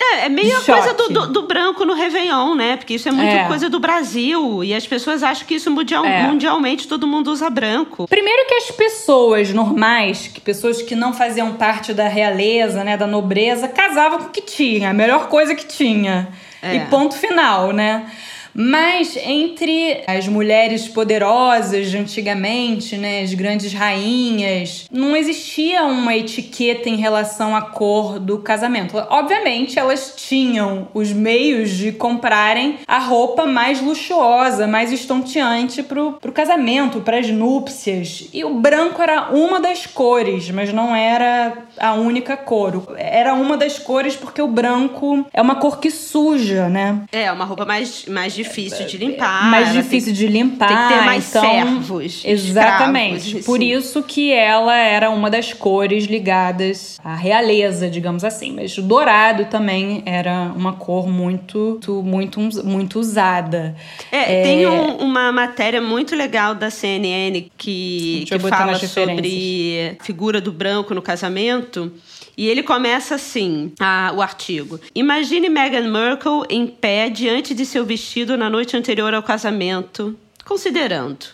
é, 0.00 0.26
é 0.26 0.28
meio 0.28 0.56
a 0.56 0.60
coisa 0.60 0.94
do, 0.94 1.08
do, 1.08 1.26
do, 1.28 1.42
branco 1.46 1.84
no 1.84 1.94
Réveillon, 1.94 2.54
né? 2.54 2.76
Porque 2.76 2.94
isso 2.94 3.08
é 3.08 3.12
muito 3.12 3.34
é. 3.34 3.46
coisa 3.46 3.68
do 3.68 3.80
Brasil. 3.80 4.62
E 4.62 4.72
as 4.72 4.86
pessoas 4.86 5.24
acham 5.24 5.44
que 5.44 5.54
isso 5.54 5.70
mundial, 5.72 6.04
é. 6.04 6.22
mundialmente 6.22 6.86
todo 6.86 7.06
mundo 7.06 7.32
usa 7.32 7.50
branco. 7.50 8.06
Primeiro 8.06 8.46
que 8.46 8.54
as 8.54 8.70
pessoas 8.70 9.52
normais, 9.52 10.28
que 10.28 10.40
pessoas 10.40 10.82
que 10.82 10.94
não 10.94 11.12
faziam 11.12 11.54
parte 11.54 11.92
da 11.92 12.06
realeza, 12.06 12.84
né? 12.84 12.96
Da 12.96 13.06
nobreza, 13.06 13.66
casavam 13.66 14.18
com 14.18 14.26
o 14.26 14.30
que 14.30 14.42
tinha. 14.42 14.90
A 14.90 14.94
melhor 14.94 15.28
coisa 15.28 15.54
que 15.54 15.66
tinha. 15.66 16.28
É. 16.62 16.76
E 16.76 16.80
ponto 16.86 17.14
final, 17.14 17.72
né? 17.72 18.06
Mas 18.54 19.16
entre 19.16 20.02
as 20.06 20.28
mulheres 20.28 20.86
poderosas 20.86 21.90
de 21.90 21.98
antigamente, 21.98 22.96
né, 22.96 23.22
as 23.22 23.34
grandes 23.34 23.72
rainhas, 23.72 24.86
não 24.92 25.16
existia 25.16 25.84
uma 25.84 26.16
etiqueta 26.16 26.88
em 26.88 26.96
relação 26.96 27.56
à 27.56 27.62
cor 27.62 28.20
do 28.20 28.38
casamento. 28.38 28.96
Obviamente, 29.10 29.78
elas 29.78 30.14
tinham 30.16 30.88
os 30.94 31.12
meios 31.12 31.70
de 31.70 31.90
comprarem 31.90 32.78
a 32.86 32.98
roupa 32.98 33.44
mais 33.44 33.82
luxuosa, 33.82 34.68
mais 34.68 34.92
estonteante 34.92 35.82
pro, 35.82 36.12
pro 36.12 36.32
casamento, 36.32 37.00
para 37.00 37.18
as 37.18 37.28
núpcias. 37.28 38.28
E 38.32 38.44
o 38.44 38.54
branco 38.54 39.02
era 39.02 39.30
uma 39.30 39.58
das 39.58 39.84
cores, 39.86 40.50
mas 40.50 40.72
não 40.72 40.94
era 40.94 41.64
a 41.78 41.94
única 41.94 42.36
cor. 42.36 42.94
Era 42.96 43.34
uma 43.34 43.56
das 43.56 43.78
cores 43.78 44.14
porque 44.14 44.40
o 44.40 44.46
branco 44.46 45.26
é 45.32 45.42
uma 45.42 45.56
cor 45.56 45.80
que 45.80 45.90
suja, 45.90 46.68
né? 46.68 47.00
É, 47.10 47.30
uma 47.32 47.44
roupa 47.44 47.64
mais, 47.64 48.06
mais 48.06 48.32
difícil 48.32 48.43
de 48.86 48.98
limpar. 48.98 49.50
Mais 49.50 49.72
difícil 49.72 50.12
tem, 50.12 50.14
de 50.14 50.26
limpar. 50.26 50.68
Tem 50.68 50.76
que 50.76 50.88
ter 50.88 51.06
mais 51.06 51.28
então, 51.28 51.42
servos. 51.42 52.22
Exatamente. 52.24 53.26
Escravos, 53.26 53.46
Por 53.46 53.62
isso 53.62 54.02
que 54.02 54.32
ela 54.32 54.76
era 54.76 55.10
uma 55.10 55.30
das 55.30 55.52
cores 55.52 56.04
ligadas 56.04 56.98
à 57.04 57.14
realeza, 57.14 57.88
digamos 57.88 58.24
assim. 58.24 58.52
Mas 58.52 58.76
o 58.78 58.82
dourado 58.82 59.46
também 59.46 60.02
era 60.06 60.52
uma 60.54 60.72
cor 60.72 61.08
muito, 61.08 61.80
muito, 62.04 62.40
muito 62.64 62.98
usada. 62.98 63.74
É, 64.10 64.40
é... 64.40 64.42
tem 64.42 64.66
um, 64.66 64.96
uma 64.96 65.32
matéria 65.32 65.80
muito 65.80 66.14
legal 66.14 66.54
da 66.54 66.70
CNN 66.70 67.50
que, 67.56 68.24
que 68.28 68.38
fala 68.38 68.78
sobre 68.78 69.96
figura 70.02 70.40
do 70.40 70.52
branco 70.52 70.94
no 70.94 71.02
casamento. 71.02 71.92
E 72.36 72.48
ele 72.48 72.62
começa 72.62 73.14
assim, 73.14 73.72
a, 73.78 74.12
o 74.14 74.20
artigo. 74.20 74.80
Imagine 74.94 75.48
Meghan 75.48 75.88
Markle 75.88 76.42
em 76.50 76.66
pé 76.66 77.08
diante 77.08 77.54
de 77.54 77.64
seu 77.64 77.84
vestido 77.84 78.36
na 78.36 78.50
noite 78.50 78.76
anterior 78.76 79.14
ao 79.14 79.22
casamento, 79.22 80.18
considerando. 80.44 81.26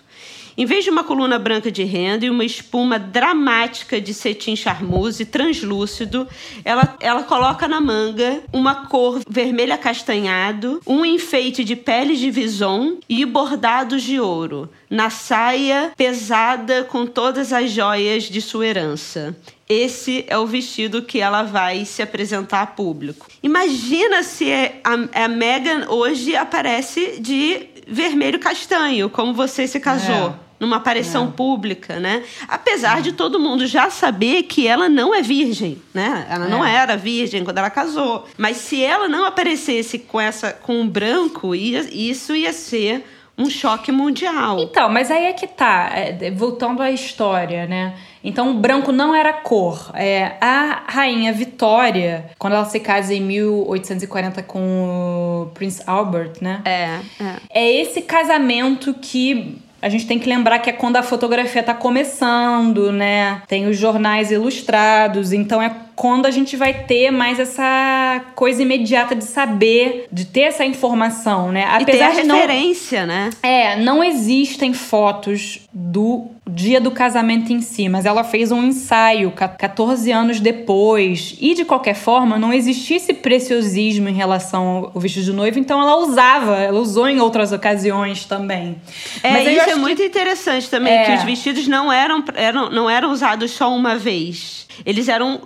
Em 0.60 0.66
vez 0.66 0.84
de 0.84 0.90
uma 0.90 1.02
coluna 1.02 1.38
branca 1.38 1.70
de 1.70 1.84
renda 1.84 2.26
e 2.26 2.28
uma 2.28 2.44
espuma 2.44 2.98
dramática 2.98 3.98
de 3.98 4.12
cetim 4.12 4.54
charmoso 4.54 5.22
e 5.22 5.24
translúcido, 5.24 6.28
ela, 6.62 6.98
ela 7.00 7.22
coloca 7.22 7.66
na 7.66 7.80
manga 7.80 8.42
uma 8.52 8.86
cor 8.86 9.22
vermelho 9.26 9.72
acastanhado, 9.72 10.78
um 10.86 11.02
enfeite 11.02 11.64
de 11.64 11.74
peles 11.74 12.18
de 12.18 12.30
vison 12.30 12.98
e 13.08 13.24
bordados 13.24 14.02
de 14.02 14.20
ouro, 14.20 14.68
na 14.90 15.08
saia 15.08 15.92
pesada 15.96 16.84
com 16.84 17.06
todas 17.06 17.54
as 17.54 17.70
joias 17.70 18.24
de 18.24 18.42
sua 18.42 18.66
herança 18.66 19.34
esse 19.66 20.24
é 20.26 20.36
o 20.36 20.46
vestido 20.46 21.00
que 21.00 21.20
ela 21.20 21.44
vai 21.44 21.84
se 21.84 22.02
apresentar 22.02 22.62
a 22.62 22.66
público. 22.66 23.28
Imagina 23.40 24.24
se 24.24 24.52
a, 24.82 25.24
a 25.24 25.28
Megan 25.28 25.88
hoje 25.88 26.34
aparece 26.34 27.20
de 27.20 27.68
vermelho 27.86 28.40
castanho, 28.40 29.08
como 29.08 29.32
você 29.32 29.68
se 29.68 29.78
casou. 29.78 30.34
É 30.34 30.49
numa 30.60 30.76
aparição 30.76 31.28
é. 31.28 31.30
pública, 31.30 31.98
né? 31.98 32.22
Apesar 32.46 32.98
é. 32.98 33.00
de 33.00 33.12
todo 33.12 33.40
mundo 33.40 33.66
já 33.66 33.88
saber 33.88 34.42
que 34.42 34.68
ela 34.68 34.88
não 34.88 35.14
é 35.14 35.22
virgem, 35.22 35.80
né? 35.94 36.26
Ela 36.28 36.46
é. 36.46 36.48
não 36.48 36.64
era 36.64 36.96
virgem 36.96 37.42
quando 37.42 37.58
ela 37.58 37.70
casou. 37.70 38.28
Mas 38.36 38.58
se 38.58 38.84
ela 38.84 39.08
não 39.08 39.24
aparecesse 39.24 39.98
com 39.98 40.20
essa 40.20 40.52
com 40.52 40.82
o 40.82 40.84
branco, 40.84 41.54
ia, 41.54 41.80
isso 41.90 42.36
ia 42.36 42.52
ser 42.52 43.04
um 43.40 43.48
choque 43.48 43.90
mundial. 43.90 44.60
Então, 44.60 44.90
mas 44.90 45.10
aí 45.10 45.24
é 45.24 45.32
que 45.32 45.46
tá, 45.46 45.90
é, 45.94 46.30
voltando 46.30 46.82
à 46.82 46.90
história, 46.90 47.66
né? 47.66 47.94
Então, 48.22 48.50
o 48.50 48.54
branco 48.54 48.92
não 48.92 49.14
era 49.14 49.32
cor. 49.32 49.90
É, 49.94 50.34
a 50.42 50.82
rainha 50.86 51.32
Vitória, 51.32 52.30
quando 52.38 52.52
ela 52.52 52.66
se 52.66 52.78
casa 52.78 53.14
em 53.14 53.22
1840 53.22 54.42
com 54.42 54.60
o 54.60 55.54
Prince 55.54 55.82
Albert, 55.86 56.32
né? 56.42 56.60
É, 56.66 57.00
é. 57.18 57.36
É 57.48 57.72
esse 57.80 58.02
casamento 58.02 58.92
que 58.92 59.58
a 59.82 59.88
gente 59.88 60.06
tem 60.06 60.18
que 60.18 60.28
lembrar 60.28 60.58
que 60.58 60.68
é 60.68 60.72
quando 60.72 60.96
a 60.96 61.02
fotografia 61.02 61.60
está 61.60 61.74
começando, 61.74 62.92
né? 62.92 63.42
Tem 63.46 63.66
os 63.66 63.78
jornais 63.78 64.30
ilustrados, 64.30 65.32
então 65.32 65.60
é 65.60 65.74
quando 66.00 66.24
a 66.24 66.30
gente 66.30 66.56
vai 66.56 66.72
ter 66.72 67.10
mais 67.10 67.38
essa 67.38 68.24
coisa 68.34 68.62
imediata 68.62 69.14
de 69.14 69.22
saber, 69.22 70.06
de 70.10 70.24
ter 70.24 70.44
essa 70.44 70.64
informação, 70.64 71.52
né? 71.52 71.66
Apesar 71.66 71.82
e 71.82 72.24
ter 72.24 72.30
a 72.30 72.34
referência, 72.34 73.00
não, 73.00 73.06
né? 73.06 73.30
É, 73.42 73.76
não 73.76 74.02
existem 74.02 74.72
fotos 74.72 75.60
do 75.70 76.30
dia 76.48 76.80
do 76.80 76.90
casamento 76.90 77.52
em 77.52 77.60
si, 77.60 77.86
mas 77.86 78.06
ela 78.06 78.24
fez 78.24 78.50
um 78.50 78.64
ensaio 78.64 79.30
14 79.30 80.10
anos 80.10 80.40
depois. 80.40 81.36
E 81.38 81.54
de 81.54 81.66
qualquer 81.66 81.94
forma, 81.94 82.38
não 82.38 82.50
existia 82.50 82.96
esse 82.96 83.12
preciosismo 83.12 84.08
em 84.08 84.14
relação 84.14 84.90
ao 84.94 85.00
vestido 85.00 85.26
de 85.26 85.32
noiva, 85.34 85.58
então 85.58 85.82
ela 85.82 85.96
usava, 85.98 86.56
ela 86.56 86.80
usou 86.80 87.08
em 87.10 87.20
outras 87.20 87.52
ocasiões 87.52 88.24
também. 88.24 88.80
É, 89.22 89.32
mas 89.32 89.48
isso 89.48 89.70
é 89.70 89.74
muito 89.74 89.98
que... 89.98 90.06
interessante 90.06 90.70
também, 90.70 90.94
é. 90.94 91.04
que 91.04 91.12
os 91.12 91.24
vestidos 91.24 91.68
não 91.68 91.92
eram, 91.92 92.24
eram, 92.34 92.70
não 92.70 92.88
eram 92.88 93.12
usados 93.12 93.50
só 93.50 93.70
uma 93.74 93.96
vez. 93.96 94.66
Eles 94.84 95.08
eram 95.08 95.40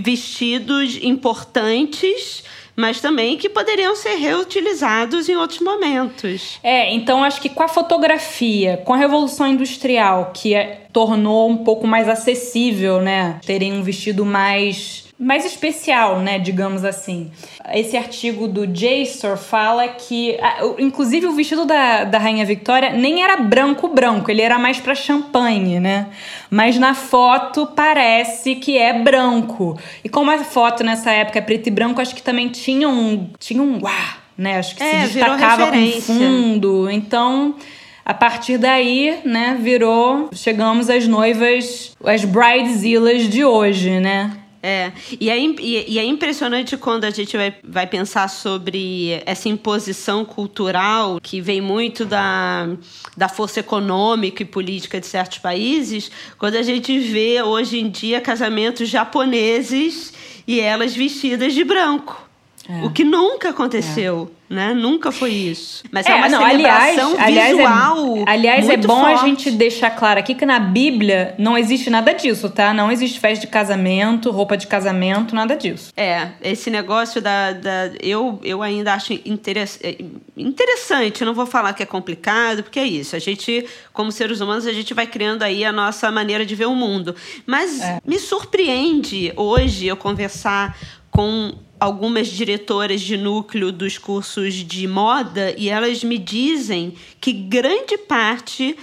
vestidos 0.00 0.98
importantes 1.02 2.44
mas 2.78 3.00
também 3.00 3.36
que 3.36 3.48
poderiam 3.48 3.96
ser 3.96 4.14
reutilizados 4.14 5.28
em 5.28 5.34
outros 5.34 5.58
momentos. 5.58 6.60
É, 6.62 6.94
então 6.94 7.24
acho 7.24 7.40
que 7.40 7.48
com 7.48 7.64
a 7.64 7.66
fotografia, 7.66 8.76
com 8.84 8.94
a 8.94 8.96
Revolução 8.96 9.48
Industrial, 9.48 10.30
que 10.32 10.54
é, 10.54 10.86
tornou 10.92 11.50
um 11.50 11.64
pouco 11.64 11.88
mais 11.88 12.08
acessível, 12.08 13.02
né? 13.02 13.40
Terem 13.44 13.72
um 13.72 13.82
vestido 13.82 14.24
mais 14.24 15.07
mais 15.18 15.44
especial, 15.44 16.20
né, 16.20 16.38
digamos 16.38 16.84
assim. 16.84 17.30
Esse 17.72 17.96
artigo 17.96 18.46
do 18.46 18.66
JSTOR 18.66 19.36
fala 19.36 19.88
que, 19.88 20.38
inclusive, 20.78 21.26
o 21.26 21.32
vestido 21.32 21.64
da, 21.64 22.04
da 22.04 22.18
Rainha 22.18 22.44
Victoria 22.44 22.90
nem 22.92 23.22
era 23.22 23.36
branco-branco, 23.36 24.30
ele 24.30 24.42
era 24.42 24.58
mais 24.58 24.78
para 24.78 24.94
champanhe, 24.94 25.80
né? 25.80 26.06
Mas 26.48 26.78
na 26.78 26.94
foto 26.94 27.66
parece 27.74 28.54
que 28.54 28.78
é 28.78 28.92
branco. 28.92 29.76
E 30.04 30.08
como 30.08 30.30
a 30.30 30.38
foto 30.38 30.84
nessa 30.84 31.10
época 31.10 31.38
é 31.38 31.42
preto 31.42 31.66
e 31.66 31.70
branco, 31.70 32.00
acho 32.00 32.14
que 32.14 32.22
também 32.22 32.48
tinha 32.48 32.88
um, 32.88 33.28
tinha 33.40 33.60
um 33.60 33.82
uá, 33.82 34.18
né? 34.36 34.58
Acho 34.58 34.76
que 34.76 34.82
é, 34.84 35.06
se 35.06 35.14
destacava 35.14 35.72
com 35.72 36.00
fundo. 36.00 36.88
Então, 36.88 37.56
a 38.04 38.14
partir 38.14 38.56
daí, 38.56 39.18
né, 39.24 39.58
virou. 39.60 40.30
Chegamos 40.32 40.88
às 40.88 41.08
noivas, 41.08 41.96
as 42.04 42.24
bridezillas 42.24 43.28
de 43.28 43.44
hoje, 43.44 43.98
né? 43.98 44.30
É, 44.68 44.92
e 45.18 45.30
é, 45.30 45.38
e 45.38 45.98
é 45.98 46.04
impressionante 46.04 46.76
quando 46.76 47.04
a 47.04 47.10
gente 47.10 47.34
vai, 47.38 47.54
vai 47.64 47.86
pensar 47.86 48.28
sobre 48.28 49.22
essa 49.24 49.48
imposição 49.48 50.26
cultural 50.26 51.18
que 51.22 51.40
vem 51.40 51.58
muito 51.58 52.04
da, 52.04 52.68
da 53.16 53.30
força 53.30 53.60
econômica 53.60 54.42
e 54.42 54.44
política 54.44 55.00
de 55.00 55.06
certos 55.06 55.38
países, 55.38 56.10
quando 56.36 56.56
a 56.56 56.62
gente 56.62 56.98
vê 56.98 57.42
hoje 57.42 57.78
em 57.78 57.88
dia 57.88 58.20
casamentos 58.20 58.90
japoneses 58.90 60.12
e 60.46 60.60
elas 60.60 60.94
vestidas 60.94 61.54
de 61.54 61.64
branco. 61.64 62.27
É. 62.68 62.84
O 62.84 62.90
que 62.90 63.04
nunca 63.04 63.50
aconteceu. 63.50 64.30
É 64.34 64.38
né? 64.48 64.72
Nunca 64.72 65.12
foi 65.12 65.30
isso. 65.30 65.84
Mas 65.92 66.06
é, 66.06 66.12
é 66.12 66.14
uma 66.14 66.28
não, 66.28 66.46
celebração 66.46 67.16
aliás, 67.18 67.56
visual. 67.56 68.14
Aliás, 68.26 68.26
é, 68.26 68.30
aliás, 68.30 68.68
é 68.70 68.76
bom 68.78 69.00
forte. 69.00 69.20
a 69.20 69.26
gente 69.26 69.50
deixar 69.50 69.90
claro 69.90 70.18
aqui 70.18 70.34
que 70.34 70.46
na 70.46 70.58
Bíblia 70.58 71.34
não 71.38 71.56
existe 71.56 71.90
nada 71.90 72.14
disso, 72.14 72.48
tá? 72.48 72.72
Não 72.72 72.90
existe 72.90 73.20
festa 73.20 73.44
de 73.44 73.52
casamento, 73.52 74.30
roupa 74.30 74.56
de 74.56 74.66
casamento, 74.66 75.34
nada 75.34 75.54
disso. 75.54 75.92
É, 75.96 76.28
esse 76.42 76.70
negócio 76.70 77.20
da. 77.20 77.52
da 77.52 77.90
eu, 78.00 78.40
eu 78.42 78.62
ainda 78.62 78.94
acho 78.94 79.12
interess, 79.12 79.78
é, 79.82 79.98
interessante. 80.36 81.24
Não 81.24 81.34
vou 81.34 81.46
falar 81.46 81.74
que 81.74 81.82
é 81.82 81.86
complicado, 81.86 82.62
porque 82.62 82.80
é 82.80 82.86
isso. 82.86 83.14
A 83.14 83.18
gente, 83.18 83.66
como 83.92 84.10
seres 84.10 84.40
humanos, 84.40 84.66
a 84.66 84.72
gente 84.72 84.94
vai 84.94 85.06
criando 85.06 85.42
aí 85.42 85.62
a 85.62 85.72
nossa 85.72 86.10
maneira 86.10 86.46
de 86.46 86.54
ver 86.54 86.66
o 86.66 86.74
mundo. 86.74 87.14
Mas 87.46 87.82
é. 87.82 88.00
me 88.04 88.18
surpreende 88.18 89.30
hoje 89.36 89.86
eu 89.86 89.96
conversar 89.96 90.74
com 91.10 91.52
algumas 91.80 92.28
diretoras 92.28 93.00
de 93.00 93.16
núcleo 93.16 93.70
dos 93.70 93.98
cursos 93.98 94.54
de 94.54 94.86
moda 94.86 95.54
e 95.56 95.68
elas 95.68 96.02
me 96.02 96.18
dizem 96.18 96.94
que 97.20 97.32
grande 97.32 97.96
parte 97.98 98.76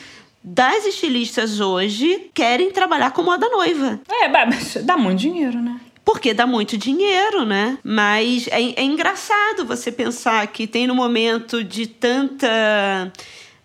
das 0.43 0.85
estilistas 0.85 1.59
hoje 1.59 2.29
querem 2.33 2.71
trabalhar 2.71 3.11
com 3.11 3.23
moda 3.23 3.49
noiva. 3.49 3.99
É, 4.09 4.27
mas 4.27 4.77
dá 4.83 4.95
muito 4.95 5.19
dinheiro, 5.19 5.59
né? 5.59 5.79
Porque 6.03 6.35
dá 6.35 6.45
muito 6.45 6.77
dinheiro, 6.77 7.43
né? 7.45 7.79
Mas 7.83 8.47
é, 8.49 8.61
é 8.61 8.83
engraçado 8.83 9.65
você 9.65 9.91
pensar 9.91 10.45
que 10.47 10.67
tem 10.67 10.85
no 10.85 10.93
momento 10.93 11.63
de 11.63 11.87
tanta 11.87 13.11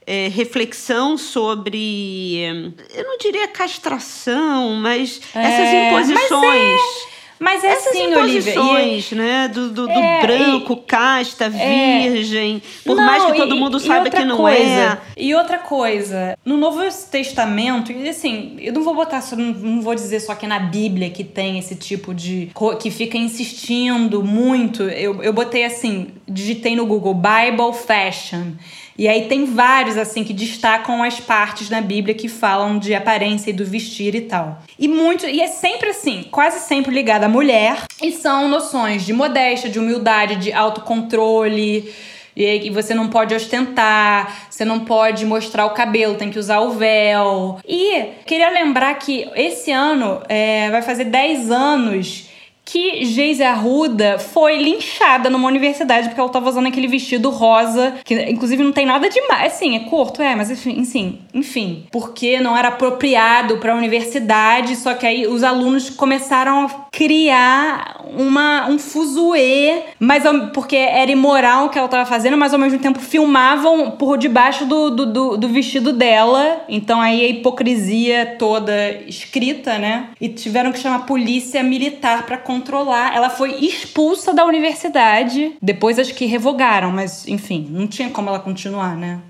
é, 0.07 0.29
reflexão 0.29 1.19
sobre, 1.19 2.75
eu 2.95 3.05
não 3.05 3.19
diria 3.19 3.47
castração, 3.47 4.75
mas 4.77 5.21
é, 5.35 5.43
essas 5.43 6.15
imposições. 6.15 6.31
Mas 6.33 7.17
é 7.17 7.20
mas 7.41 7.65
é 7.65 7.69
Essas 7.69 7.87
assim, 7.87 8.11
imposições, 8.11 9.13
Olivia, 9.13 9.17
né? 9.17 9.49
Do, 9.49 9.71
do, 9.71 9.87
do 9.87 9.91
é, 9.91 10.21
branco, 10.21 10.75
e, 10.75 10.87
casta, 10.87 11.47
é, 11.47 12.11
virgem. 12.11 12.63
Por 12.85 12.95
não, 12.95 13.07
mais 13.07 13.25
que 13.25 13.33
todo 13.33 13.57
mundo 13.57 13.79
e, 13.79 13.81
saiba 13.81 14.11
que 14.11 14.23
não 14.27 14.37
coisa, 14.37 14.61
é. 14.63 14.99
E 15.17 15.35
outra 15.35 15.57
coisa, 15.57 16.39
no 16.45 16.59
Novo 16.59 16.83
Testamento, 17.11 17.91
e 17.91 18.07
assim, 18.07 18.57
eu 18.59 18.75
não 18.75 18.83
vou 18.83 18.95
botar, 18.95 19.25
não, 19.33 19.55
não 19.55 19.81
vou 19.81 19.95
dizer 19.95 20.21
só 20.21 20.35
que 20.35 20.45
é 20.45 20.49
na 20.51 20.59
Bíblia 20.59 21.09
que 21.09 21.25
tem 21.25 21.59
esse 21.59 21.77
tipo 21.77 22.13
de. 22.13 22.51
que 22.79 22.91
fica 22.91 23.17
insistindo 23.17 24.23
muito. 24.23 24.83
Eu, 24.83 25.23
eu 25.23 25.33
botei 25.33 25.65
assim, 25.65 26.09
digitei 26.29 26.77
no 26.77 26.85
Google 26.85 27.15
Bible 27.15 27.73
Fashion. 27.73 28.53
E 28.99 29.09
aí 29.09 29.27
tem 29.27 29.45
vários 29.45 29.97
assim 29.97 30.25
que 30.25 30.33
destacam 30.33 31.03
as 31.03 31.19
partes 31.21 31.71
na 31.71 31.81
Bíblia 31.81 32.15
que 32.15 32.29
falam 32.29 32.79
de 32.79 32.95
aparência 32.95 33.51
e 33.51 33.53
do 33.53 33.65
vestir 33.65 34.15
e 34.15 34.23
tal. 34.23 34.63
E 34.79 34.89
muito, 34.89 35.27
e 35.27 35.41
é 35.41 35.49
sempre 35.49 35.91
assim, 35.91 36.25
quase 36.31 36.61
sempre 36.61 36.95
ligado 36.95 37.25
à 37.25 37.29
mulher, 37.29 37.85
e 38.03 38.13
são 38.13 38.49
noções 38.49 39.05
de 39.05 39.13
modéstia, 39.13 39.71
de 39.71 39.79
humildade, 39.79 40.37
de 40.37 40.53
autocontrole, 40.53 41.93
e 42.37 42.71
você 42.71 42.95
não 42.95 43.09
pode 43.09 43.35
ostentar, 43.35 44.49
você 44.49 44.65
não 44.65 44.81
pode 44.81 45.27
mostrar 45.27 45.67
o 45.67 45.71
cabelo, 45.71 46.15
tem 46.15 46.31
que 46.31 46.39
usar 46.39 46.61
o 46.61 46.73
véu. 46.73 47.59
E 47.67 48.05
queria 48.25 48.51
lembrar 48.51 48.95
que 48.95 49.29
esse 49.35 49.71
ano 49.71 50.23
é, 50.29 50.71
vai 50.71 50.81
fazer 50.81 51.05
10 51.05 51.51
anos 51.51 52.30
que 52.71 53.05
Geise 53.05 53.43
Arruda 53.43 54.17
foi 54.17 54.57
linchada 54.57 55.29
numa 55.29 55.49
universidade 55.49 56.07
porque 56.09 56.21
ela 56.21 56.29
estava 56.29 56.49
usando 56.49 56.69
aquele 56.69 56.87
vestido 56.87 57.29
rosa, 57.29 57.95
que 58.05 58.15
inclusive 58.31 58.63
não 58.63 58.71
tem 58.71 58.87
nada 58.87 59.09
demais. 59.09 59.55
Assim, 59.55 59.75
é 59.75 59.81
curto, 59.81 60.23
é, 60.23 60.37
mas 60.37 60.53
enfim, 60.53 60.79
enfim, 60.79 61.19
enfim 61.35 61.87
porque 61.91 62.41
não 62.41 62.57
era 62.57 62.69
apropriado 62.69 63.59
para 63.59 63.73
a 63.73 63.77
universidade, 63.77 64.77
só 64.77 64.95
que 64.95 65.05
aí 65.05 65.27
os 65.27 65.43
alunos 65.43 65.91
começaram 65.91 66.67
a 66.67 66.69
criar 66.93 68.05
uma, 68.17 68.69
um 68.69 68.79
fuzuê, 68.79 69.83
mas 69.99 70.23
porque 70.53 70.77
era 70.77 71.11
imoral 71.11 71.67
o 71.67 71.69
que 71.71 71.79
ela 71.79 71.87
estava 71.87 72.07
fazendo, 72.07 72.37
mas 72.37 72.53
ao 72.53 72.59
mesmo 72.59 72.79
tempo 72.79 73.01
filmavam 73.01 73.93
por 73.93 74.17
debaixo 74.17 74.65
do, 74.65 74.91
do, 74.91 75.07
do, 75.07 75.37
do 75.37 75.49
vestido 75.49 75.93
dela. 75.93 76.65
Então 76.69 77.01
aí 77.01 77.25
a 77.25 77.29
hipocrisia 77.29 78.37
toda 78.39 78.93
escrita, 79.07 79.79
né? 79.79 80.11
E 80.21 80.29
tiveram 80.29 80.71
que 80.73 80.79
chamar 80.79 80.97
a 80.97 81.01
polícia 81.01 81.63
militar 81.63 82.27
para 82.27 82.37
controlar. 82.61 83.15
Ela 83.15 83.31
foi 83.31 83.65
expulsa 83.65 84.33
da 84.33 84.45
universidade. 84.45 85.57
Depois 85.61 85.99
acho 85.99 86.15
que 86.15 86.27
revogaram, 86.27 86.91
mas 86.93 87.27
enfim, 87.27 87.67
não 87.71 87.87
tinha 87.87 88.11
como 88.11 88.29
ela 88.29 88.39
continuar, 88.39 88.97
né? 88.97 89.21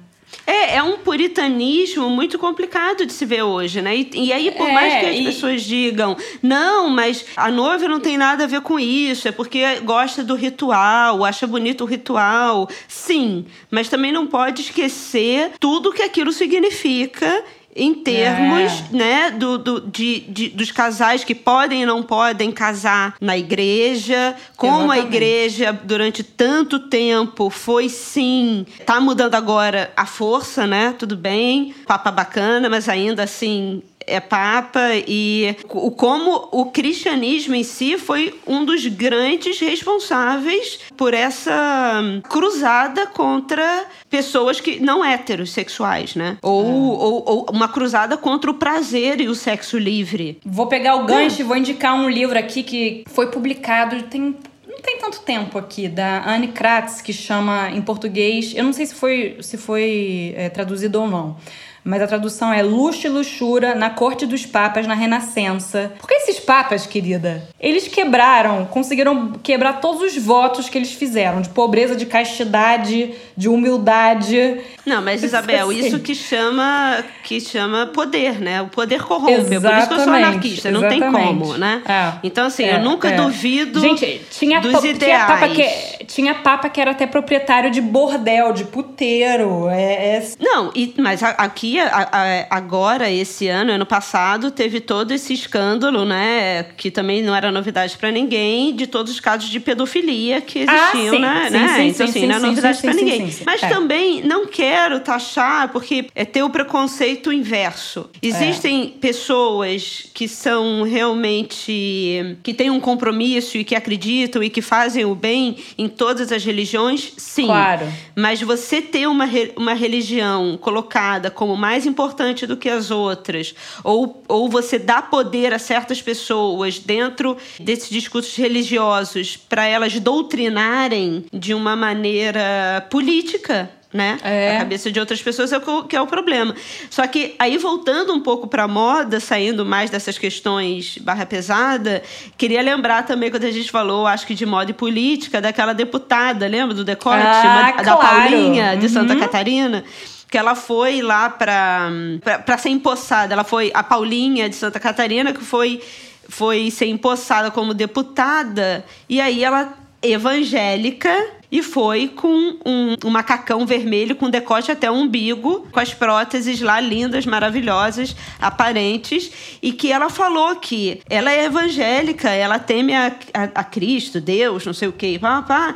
É, 0.47 0.77
é 0.77 0.83
um 0.83 0.99
puritanismo 0.99 2.09
muito 2.09 2.39
complicado 2.39 3.05
de 3.05 3.13
se 3.13 3.25
ver 3.25 3.43
hoje, 3.43 3.81
né? 3.81 3.97
E, 3.97 4.11
e 4.15 4.33
aí, 4.33 4.51
por 4.51 4.69
é, 4.69 4.73
mais 4.73 5.01
que 5.01 5.07
as 5.07 5.17
e... 5.17 5.25
pessoas 5.25 5.63
digam, 5.63 6.17
não, 6.43 6.89
mas 6.89 7.25
a 7.37 7.51
noiva 7.51 7.89
não 7.89 8.01
tem 8.01 8.17
nada 8.17 8.45
a 8.45 8.47
ver 8.47 8.61
com 8.61 8.79
isso, 8.79 9.29
é 9.29 9.33
porque 9.33 9.81
gosta 9.81 10.23
do 10.23 10.35
ritual, 10.35 11.25
acha 11.25 11.47
bonito 11.47 11.83
o 11.83 11.87
ritual. 11.87 12.69
Sim, 12.89 13.45
mas 13.71 13.89
também 13.89 14.13
não 14.13 14.27
pode 14.27 14.63
esquecer 14.63 15.53
tudo 15.59 15.93
que 15.93 16.03
aquilo 16.03 16.33
significa 16.33 17.45
em 17.75 17.95
termos 17.95 18.73
é. 18.93 18.97
né, 18.97 19.31
do, 19.31 19.57
do, 19.59 19.81
de, 19.81 20.21
de, 20.21 20.49
dos 20.49 20.73
casais 20.73 21.25
que 21.25 21.35
podem 21.35 21.83
e 21.83 21.87
não 21.87 22.03
podem 22.03 22.51
casar 22.51 23.15
na 23.21 23.39
igreja, 23.39 24.35
como 24.57 24.93
Exatamente. 24.93 25.01
a 25.01 25.07
igreja 25.07 25.73
durante 25.85 26.23
tanto 26.23 26.81
tempo 26.81 27.49
foi 27.49 27.89
sim, 27.89 28.67
tá 28.85 29.01
mudando 29.01 29.35
agora 29.35 29.93
a 29.97 30.07
força, 30.07 30.67
né? 30.67 30.95
Tudo 30.99 31.17
bem, 31.17 31.75
papa 31.87 32.11
bacana, 32.11 32.69
mas 32.69 32.89
ainda 32.89 33.23
assim 33.23 33.83
é 34.07 34.21
papa 34.21 34.81
e 35.07 35.57
o 35.69 35.91
como 35.91 36.49
o 36.51 36.67
cristianismo 36.67 37.55
em 37.55 37.63
si 37.63 37.99
foi 37.99 38.39
um 38.47 38.65
dos 38.65 38.87
grandes 38.87 39.61
responsáveis 39.61 40.81
por 40.97 41.15
essa 41.15 42.03
cruzada 42.29 43.07
contra 43.07 43.87
pessoas 44.09 44.61
que 44.61 44.81
não 44.81 45.05
heterossexuais, 45.05 46.15
né? 46.15 46.39
Ou, 46.43 46.65
é. 46.65 46.69
ou, 46.69 47.25
ou, 47.27 47.47
uma 47.53 47.69
cruzada 47.69 48.17
contra 48.17 48.51
o 48.51 48.55
prazer 48.55 49.21
e 49.21 49.29
o 49.29 49.35
sexo 49.35 49.79
livre. 49.79 50.39
Vou 50.45 50.67
pegar 50.67 50.97
o 50.97 51.05
gancho 51.05 51.39
é. 51.39 51.41
e 51.41 51.45
vou 51.45 51.57
indicar 51.57 51.95
um 51.95 52.09
livro 52.09 52.39
aqui 52.39 52.63
que 52.63 53.05
foi 53.09 53.31
publicado 53.31 54.03
tem 54.05 54.37
não 54.67 54.81
tem 54.81 54.99
tanto 54.99 55.21
tempo 55.21 55.59
aqui, 55.59 55.89
da 55.89 56.27
Anne 56.27 56.49
Kratz, 56.49 57.03
que 57.03 57.13
chama 57.13 57.71
em 57.71 57.83
português, 57.83 58.55
eu 58.57 58.65
não 58.65 58.73
sei 58.73 58.87
se 58.87 58.95
foi, 58.95 59.37
se 59.43 59.59
foi 59.59 60.33
é, 60.37 60.49
traduzido 60.49 61.03
ou 61.03 61.09
não, 61.09 61.37
mas 61.85 62.03
a 62.03 62.07
tradução 62.07 62.53
é 62.53 62.63
luxo 62.63 63.07
e 63.07 63.11
luxura 63.11 63.75
na 63.75 63.91
corte 63.91 64.27
dos 64.27 64.45
papas 64.45 64.87
na 64.87 64.95
Renascença. 64.95 65.93
Porque 65.99 66.15
esses 66.15 66.39
papas, 66.39 66.87
querida, 66.87 67.43
eles 67.59 67.89
quebraram, 67.89 68.67
conseguiram 68.67 69.33
quebrar 69.43 69.75
todos 69.81 70.03
os 70.03 70.23
votos 70.23 70.69
que 70.69 70.77
eles 70.77 70.93
fizeram 70.93 71.41
de 71.41 71.49
pobreza, 71.49 71.97
de 71.97 72.07
castidade, 72.07 73.15
de 73.37 73.49
humildade. 73.49 74.61
Não, 74.85 75.03
mas 75.03 75.23
Isabel, 75.23 75.71
assim. 75.71 75.87
isso 75.87 76.01
que 76.01 76.15
chama 76.15 77.03
que 77.25 77.41
chama 77.41 77.87
poder, 77.87 78.41
né? 78.41 78.63
O 78.63 78.69
poder 78.69 79.03
corrompe. 79.03 79.33
Exatamente, 79.33 79.67
é 79.67 79.71
por 79.71 79.79
isso 79.79 79.89
que 79.89 79.95
eu 79.95 80.05
sou 80.05 80.13
anarquista, 80.13 80.71
não 80.71 80.89
tem 80.89 81.01
como, 81.01 81.57
né? 81.57 81.83
É, 81.87 82.13
então 82.23 82.47
assim, 82.47 82.65
é, 82.65 82.77
eu 82.77 82.83
nunca 82.83 83.09
é. 83.09 83.17
duvido 83.17 83.81
Gente, 83.81 84.21
tinha 84.31 84.61
dos 84.61 84.85
ideais. 84.85 84.99
Tinha 84.99 85.27
papa, 85.27 85.49
que, 85.49 86.05
tinha 86.07 86.35
papa 86.35 86.69
que 86.69 86.81
era 86.81 86.91
até 86.91 87.07
proprietário 87.07 87.71
de 87.71 87.81
bordel, 87.81 88.53
de 88.53 88.65
puteiro. 88.65 89.69
É, 89.69 90.17
é... 90.17 90.29
Não, 90.39 90.71
e, 90.75 90.95
mas 90.99 91.23
aqui 91.23 91.70
agora 91.79 93.11
esse 93.11 93.49
ano, 93.49 93.73
ano 93.73 93.87
passado, 93.87 94.51
teve 94.51 94.81
todo 94.81 95.13
esse 95.13 95.33
escândalo, 95.33 96.05
né? 96.05 96.65
Que 96.77 96.91
também 96.91 97.23
não 97.23 97.35
era 97.35 97.53
novidade 97.53 97.97
para 97.97 98.11
ninguém, 98.11 98.75
de 98.75 98.87
todos 98.87 99.13
os 99.13 99.21
casos 99.21 99.49
de 99.49 99.61
pedofilia 99.61 100.41
que 100.41 100.65
ah, 100.67 100.91
existiam, 100.93 101.17
ah, 101.17 101.19
né? 101.19 101.45
Sim, 101.45 101.51
né? 101.51 101.69
Sim, 101.69 101.83
então, 101.83 101.93
sim, 101.93 102.03
assim, 102.05 102.21
sim, 102.21 102.27
não 102.27 102.37
é 102.37 102.39
novidade 102.39 102.81
para 102.81 102.95
ninguém. 102.95 103.37
Mas 103.45 103.63
é. 103.63 103.69
também 103.69 104.23
não 104.23 104.47
quero 104.47 105.01
taxar, 105.01 105.69
porque 105.71 106.07
é 106.15 106.25
ter 106.25 106.43
o 106.43 106.51
preconceito 106.51 107.33
inverso. 107.33 108.11
Existem 108.23 108.95
é. 108.97 108.99
pessoas 109.01 110.07
que 110.13 110.29
são 110.29 110.83
realmente. 110.83 112.37
que 112.43 112.55
têm 112.55 112.71
um 112.71 112.81
compromisso 112.81 113.57
e 113.59 113.65
que 113.65 113.75
acreditam 113.75 114.43
e 114.43 114.51
que 114.51 114.63
fazem 114.63 115.05
o 115.05 115.15
bem 115.15 115.57
em 115.77 115.89
todas 115.89 116.33
as 116.33 116.45
religiões, 116.45 117.13
sim. 117.17 117.47
Claro. 117.47 117.87
Mas 118.17 118.41
você 118.41 118.81
ter 118.81 119.07
uma, 119.07 119.29
uma 119.57 119.75
religião 119.75 120.59
colocada 120.61 121.31
como 121.31 121.57
mais 121.61 121.85
importante 121.85 122.47
do 122.47 122.57
que 122.57 122.69
as 122.69 122.91
outras, 122.91 123.55
ou, 123.85 124.23
ou 124.27 124.49
você 124.49 124.79
dá 124.79 125.03
poder 125.03 125.53
a 125.53 125.59
certas 125.59 126.01
pessoas 126.01 126.79
dentro 126.79 127.37
desses 127.61 127.91
discursos 127.91 128.35
religiosos 128.35 129.37
para 129.37 129.67
elas 129.67 130.01
doutrinarem 130.01 131.25
de 131.33 131.53
uma 131.53 131.77
maneira 131.77 132.87
política, 132.91 133.71
né? 133.93 134.19
É. 134.23 134.57
A 134.57 134.59
cabeça 134.61 134.91
de 134.91 135.01
outras 135.01 135.21
pessoas 135.21 135.53
é 135.53 135.59
o 135.59 135.83
que 135.83 135.97
é 135.97 136.01
o 136.01 136.07
problema. 136.07 136.55
Só 136.89 137.07
que 137.07 137.35
aí 137.39 137.59
voltando 137.59 138.13
um 138.13 138.21
pouco 138.21 138.47
para 138.47 138.69
moda, 138.69 139.19
saindo 139.19 139.67
mais 139.67 139.91
dessas 139.91 140.17
questões 140.17 140.97
barra 140.99 141.27
pesada, 141.27 142.03
queria 142.39 142.63
lembrar 142.63 143.05
também 143.05 143.31
quando 143.31 143.45
a 143.45 143.51
gente 143.51 143.71
falou, 143.71 144.07
acho 144.07 144.27
que 144.27 144.35
de 144.35 144.47
moda 144.47 144.71
e 144.71 144.75
política, 144.75 145.41
daquela 145.41 145.73
deputada, 145.73 146.47
lembra 146.47 146.75
do 146.75 146.85
decote 146.85 147.23
ah, 147.27 147.73
da 147.77 147.83
claro. 147.83 148.01
Paulinha 148.01 148.77
de 148.77 148.87
uhum. 148.87 148.93
Santa 148.93 149.17
Catarina? 149.17 149.85
Que 150.31 150.39
ela 150.39 150.55
foi 150.55 151.03
lá 151.03 151.29
para 151.29 152.59
ser 152.59 152.69
empossada. 152.69 153.35
Ela 153.35 153.45
foi 153.45 153.71
a 153.75 153.83
Paulinha 153.83 154.49
de 154.49 154.55
Santa 154.55 154.79
Catarina 154.79 155.33
que 155.33 155.45
foi 155.45 155.83
foi 156.29 156.71
ser 156.71 156.87
empossada 156.87 157.51
como 157.51 157.75
deputada. 157.75 158.85
E 159.09 159.21
aí 159.21 159.43
ela 159.43 159.77
evangélica 160.01 161.13
e 161.53 161.63
foi 161.63 162.09
com 162.09 162.29
um, 162.65 162.97
um, 163.05 163.11
macacão 163.11 163.67
vermelho 163.67 164.15
com 164.15 164.31
decote 164.31 164.71
até 164.71 164.89
o 164.91 164.95
umbigo, 164.95 165.67
com 165.73 165.81
as 165.81 165.93
próteses 165.93 166.61
lá 166.61 166.81
lindas, 166.81 167.27
maravilhosas, 167.27 168.15
aparentes, 168.41 169.31
e 169.61 169.73
que 169.73 169.91
ela 169.91 170.09
falou 170.09 170.57
que 170.57 171.03
ela 171.11 171.33
é 171.33 171.45
evangélica, 171.45 172.31
ela 172.31 172.59
teme 172.59 172.95
a, 172.95 173.09
a, 173.35 173.43
a 173.57 173.65
Cristo, 173.65 174.21
Deus, 174.21 174.65
não 174.65 174.73
sei 174.73 174.89
o 174.89 174.93
quê, 174.93 175.19
pá, 175.21 175.43
pá, 175.43 175.75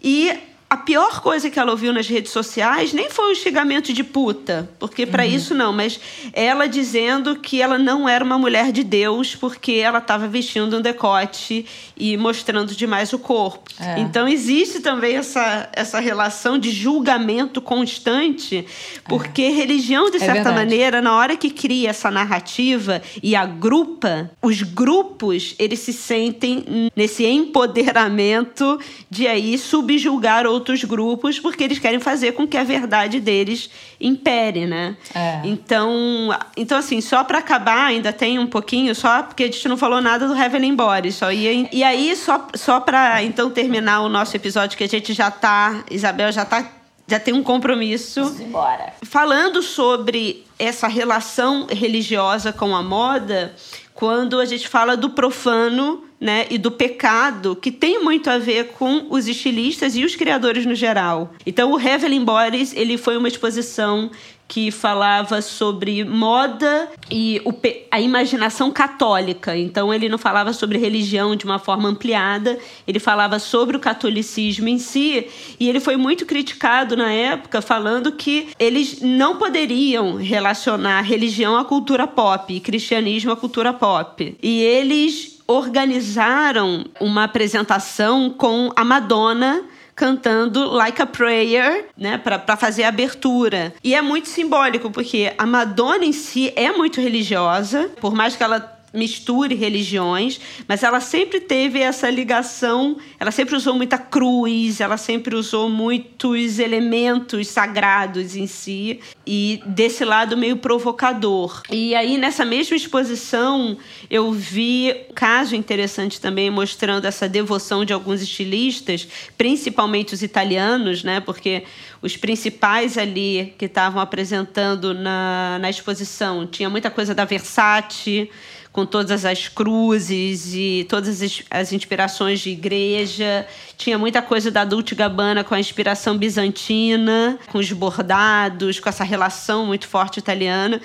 e 0.00 0.32
a 0.68 0.76
pior 0.76 1.20
coisa 1.20 1.48
que 1.48 1.60
ela 1.60 1.70
ouviu 1.70 1.92
nas 1.92 2.08
redes 2.08 2.32
sociais 2.32 2.92
nem 2.92 3.08
foi 3.08 3.30
o 3.30 3.34
xingamento 3.36 3.92
de 3.92 4.02
puta, 4.02 4.68
porque 4.80 5.06
para 5.06 5.24
uhum. 5.24 5.30
isso 5.30 5.54
não, 5.54 5.72
mas 5.72 6.00
ela 6.32 6.66
dizendo 6.66 7.36
que 7.36 7.62
ela 7.62 7.78
não 7.78 8.08
era 8.08 8.24
uma 8.24 8.36
mulher 8.36 8.72
de 8.72 8.82
Deus 8.82 9.36
porque 9.36 9.74
ela 9.74 9.98
estava 9.98 10.26
vestindo 10.26 10.76
um 10.76 10.80
decote 10.80 11.64
e 11.96 12.16
mostrando 12.16 12.74
demais 12.74 13.12
o 13.12 13.18
corpo. 13.18 13.70
É. 13.78 14.00
Então 14.00 14.26
existe 14.26 14.80
também 14.80 15.16
essa, 15.16 15.68
essa 15.72 16.00
relação 16.00 16.58
de 16.58 16.72
julgamento 16.72 17.60
constante, 17.60 18.66
porque 19.08 19.42
é. 19.42 19.50
religião, 19.50 20.10
de 20.10 20.16
é 20.16 20.20
certa 20.20 20.50
maneira, 20.50 21.00
na 21.00 21.14
hora 21.14 21.36
que 21.36 21.48
cria 21.48 21.90
essa 21.90 22.10
narrativa 22.10 23.00
e 23.22 23.36
agrupa, 23.36 24.32
os 24.42 24.62
grupos 24.62 25.54
eles 25.60 25.78
se 25.78 25.92
sentem 25.92 26.90
nesse 26.96 27.24
empoderamento 27.24 28.80
de 29.08 29.28
aí 29.28 29.56
subjugar 29.56 30.44
outros 30.44 30.55
grupos 30.84 31.38
porque 31.38 31.64
eles 31.64 31.78
querem 31.78 32.00
fazer 32.00 32.32
com 32.32 32.46
que 32.46 32.56
a 32.56 32.64
verdade 32.64 33.20
deles 33.20 33.70
impere, 34.00 34.66
né? 34.66 34.96
É. 35.14 35.40
Então, 35.44 36.30
então 36.56 36.78
assim, 36.78 37.00
só 37.00 37.24
para 37.24 37.38
acabar, 37.38 37.86
ainda 37.86 38.12
tem 38.12 38.38
um 38.38 38.46
pouquinho, 38.46 38.94
só 38.94 39.22
porque 39.22 39.44
a 39.44 39.46
gente 39.46 39.68
não 39.68 39.76
falou 39.76 40.00
nada 40.00 40.26
do 40.26 40.36
Heaven 40.36 40.74
Body, 40.74 41.12
só 41.12 41.32
ia 41.32 41.68
e 41.72 41.82
aí 41.82 42.14
só 42.16 42.46
só 42.54 42.80
para 42.80 43.22
então 43.22 43.50
terminar 43.50 44.00
o 44.00 44.08
nosso 44.08 44.36
episódio 44.36 44.76
que 44.76 44.84
a 44.84 44.88
gente 44.88 45.12
já 45.12 45.30
tá, 45.30 45.84
Isabel 45.90 46.32
já 46.32 46.44
tá 46.44 46.66
já 47.08 47.20
tem 47.20 47.32
um 47.32 47.42
compromisso. 47.42 48.20
Embora. 48.40 48.92
Falando 49.02 49.62
sobre 49.62 50.44
essa 50.58 50.88
relação 50.88 51.66
religiosa 51.70 52.52
com 52.52 52.74
a 52.74 52.82
moda, 52.82 53.54
quando 53.96 54.38
a 54.38 54.44
gente 54.44 54.68
fala 54.68 54.94
do 54.94 55.10
profano 55.10 56.04
né, 56.20 56.46
e 56.50 56.58
do 56.58 56.70
pecado, 56.70 57.56
que 57.56 57.72
tem 57.72 58.02
muito 58.02 58.28
a 58.28 58.38
ver 58.38 58.68
com 58.78 59.06
os 59.10 59.26
estilistas 59.26 59.96
e 59.96 60.04
os 60.04 60.14
criadores 60.14 60.64
no 60.66 60.74
geral. 60.74 61.34
Então, 61.46 61.72
o 61.72 61.76
Revelin 61.76 62.24
Boris 62.24 62.74
ele 62.74 62.98
foi 62.98 63.16
uma 63.16 63.26
exposição 63.26 64.10
que 64.48 64.70
falava 64.70 65.42
sobre 65.42 66.04
moda 66.04 66.88
e 67.10 67.40
o, 67.44 67.52
a 67.90 68.00
imaginação 68.00 68.70
católica. 68.70 69.56
Então, 69.56 69.92
ele 69.92 70.08
não 70.08 70.18
falava 70.18 70.52
sobre 70.52 70.78
religião 70.78 71.34
de 71.34 71.44
uma 71.44 71.58
forma 71.58 71.88
ampliada, 71.88 72.58
ele 72.86 72.98
falava 72.98 73.38
sobre 73.38 73.76
o 73.76 73.80
catolicismo 73.80 74.68
em 74.68 74.78
si. 74.78 75.26
E 75.58 75.68
ele 75.68 75.80
foi 75.80 75.96
muito 75.96 76.24
criticado 76.24 76.96
na 76.96 77.12
época, 77.12 77.60
falando 77.60 78.12
que 78.12 78.48
eles 78.58 79.00
não 79.00 79.36
poderiam 79.36 80.16
relacionar 80.16 81.02
religião 81.02 81.56
à 81.56 81.64
cultura 81.64 82.06
pop 82.06 82.54
e 82.54 82.60
cristianismo 82.60 83.32
à 83.32 83.36
cultura 83.36 83.72
pop. 83.72 84.36
E 84.42 84.60
eles 84.62 85.36
organizaram 85.46 86.84
uma 87.00 87.24
apresentação 87.24 88.30
com 88.30 88.72
a 88.74 88.84
Madonna 88.84 89.64
cantando 89.96 90.70
Like 90.70 91.00
a 91.00 91.06
Prayer, 91.06 91.86
né, 91.96 92.18
para 92.18 92.56
fazer 92.56 92.84
a 92.84 92.88
abertura. 92.88 93.74
E 93.82 93.94
é 93.94 94.02
muito 94.02 94.28
simbólico, 94.28 94.90
porque 94.90 95.32
a 95.38 95.46
Madonna 95.46 96.04
em 96.04 96.12
si 96.12 96.52
é 96.54 96.70
muito 96.70 97.00
religiosa, 97.00 97.90
por 98.00 98.14
mais 98.14 98.36
que 98.36 98.42
ela 98.42 98.75
misture 98.96 99.54
religiões, 99.54 100.40
mas 100.66 100.82
ela 100.82 101.00
sempre 101.00 101.40
teve 101.40 101.80
essa 101.80 102.08
ligação, 102.10 102.96
ela 103.20 103.30
sempre 103.30 103.54
usou 103.54 103.74
muita 103.74 103.98
cruz, 103.98 104.80
ela 104.80 104.96
sempre 104.96 105.36
usou 105.36 105.68
muitos 105.68 106.58
elementos 106.58 107.48
sagrados 107.48 108.34
em 108.34 108.46
si 108.46 109.00
e 109.26 109.60
desse 109.66 110.04
lado 110.04 110.36
meio 110.36 110.56
provocador. 110.56 111.62
E 111.70 111.94
aí 111.94 112.16
nessa 112.16 112.44
mesma 112.44 112.76
exposição 112.76 113.76
eu 114.10 114.32
vi 114.32 114.94
um 115.10 115.14
caso 115.14 115.54
interessante 115.54 116.20
também 116.20 116.50
mostrando 116.50 117.04
essa 117.04 117.28
devoção 117.28 117.84
de 117.84 117.92
alguns 117.92 118.22
estilistas, 118.22 119.06
principalmente 119.36 120.14
os 120.14 120.22
italianos, 120.22 121.04
né? 121.04 121.20
Porque 121.20 121.64
os 122.02 122.16
principais 122.16 122.96
ali 122.96 123.54
que 123.58 123.64
estavam 123.64 124.00
apresentando 124.00 124.94
na, 124.94 125.58
na 125.60 125.68
exposição 125.68 126.46
tinha 126.46 126.70
muita 126.70 126.90
coisa 126.90 127.14
da 127.14 127.24
Versace, 127.24 128.30
com 128.76 128.84
todas 128.84 129.24
as 129.24 129.48
cruzes 129.48 130.52
e 130.52 130.86
todas 130.86 131.22
as, 131.22 131.42
as 131.50 131.72
inspirações 131.72 132.40
de 132.40 132.50
igreja. 132.50 133.48
Tinha 133.76 133.98
muita 133.98 134.22
coisa 134.22 134.50
da 134.50 134.64
Dolce 134.64 134.94
Gabbana 134.94 135.44
com 135.44 135.54
a 135.54 135.60
inspiração 135.60 136.16
bizantina, 136.16 137.38
com 137.48 137.58
os 137.58 137.70
bordados, 137.72 138.80
com 138.80 138.88
essa 138.88 139.04
relação 139.04 139.66
muito 139.66 139.86
forte 139.86 140.18
italiana. 140.18 140.80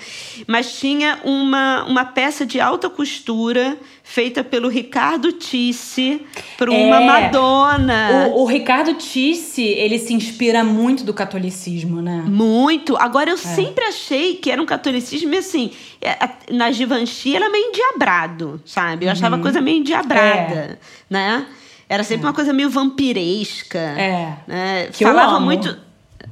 Mas 0.46 0.78
tinha 0.78 1.18
uma, 1.24 1.84
uma 1.84 2.04
peça 2.04 2.44
de 2.44 2.60
alta 2.60 2.90
costura 2.90 3.78
feita 4.04 4.44
pelo 4.44 4.68
Ricardo 4.68 5.32
Tisse 5.32 6.20
para 6.58 6.70
uma 6.70 7.00
é, 7.00 7.06
Madonna. 7.06 8.28
O, 8.28 8.42
o, 8.42 8.44
Ricardo 8.44 8.92
Tisse, 8.94 9.62
ele 9.62 9.98
se 9.98 10.12
inspira 10.12 10.62
muito 10.62 11.02
do 11.02 11.14
catolicismo, 11.14 12.02
né? 12.02 12.22
Muito. 12.26 12.94
Agora, 12.98 13.30
eu 13.30 13.36
é. 13.36 13.38
sempre 13.38 13.86
achei 13.86 14.34
que 14.34 14.50
era 14.50 14.60
um 14.60 14.66
catolicismo, 14.66 15.34
assim, 15.34 15.70
é, 16.00 16.28
na 16.52 16.70
Givenchy 16.70 17.34
era 17.34 17.48
meio 17.48 17.68
endiabrado, 17.68 18.60
sabe? 18.66 19.06
Eu 19.06 19.08
uhum. 19.08 19.12
achava 19.12 19.38
coisa 19.38 19.62
meio 19.62 19.78
endiabrada, 19.78 20.54
é. 20.54 20.78
né? 21.08 21.46
Era 21.92 22.02
sempre 22.04 22.26
uma 22.26 22.32
coisa 22.32 22.54
meio 22.54 22.70
vampiresca. 22.70 23.78
É. 23.78 24.38
Né? 24.46 24.86
Que 24.86 25.04
Falava 25.04 25.32
eu 25.32 25.36
amo. 25.36 25.44
muito. 25.44 25.76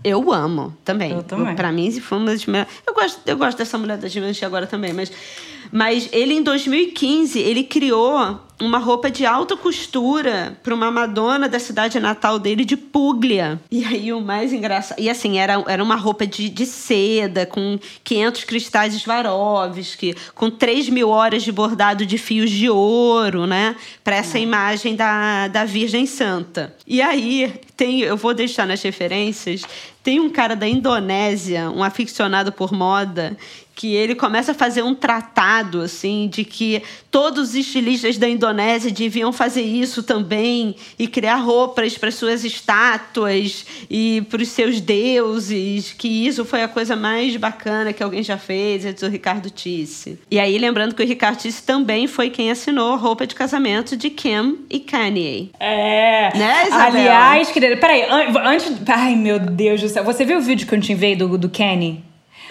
Eu 0.02 0.32
amo 0.32 0.74
também. 0.82 1.12
Eu 1.12 1.22
também. 1.22 1.54
Pra 1.54 1.70
mim, 1.70 1.90
se 1.90 2.00
for 2.00 2.16
uma 2.16 2.30
das 2.30 2.46
Eu 2.86 2.94
gosto, 2.94 3.20
eu 3.26 3.36
gosto 3.36 3.58
dessa 3.58 3.76
mulher 3.76 3.98
da 3.98 4.08
Givenchy 4.08 4.42
agora 4.42 4.66
também, 4.66 4.94
mas 4.94 5.12
mas 5.72 6.08
ele, 6.12 6.34
em 6.34 6.42
2015, 6.42 7.38
ele 7.38 7.64
criou 7.64 8.40
uma 8.60 8.78
roupa 8.78 9.10
de 9.10 9.24
alta 9.24 9.56
costura 9.56 10.58
para 10.62 10.74
uma 10.74 10.90
Madonna 10.90 11.48
da 11.48 11.58
cidade 11.58 11.98
natal 11.98 12.38
dele 12.38 12.64
de 12.64 12.76
Puglia. 12.76 13.58
E 13.70 13.84
aí 13.84 14.12
o 14.12 14.20
mais 14.20 14.52
engraçado. 14.52 15.00
E 15.00 15.08
assim, 15.08 15.38
era, 15.38 15.64
era 15.66 15.82
uma 15.82 15.96
roupa 15.96 16.26
de, 16.26 16.48
de 16.48 16.66
seda, 16.66 17.46
com 17.46 17.78
500 18.04 18.44
cristais 18.44 18.94
Swarovski, 18.94 20.14
com 20.34 20.50
3 20.50 20.90
mil 20.90 21.08
horas 21.08 21.42
de 21.42 21.50
bordado 21.50 22.04
de 22.04 22.18
fios 22.18 22.50
de 22.50 22.68
ouro, 22.68 23.46
né? 23.46 23.74
Para 24.04 24.16
essa 24.16 24.38
hum. 24.38 24.42
imagem 24.42 24.94
da, 24.94 25.48
da 25.48 25.64
Virgem 25.64 26.04
Santa. 26.04 26.74
E 26.86 27.00
aí, 27.00 27.52
tem, 27.76 28.00
eu 28.00 28.16
vou 28.16 28.34
deixar 28.34 28.66
nas 28.66 28.82
referências, 28.82 29.62
tem 30.02 30.20
um 30.20 30.28
cara 30.28 30.54
da 30.54 30.68
Indonésia, 30.68 31.70
um 31.70 31.82
aficionado 31.82 32.52
por 32.52 32.72
moda, 32.72 33.36
que 33.80 33.94
ele 33.94 34.14
começa 34.14 34.52
a 34.52 34.54
fazer 34.54 34.82
um 34.82 34.94
tratado 34.94 35.80
assim 35.80 36.28
de 36.28 36.44
que 36.44 36.82
todos 37.10 37.48
os 37.48 37.54
estilistas 37.54 38.18
da 38.18 38.28
Indonésia 38.28 38.90
deviam 38.90 39.32
fazer 39.32 39.62
isso 39.62 40.02
também 40.02 40.76
e 40.98 41.08
criar 41.08 41.36
roupas 41.36 41.96
para 41.96 42.10
suas 42.10 42.44
estátuas 42.44 43.64
e 43.90 44.20
para 44.28 44.42
os 44.42 44.48
seus 44.48 44.82
deuses, 44.82 45.94
que 45.94 46.26
isso 46.26 46.44
foi 46.44 46.62
a 46.62 46.68
coisa 46.68 46.94
mais 46.94 47.34
bacana 47.38 47.94
que 47.94 48.02
alguém 48.02 48.22
já 48.22 48.36
fez, 48.36 48.84
é 48.84 48.92
do 48.92 49.08
Ricardo 49.08 49.48
Tisse. 49.48 50.18
E 50.30 50.38
aí 50.38 50.58
lembrando 50.58 50.94
que 50.94 51.02
o 51.02 51.06
Ricardo 51.06 51.38
Tisse 51.38 51.62
também 51.62 52.06
foi 52.06 52.28
quem 52.28 52.50
assinou 52.50 52.92
a 52.92 52.96
roupa 52.96 53.26
de 53.26 53.34
casamento 53.34 53.96
de 53.96 54.10
Kim 54.10 54.58
e 54.68 54.78
Kanye. 54.78 55.52
É. 55.58 56.36
Né, 56.36 56.66
Isabel? 56.66 57.00
Aliás, 57.00 57.50
querida, 57.50 57.78
peraí, 57.78 58.04
antes, 58.44 58.74
ai 58.86 59.16
meu 59.16 59.38
Deus 59.38 59.80
do 59.80 59.88
céu, 59.88 60.04
você 60.04 60.22
viu 60.26 60.36
o 60.36 60.42
vídeo 60.42 60.66
que 60.66 60.74
eu 60.74 60.80
te 60.82 60.92
enviei 60.92 61.16
do, 61.16 61.38
do 61.38 61.48
Kenny? 61.48 62.09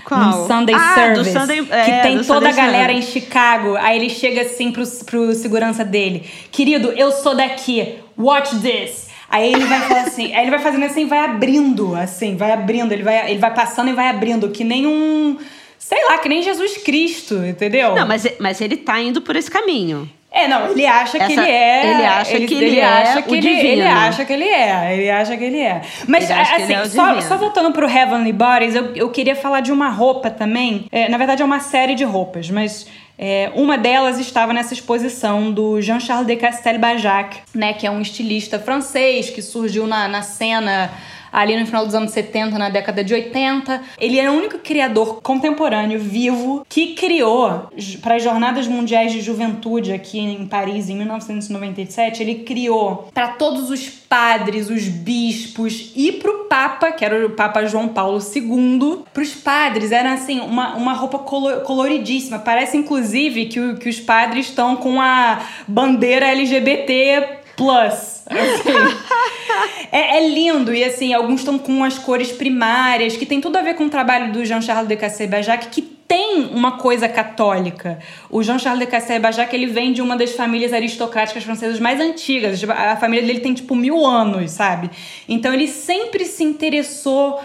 Qual? 0.09 0.19
No 0.19 0.47
Sunday 0.47 0.75
ah, 0.75 0.95
Service. 0.95 1.31
Sunday, 1.31 1.67
é, 1.69 1.83
que 1.83 1.91
tem 2.01 2.17
toda 2.17 2.23
Sunday 2.23 2.51
a 2.51 2.55
galera 2.55 2.93
Service. 2.93 3.19
em 3.19 3.21
Chicago. 3.21 3.75
Aí 3.75 3.95
ele 3.95 4.09
chega 4.09 4.41
assim 4.41 4.71
pro, 4.71 4.83
pro 5.05 5.33
segurança 5.35 5.85
dele. 5.85 6.27
Querido, 6.51 6.87
eu 6.93 7.11
sou 7.11 7.35
daqui. 7.35 7.99
Watch 8.17 8.57
this. 8.57 9.07
Aí 9.29 9.53
ele 9.53 9.65
vai 9.65 9.81
falar 9.81 10.01
assim, 10.01 10.33
aí 10.33 10.41
ele 10.41 10.49
vai 10.49 10.57
fazendo 10.57 10.85
assim, 10.85 11.05
vai 11.05 11.19
abrindo, 11.19 11.93
assim, 11.93 12.35
vai 12.35 12.51
abrindo, 12.51 12.91
ele 12.91 13.03
vai, 13.03 13.29
ele 13.29 13.39
vai 13.39 13.53
passando 13.53 13.91
e 13.91 13.93
vai 13.93 14.07
abrindo, 14.09 14.49
que 14.49 14.63
nem 14.63 14.87
um, 14.87 15.37
sei 15.77 16.03
lá, 16.05 16.17
que 16.17 16.27
nem 16.27 16.41
Jesus 16.41 16.77
Cristo, 16.77 17.35
entendeu? 17.45 17.93
Não, 17.93 18.07
mas, 18.07 18.25
mas 18.39 18.59
ele 18.59 18.75
tá 18.75 18.99
indo 18.99 19.21
por 19.21 19.35
esse 19.35 19.51
caminho. 19.51 20.09
É, 20.39 20.47
não, 20.47 20.71
ele 20.71 20.85
acha 20.85 21.17
Essa, 21.17 21.27
que 21.27 21.33
ele 21.33 21.49
é. 21.49 21.91
Ele 21.91 22.05
acha 22.05 22.35
ele, 22.35 22.47
que 22.47 22.53
ele, 22.55 22.65
ele 22.65 22.79
é 22.79 22.85
acha 22.85 23.21
que 23.21 23.35
ele, 23.35 23.47
ele, 23.47 23.81
acha 23.81 24.25
que 24.25 24.33
ele 24.33 24.45
é. 24.45 24.93
Ele 24.95 25.09
acha 25.09 25.37
que 25.37 25.43
ele 25.43 25.59
é. 25.59 25.81
Mas, 26.07 26.31
assim, 26.31 26.73
é 26.73 26.85
só, 26.85 27.19
só, 27.21 27.37
voltando 27.37 27.71
pro 27.71 27.89
Heavenly 27.89 28.31
Bodies, 28.31 28.75
eu, 28.75 28.95
eu 28.95 29.09
queria 29.09 29.35
falar 29.35 29.59
de 29.59 29.71
uma 29.71 29.89
roupa 29.89 30.29
também. 30.29 30.85
É, 30.91 31.09
na 31.09 31.17
verdade, 31.17 31.41
é 31.41 31.45
uma 31.45 31.59
série 31.59 31.95
de 31.95 32.03
roupas, 32.03 32.49
mas. 32.49 32.87
É, 33.21 33.51
uma 33.53 33.77
delas 33.77 34.17
estava 34.17 34.53
nessa 34.53 34.73
exposição 34.73 35.51
do 35.51 35.81
Jean-Charles 35.81 36.25
de 36.25 36.37
Castelbajac, 36.37 37.39
né, 37.53 37.73
que 37.73 37.85
é 37.85 37.91
um 37.91 37.99
estilista 37.99 38.57
francês 38.57 39.29
que 39.29 39.41
surgiu 39.41 39.85
na, 39.85 40.07
na 40.07 40.21
cena 40.21 40.89
ali 41.31 41.57
no 41.57 41.65
final 41.65 41.85
dos 41.85 41.95
anos 41.95 42.11
70, 42.11 42.57
na 42.57 42.69
década 42.69 43.03
de 43.03 43.13
80. 43.13 43.81
Ele 43.99 44.19
é 44.19 44.29
o 44.29 44.33
único 44.33 44.59
criador 44.59 45.21
contemporâneo 45.21 45.99
vivo 45.99 46.65
que 46.67 46.93
criou 46.93 47.69
para 48.01 48.15
as 48.15 48.23
Jornadas 48.23 48.67
Mundiais 48.67 49.11
de 49.11 49.21
Juventude 49.21 49.93
aqui 49.93 50.19
em 50.19 50.45
Paris 50.47 50.89
em 50.89 50.95
1997, 50.95 52.21
ele 52.21 52.35
criou 52.35 53.09
para 53.13 53.29
todos 53.29 53.69
os 53.69 53.87
padres, 53.87 54.69
os 54.69 54.87
bispos 54.87 55.91
e 55.95 56.11
para 56.13 56.31
o 56.31 56.45
Papa, 56.45 56.91
que 56.91 57.05
era 57.05 57.25
o 57.27 57.29
Papa 57.29 57.65
João 57.65 57.87
Paulo 57.87 58.19
II, 58.19 59.03
para 59.13 59.21
os 59.21 59.33
padres 59.35 59.91
era 59.91 60.13
assim 60.13 60.39
uma, 60.39 60.75
uma 60.75 60.93
roupa 60.93 61.19
coloridíssima. 61.19 62.39
Parece 62.39 62.75
inclusive 62.75 63.45
que, 63.45 63.75
que 63.75 63.87
os 63.87 63.99
padres 63.99 64.47
estão 64.47 64.75
com 64.75 64.99
a 64.99 65.41
bandeira 65.67 66.27
LGBT 66.27 67.38
plus. 67.59 68.23
Assim. 68.25 68.69
é, 69.91 70.17
é, 70.17 70.29
lindo. 70.29 70.73
E 70.73 70.81
assim, 70.81 71.13
alguns 71.13 71.41
estão 71.41 71.59
com 71.59 71.83
as 71.83 71.99
cores 71.99 72.31
primárias, 72.31 73.17
que 73.17 73.25
tem 73.25 73.41
tudo 73.41 73.57
a 73.57 73.61
ver 73.61 73.75
com 73.75 73.83
o 73.83 73.89
trabalho 73.89 74.31
do 74.31 74.45
Jean-Charles 74.45 74.87
de 74.87 74.95
Cassé-Bajac, 74.95 75.67
que 75.67 75.81
tem 75.81 76.49
uma 76.53 76.77
coisa 76.77 77.07
católica. 77.07 77.99
O 78.31 78.41
Jean-Charles 78.41 78.79
de 78.79 78.87
Cassé-Bajac, 78.87 79.53
ele 79.53 79.67
vem 79.67 79.93
de 79.93 80.01
uma 80.01 80.15
das 80.15 80.31
famílias 80.31 80.73
aristocráticas 80.73 81.43
francesas 81.43 81.79
mais 81.79 81.99
antigas. 81.99 82.63
A 82.67 82.95
família 82.95 83.27
dele 83.27 83.41
tem, 83.41 83.53
tipo, 83.53 83.75
mil 83.75 84.03
anos, 84.03 84.49
sabe? 84.51 84.89
Então, 85.27 85.53
ele 85.53 85.67
sempre 85.67 86.25
se 86.25 86.43
interessou 86.43 87.39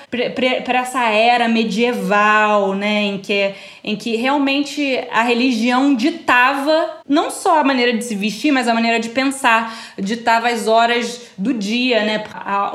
para 0.65 0.79
essa 0.79 1.11
era 1.11 1.47
medieval, 1.47 2.75
né? 2.75 3.03
Em 3.03 3.19
que, 3.19 3.53
em 3.85 3.95
que 3.97 4.17
realmente 4.17 4.99
a 5.13 5.23
religião 5.23 5.95
ditava 5.95 7.03
não 7.07 7.31
só 7.31 7.61
a 7.61 7.65
maneira 7.65 7.93
de 7.93 8.03
se 8.03 8.15
vestir, 8.15 8.51
mas 8.51 8.67
a 8.67 8.73
maneira 8.73 8.99
de 8.99 9.11
pensar. 9.11 9.93
Ditava 9.99 10.49
as 10.49 10.67
horas 10.67 11.21
do 11.37 11.53
dia, 11.53 12.03
né? 12.03 12.25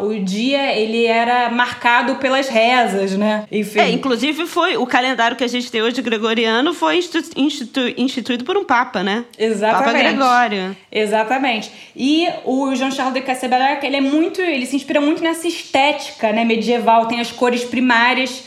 O 0.01 0.13
dia, 0.23 0.71
ele 0.77 1.05
era 1.05 1.49
marcado 1.49 2.15
pelas 2.15 2.47
rezas, 2.47 3.17
né? 3.17 3.45
Enfim. 3.51 3.79
É, 3.79 3.89
inclusive 3.89 4.45
foi 4.45 4.77
o 4.77 4.85
calendário 4.85 5.35
que 5.35 5.43
a 5.43 5.47
gente 5.47 5.71
tem 5.71 5.81
hoje 5.81 5.99
gregoriano 6.01 6.73
foi 6.73 6.97
institu 6.97 7.31
institu 7.35 7.81
instituído 7.97 8.43
por 8.43 8.55
um 8.55 8.63
papa, 8.63 9.01
né? 9.01 9.25
Exatamente. 9.37 9.85
Papa 9.85 9.97
Gregório. 9.97 10.77
Exatamente. 10.91 11.71
E 11.95 12.27
o 12.45 12.75
Jean-Charles 12.75 13.15
de 13.15 13.21
Cassé-Balac, 13.21 13.83
ele 13.85 13.95
é 13.95 14.01
muito, 14.01 14.41
ele 14.41 14.65
se 14.65 14.75
inspira 14.75 15.01
muito 15.01 15.23
nessa 15.23 15.47
estética, 15.47 16.31
né, 16.31 16.45
medieval, 16.45 17.07
tem 17.07 17.19
as 17.19 17.31
cores 17.31 17.63
primárias 17.63 18.43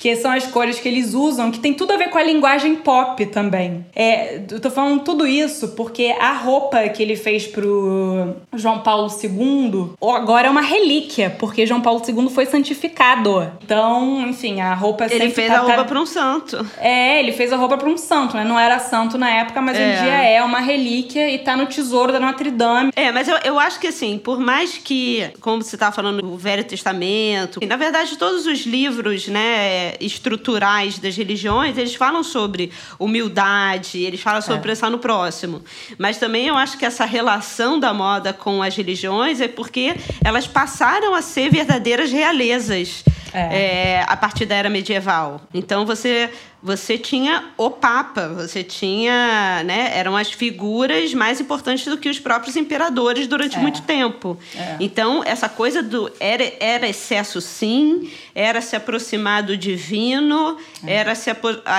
que 0.00 0.16
são 0.16 0.30
as 0.30 0.46
cores 0.46 0.80
que 0.80 0.88
eles 0.88 1.12
usam, 1.12 1.50
que 1.50 1.60
tem 1.60 1.74
tudo 1.74 1.92
a 1.92 1.96
ver 1.98 2.08
com 2.08 2.16
a 2.16 2.22
linguagem 2.22 2.76
pop 2.76 3.24
também. 3.26 3.84
É, 3.94 4.40
eu 4.50 4.58
tô 4.58 4.70
falando 4.70 5.02
tudo 5.02 5.26
isso 5.26 5.68
porque 5.76 6.16
a 6.18 6.32
roupa 6.32 6.88
que 6.88 7.02
ele 7.02 7.16
fez 7.16 7.46
pro 7.46 8.34
João 8.54 8.80
Paulo 8.80 9.10
II 9.22 9.90
agora 10.16 10.48
é 10.48 10.50
uma 10.50 10.62
relíquia, 10.62 11.28
porque 11.38 11.66
João 11.66 11.82
Paulo 11.82 12.02
II 12.08 12.30
foi 12.30 12.46
santificado. 12.46 13.52
Então, 13.62 14.26
enfim, 14.26 14.62
a 14.62 14.72
roupa 14.74 15.06
Ele 15.10 15.28
fez 15.28 15.48
tá, 15.48 15.58
a 15.58 15.60
roupa 15.60 15.76
tá... 15.76 15.84
para 15.84 16.00
um 16.00 16.06
santo. 16.06 16.66
É, 16.78 17.20
ele 17.20 17.32
fez 17.32 17.52
a 17.52 17.56
roupa 17.56 17.76
para 17.76 17.88
um 17.88 17.98
santo, 17.98 18.36
né? 18.36 18.42
Não 18.42 18.58
era 18.58 18.78
santo 18.78 19.18
na 19.18 19.28
época, 19.28 19.60
mas 19.60 19.78
é. 19.78 19.80
um 19.80 20.02
dia 20.02 20.22
é 20.22 20.42
uma 20.42 20.60
relíquia 20.60 21.30
e 21.30 21.38
tá 21.38 21.54
no 21.54 21.66
tesouro 21.66 22.10
da 22.10 22.18
Notre 22.18 22.50
Dame. 22.50 22.90
É, 22.96 23.12
mas 23.12 23.28
eu, 23.28 23.36
eu 23.44 23.58
acho 23.58 23.78
que 23.78 23.88
assim, 23.88 24.16
por 24.16 24.40
mais 24.40 24.78
que, 24.78 25.30
como 25.42 25.62
você 25.62 25.76
tá 25.76 25.92
falando, 25.92 26.24
o 26.24 26.38
Velho 26.38 26.64
Testamento, 26.64 27.60
na 27.66 27.76
verdade, 27.76 28.16
todos 28.16 28.46
os 28.46 28.64
livros, 28.64 29.28
né? 29.28 29.89
Estruturais 30.00 30.98
das 30.98 31.16
religiões, 31.16 31.76
eles 31.78 31.94
falam 31.94 32.22
sobre 32.22 32.70
humildade, 32.98 33.98
eles 34.02 34.20
falam 34.20 34.42
sobre 34.42 34.58
é. 34.58 34.62
pensar 34.62 34.90
no 34.90 34.98
próximo. 34.98 35.62
Mas 35.98 36.18
também 36.18 36.46
eu 36.46 36.56
acho 36.56 36.78
que 36.78 36.84
essa 36.84 37.04
relação 37.04 37.78
da 37.78 37.92
moda 37.92 38.32
com 38.32 38.62
as 38.62 38.76
religiões 38.76 39.40
é 39.40 39.48
porque 39.48 39.96
elas 40.24 40.46
passaram 40.46 41.14
a 41.14 41.22
ser 41.22 41.50
verdadeiras 41.50 42.10
realezas 42.10 43.04
é. 43.32 43.98
É, 43.98 44.04
a 44.06 44.16
partir 44.16 44.44
da 44.44 44.56
era 44.56 44.68
medieval. 44.68 45.40
Então 45.54 45.86
você 45.86 46.30
você 46.62 46.98
tinha 46.98 47.50
o 47.56 47.70
Papa, 47.70 48.28
você 48.28 48.62
tinha, 48.62 49.62
né, 49.64 49.92
eram 49.94 50.16
as 50.16 50.30
figuras 50.30 51.14
mais 51.14 51.40
importantes 51.40 51.86
do 51.86 51.96
que 51.96 52.08
os 52.08 52.18
próprios 52.18 52.54
imperadores 52.56 53.26
durante 53.26 53.56
é. 53.56 53.60
muito 53.60 53.82
tempo. 53.82 54.38
É. 54.54 54.76
Então, 54.78 55.22
essa 55.24 55.48
coisa 55.48 55.82
do 55.82 56.12
era, 56.20 56.52
era 56.60 56.88
excesso 56.88 57.40
sim, 57.40 58.10
era 58.34 58.60
se 58.60 58.76
aproximar 58.76 59.42
do 59.42 59.56
divino, 59.56 60.58
é. 60.86 60.94
era, 60.94 61.14
se, 61.14 61.30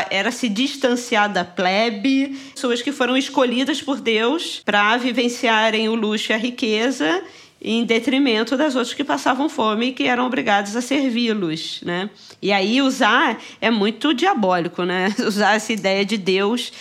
era 0.10 0.32
se 0.32 0.50
distanciar 0.50 1.32
da 1.32 1.46
plebe, 1.46 2.30
pessoas 2.54 2.82
que 2.82 2.92
foram 2.92 3.16
escolhidas 3.16 3.82
por 3.82 4.02
Deus 4.02 4.62
para 4.66 4.98
vivenciarem 4.98 5.90
o 5.90 5.96
luxo 5.96 6.32
e 6.32 6.34
a 6.34 6.38
riqueza 6.38 7.22
em 7.62 7.86
detrimento 7.86 8.58
das 8.58 8.76
outras 8.76 8.94
que 8.94 9.04
passavam 9.04 9.48
fome 9.48 9.88
e 9.88 9.92
que 9.94 10.04
eram 10.04 10.26
obrigados 10.26 10.76
a 10.76 10.82
servi-los, 10.82 11.82
né? 11.84 12.10
E 12.42 12.52
aí 12.52 12.82
usar 12.82 13.40
é 13.62 13.70
muito 13.70 14.14
diabólico, 14.14 14.84
né? 14.84 15.14
Usar 15.26 15.56
essa 15.56 15.72
ideia 15.72 16.04
de 16.04 16.18
Deus 16.18 16.72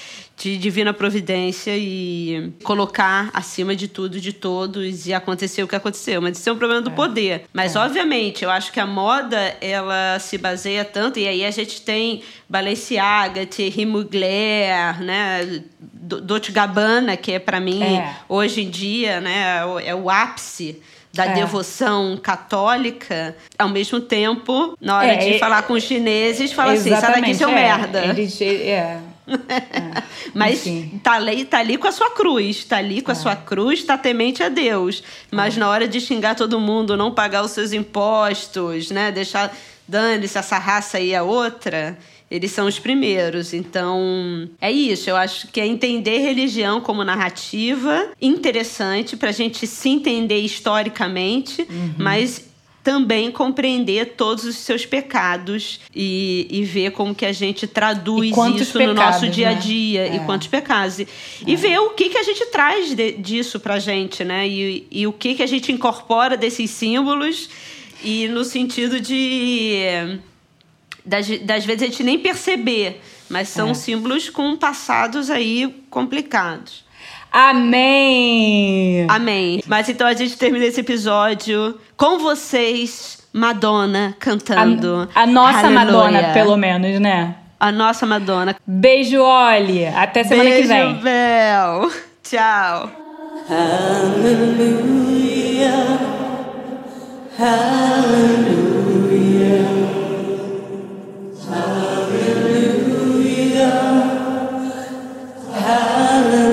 de 0.41 0.57
divina 0.57 0.95
providência 0.95 1.76
e 1.76 2.51
colocar 2.64 3.28
acima 3.35 3.76
de 3.76 3.87
tudo 3.87 4.18
de 4.18 4.33
todos 4.33 5.07
e 5.07 5.12
acontecer 5.12 5.62
o 5.62 5.68
que 5.68 5.76
aconteceu. 5.76 6.22
Mas 6.22 6.39
isso 6.39 6.49
é 6.49 6.53
um 6.53 6.57
problema 6.57 6.81
do 6.81 6.89
é. 6.89 6.95
poder. 6.95 7.45
Mas, 7.53 7.76
é. 7.76 7.78
obviamente, 7.78 8.43
eu 8.43 8.51
acho 8.51 8.72
que 8.72 8.81
a 8.81 8.87
moda, 8.87 9.37
ela 9.61 10.18
se 10.18 10.39
baseia 10.39 10.83
tanto... 10.83 11.18
E 11.18 11.28
aí 11.28 11.45
a 11.45 11.51
gente 11.51 11.83
tem 11.83 12.22
Balenciaga, 12.49 13.45
Thierry 13.45 13.85
Mugler, 13.85 15.03
né? 15.03 15.62
Dolce 16.18 16.50
Gabbana, 16.50 17.16
que 17.16 17.32
é 17.32 17.38
para 17.38 17.61
mim, 17.61 17.82
é. 17.82 18.16
hoje 18.28 18.62
em 18.62 18.70
dia, 18.70 19.20
né? 19.20 19.62
É 19.84 19.94
o 19.94 20.11
ápice 20.11 20.80
da 21.12 21.26
é. 21.26 21.34
devoção 21.34 22.16
católica, 22.16 23.36
ao 23.58 23.68
mesmo 23.68 24.00
tempo, 24.00 24.76
na 24.80 24.98
hora 24.98 25.12
é, 25.12 25.16
de 25.16 25.38
falar 25.38 25.62
com 25.62 25.74
os 25.74 25.82
chineses, 25.82 26.52
fala 26.52 26.72
assim, 26.72 26.90
sai 26.90 27.20
daqui, 27.20 27.34
seu 27.34 27.48
é. 27.48 27.54
merda. 27.54 28.04
Ele, 28.04 28.28
é. 28.68 29.00
É. 29.30 30.02
Mas 30.34 30.64
tá 31.04 31.12
ali, 31.12 31.44
tá 31.44 31.58
ali 31.61 31.76
com 31.76 31.86
a 31.86 31.92
sua 31.92 32.11
cruz, 32.11 32.64
tá 32.64 32.78
ali 32.78 33.00
com 33.00 33.12
é. 33.12 33.14
a 33.14 33.16
sua 33.16 33.36
cruz, 33.36 33.84
tá 33.84 33.96
temente 33.96 34.42
a 34.42 34.48
Deus. 34.48 35.04
Mas 35.30 35.56
é. 35.56 35.61
na 35.61 35.68
hora 35.68 35.86
de 35.86 36.00
xingar 36.00 36.34
todo 36.34 36.58
mundo, 36.58 36.96
não 36.96 37.12
pagar 37.12 37.44
os 37.44 37.52
seus 37.52 37.72
impostos, 37.72 38.90
né? 38.90 39.12
Deixar 39.12 39.54
dane-se 39.86 40.36
essa 40.36 40.58
raça 40.58 40.98
aí 40.98 41.14
a 41.14 41.22
outra, 41.22 41.96
eles 42.31 42.53
são 42.53 42.66
os 42.66 42.78
primeiros. 42.78 43.53
Então, 43.53 44.49
é 44.61 44.70
isso. 44.70 45.11
Eu 45.11 45.16
acho 45.16 45.49
que 45.49 45.61
é 45.61 45.66
entender 45.66 46.18
religião 46.18 46.81
como 46.81 47.03
narrativa 47.03 48.09
interessante 48.20 49.16
para 49.16 49.31
a 49.31 49.33
gente 49.33 49.66
se 49.66 49.89
entender 49.89 50.39
historicamente, 50.39 51.62
uhum. 51.62 51.95
mas 51.99 52.49
também 52.83 53.31
compreender 53.31 54.14
todos 54.16 54.45
os 54.45 54.57
seus 54.57 54.87
pecados 54.87 55.81
e, 55.95 56.47
e 56.51 56.64
ver 56.64 56.93
como 56.93 57.14
que 57.14 57.26
a 57.26 57.33
gente 57.33 57.66
traduz 57.66 58.31
isso 58.31 58.72
pecados, 58.72 58.87
no 58.87 58.95
nosso 58.95 59.28
dia 59.28 59.51
a 59.51 59.55
né? 59.55 59.61
dia 59.61 60.09
né? 60.09 60.16
e 60.16 60.20
quantos 60.20 60.47
pecados. 60.47 60.99
E, 60.99 61.03
é. 61.03 61.07
e 61.47 61.57
ver 61.57 61.78
o 61.78 61.91
que, 61.91 62.09
que 62.09 62.16
a 62.16 62.22
gente 62.22 62.47
traz 62.47 62.95
de, 62.95 63.12
disso 63.12 63.61
pra 63.61 63.78
gente, 63.78 64.24
né? 64.24 64.49
E, 64.49 64.87
e 64.91 65.07
o 65.07 65.12
que, 65.12 65.35
que 65.35 65.43
a 65.43 65.47
gente 65.47 65.70
incorpora 65.70 66.37
desses 66.37 66.70
símbolos 66.70 67.51
e 68.03 68.28
no 68.28 68.45
sentido 68.45 68.99
de 68.99 70.18
das, 71.11 71.28
das 71.40 71.64
vezes 71.64 71.82
a 71.82 71.86
gente 71.86 72.04
nem 72.04 72.20
perceber, 72.20 73.02
mas 73.28 73.48
são 73.48 73.70
é. 73.70 73.74
símbolos 73.74 74.30
com 74.30 74.56
passados 74.56 75.28
aí 75.28 75.84
complicados. 75.90 76.84
Amém! 77.32 79.06
Amém. 79.08 79.61
Mas 79.66 79.88
então 79.88 80.06
a 80.06 80.14
gente 80.14 80.36
termina 80.36 80.64
esse 80.64 80.80
episódio 80.80 81.80
com 81.96 82.20
vocês, 82.20 83.18
Madonna, 83.32 84.14
cantando. 84.20 85.08
A, 85.14 85.22
a 85.22 85.26
nossa 85.26 85.66
Aleluia. 85.66 85.84
Madonna, 85.84 86.32
pelo 86.32 86.56
menos, 86.56 87.00
né? 87.00 87.34
A 87.58 87.72
nossa 87.72 88.06
Madonna. 88.06 88.54
Beijo, 88.64 89.20
Oli. 89.20 89.86
Até 89.86 90.22
semana 90.24 90.48
Beijo, 90.48 90.62
que 90.62 90.68
vem. 90.68 90.94
Beijo, 90.94 91.02
Bel. 91.02 91.90
Tchau. 92.22 92.90
Hallelujah. 93.48 94.61
Hallelujah. 97.38 98.61
Hallelujah. 101.51 103.51
Hallelujah. 105.53 106.51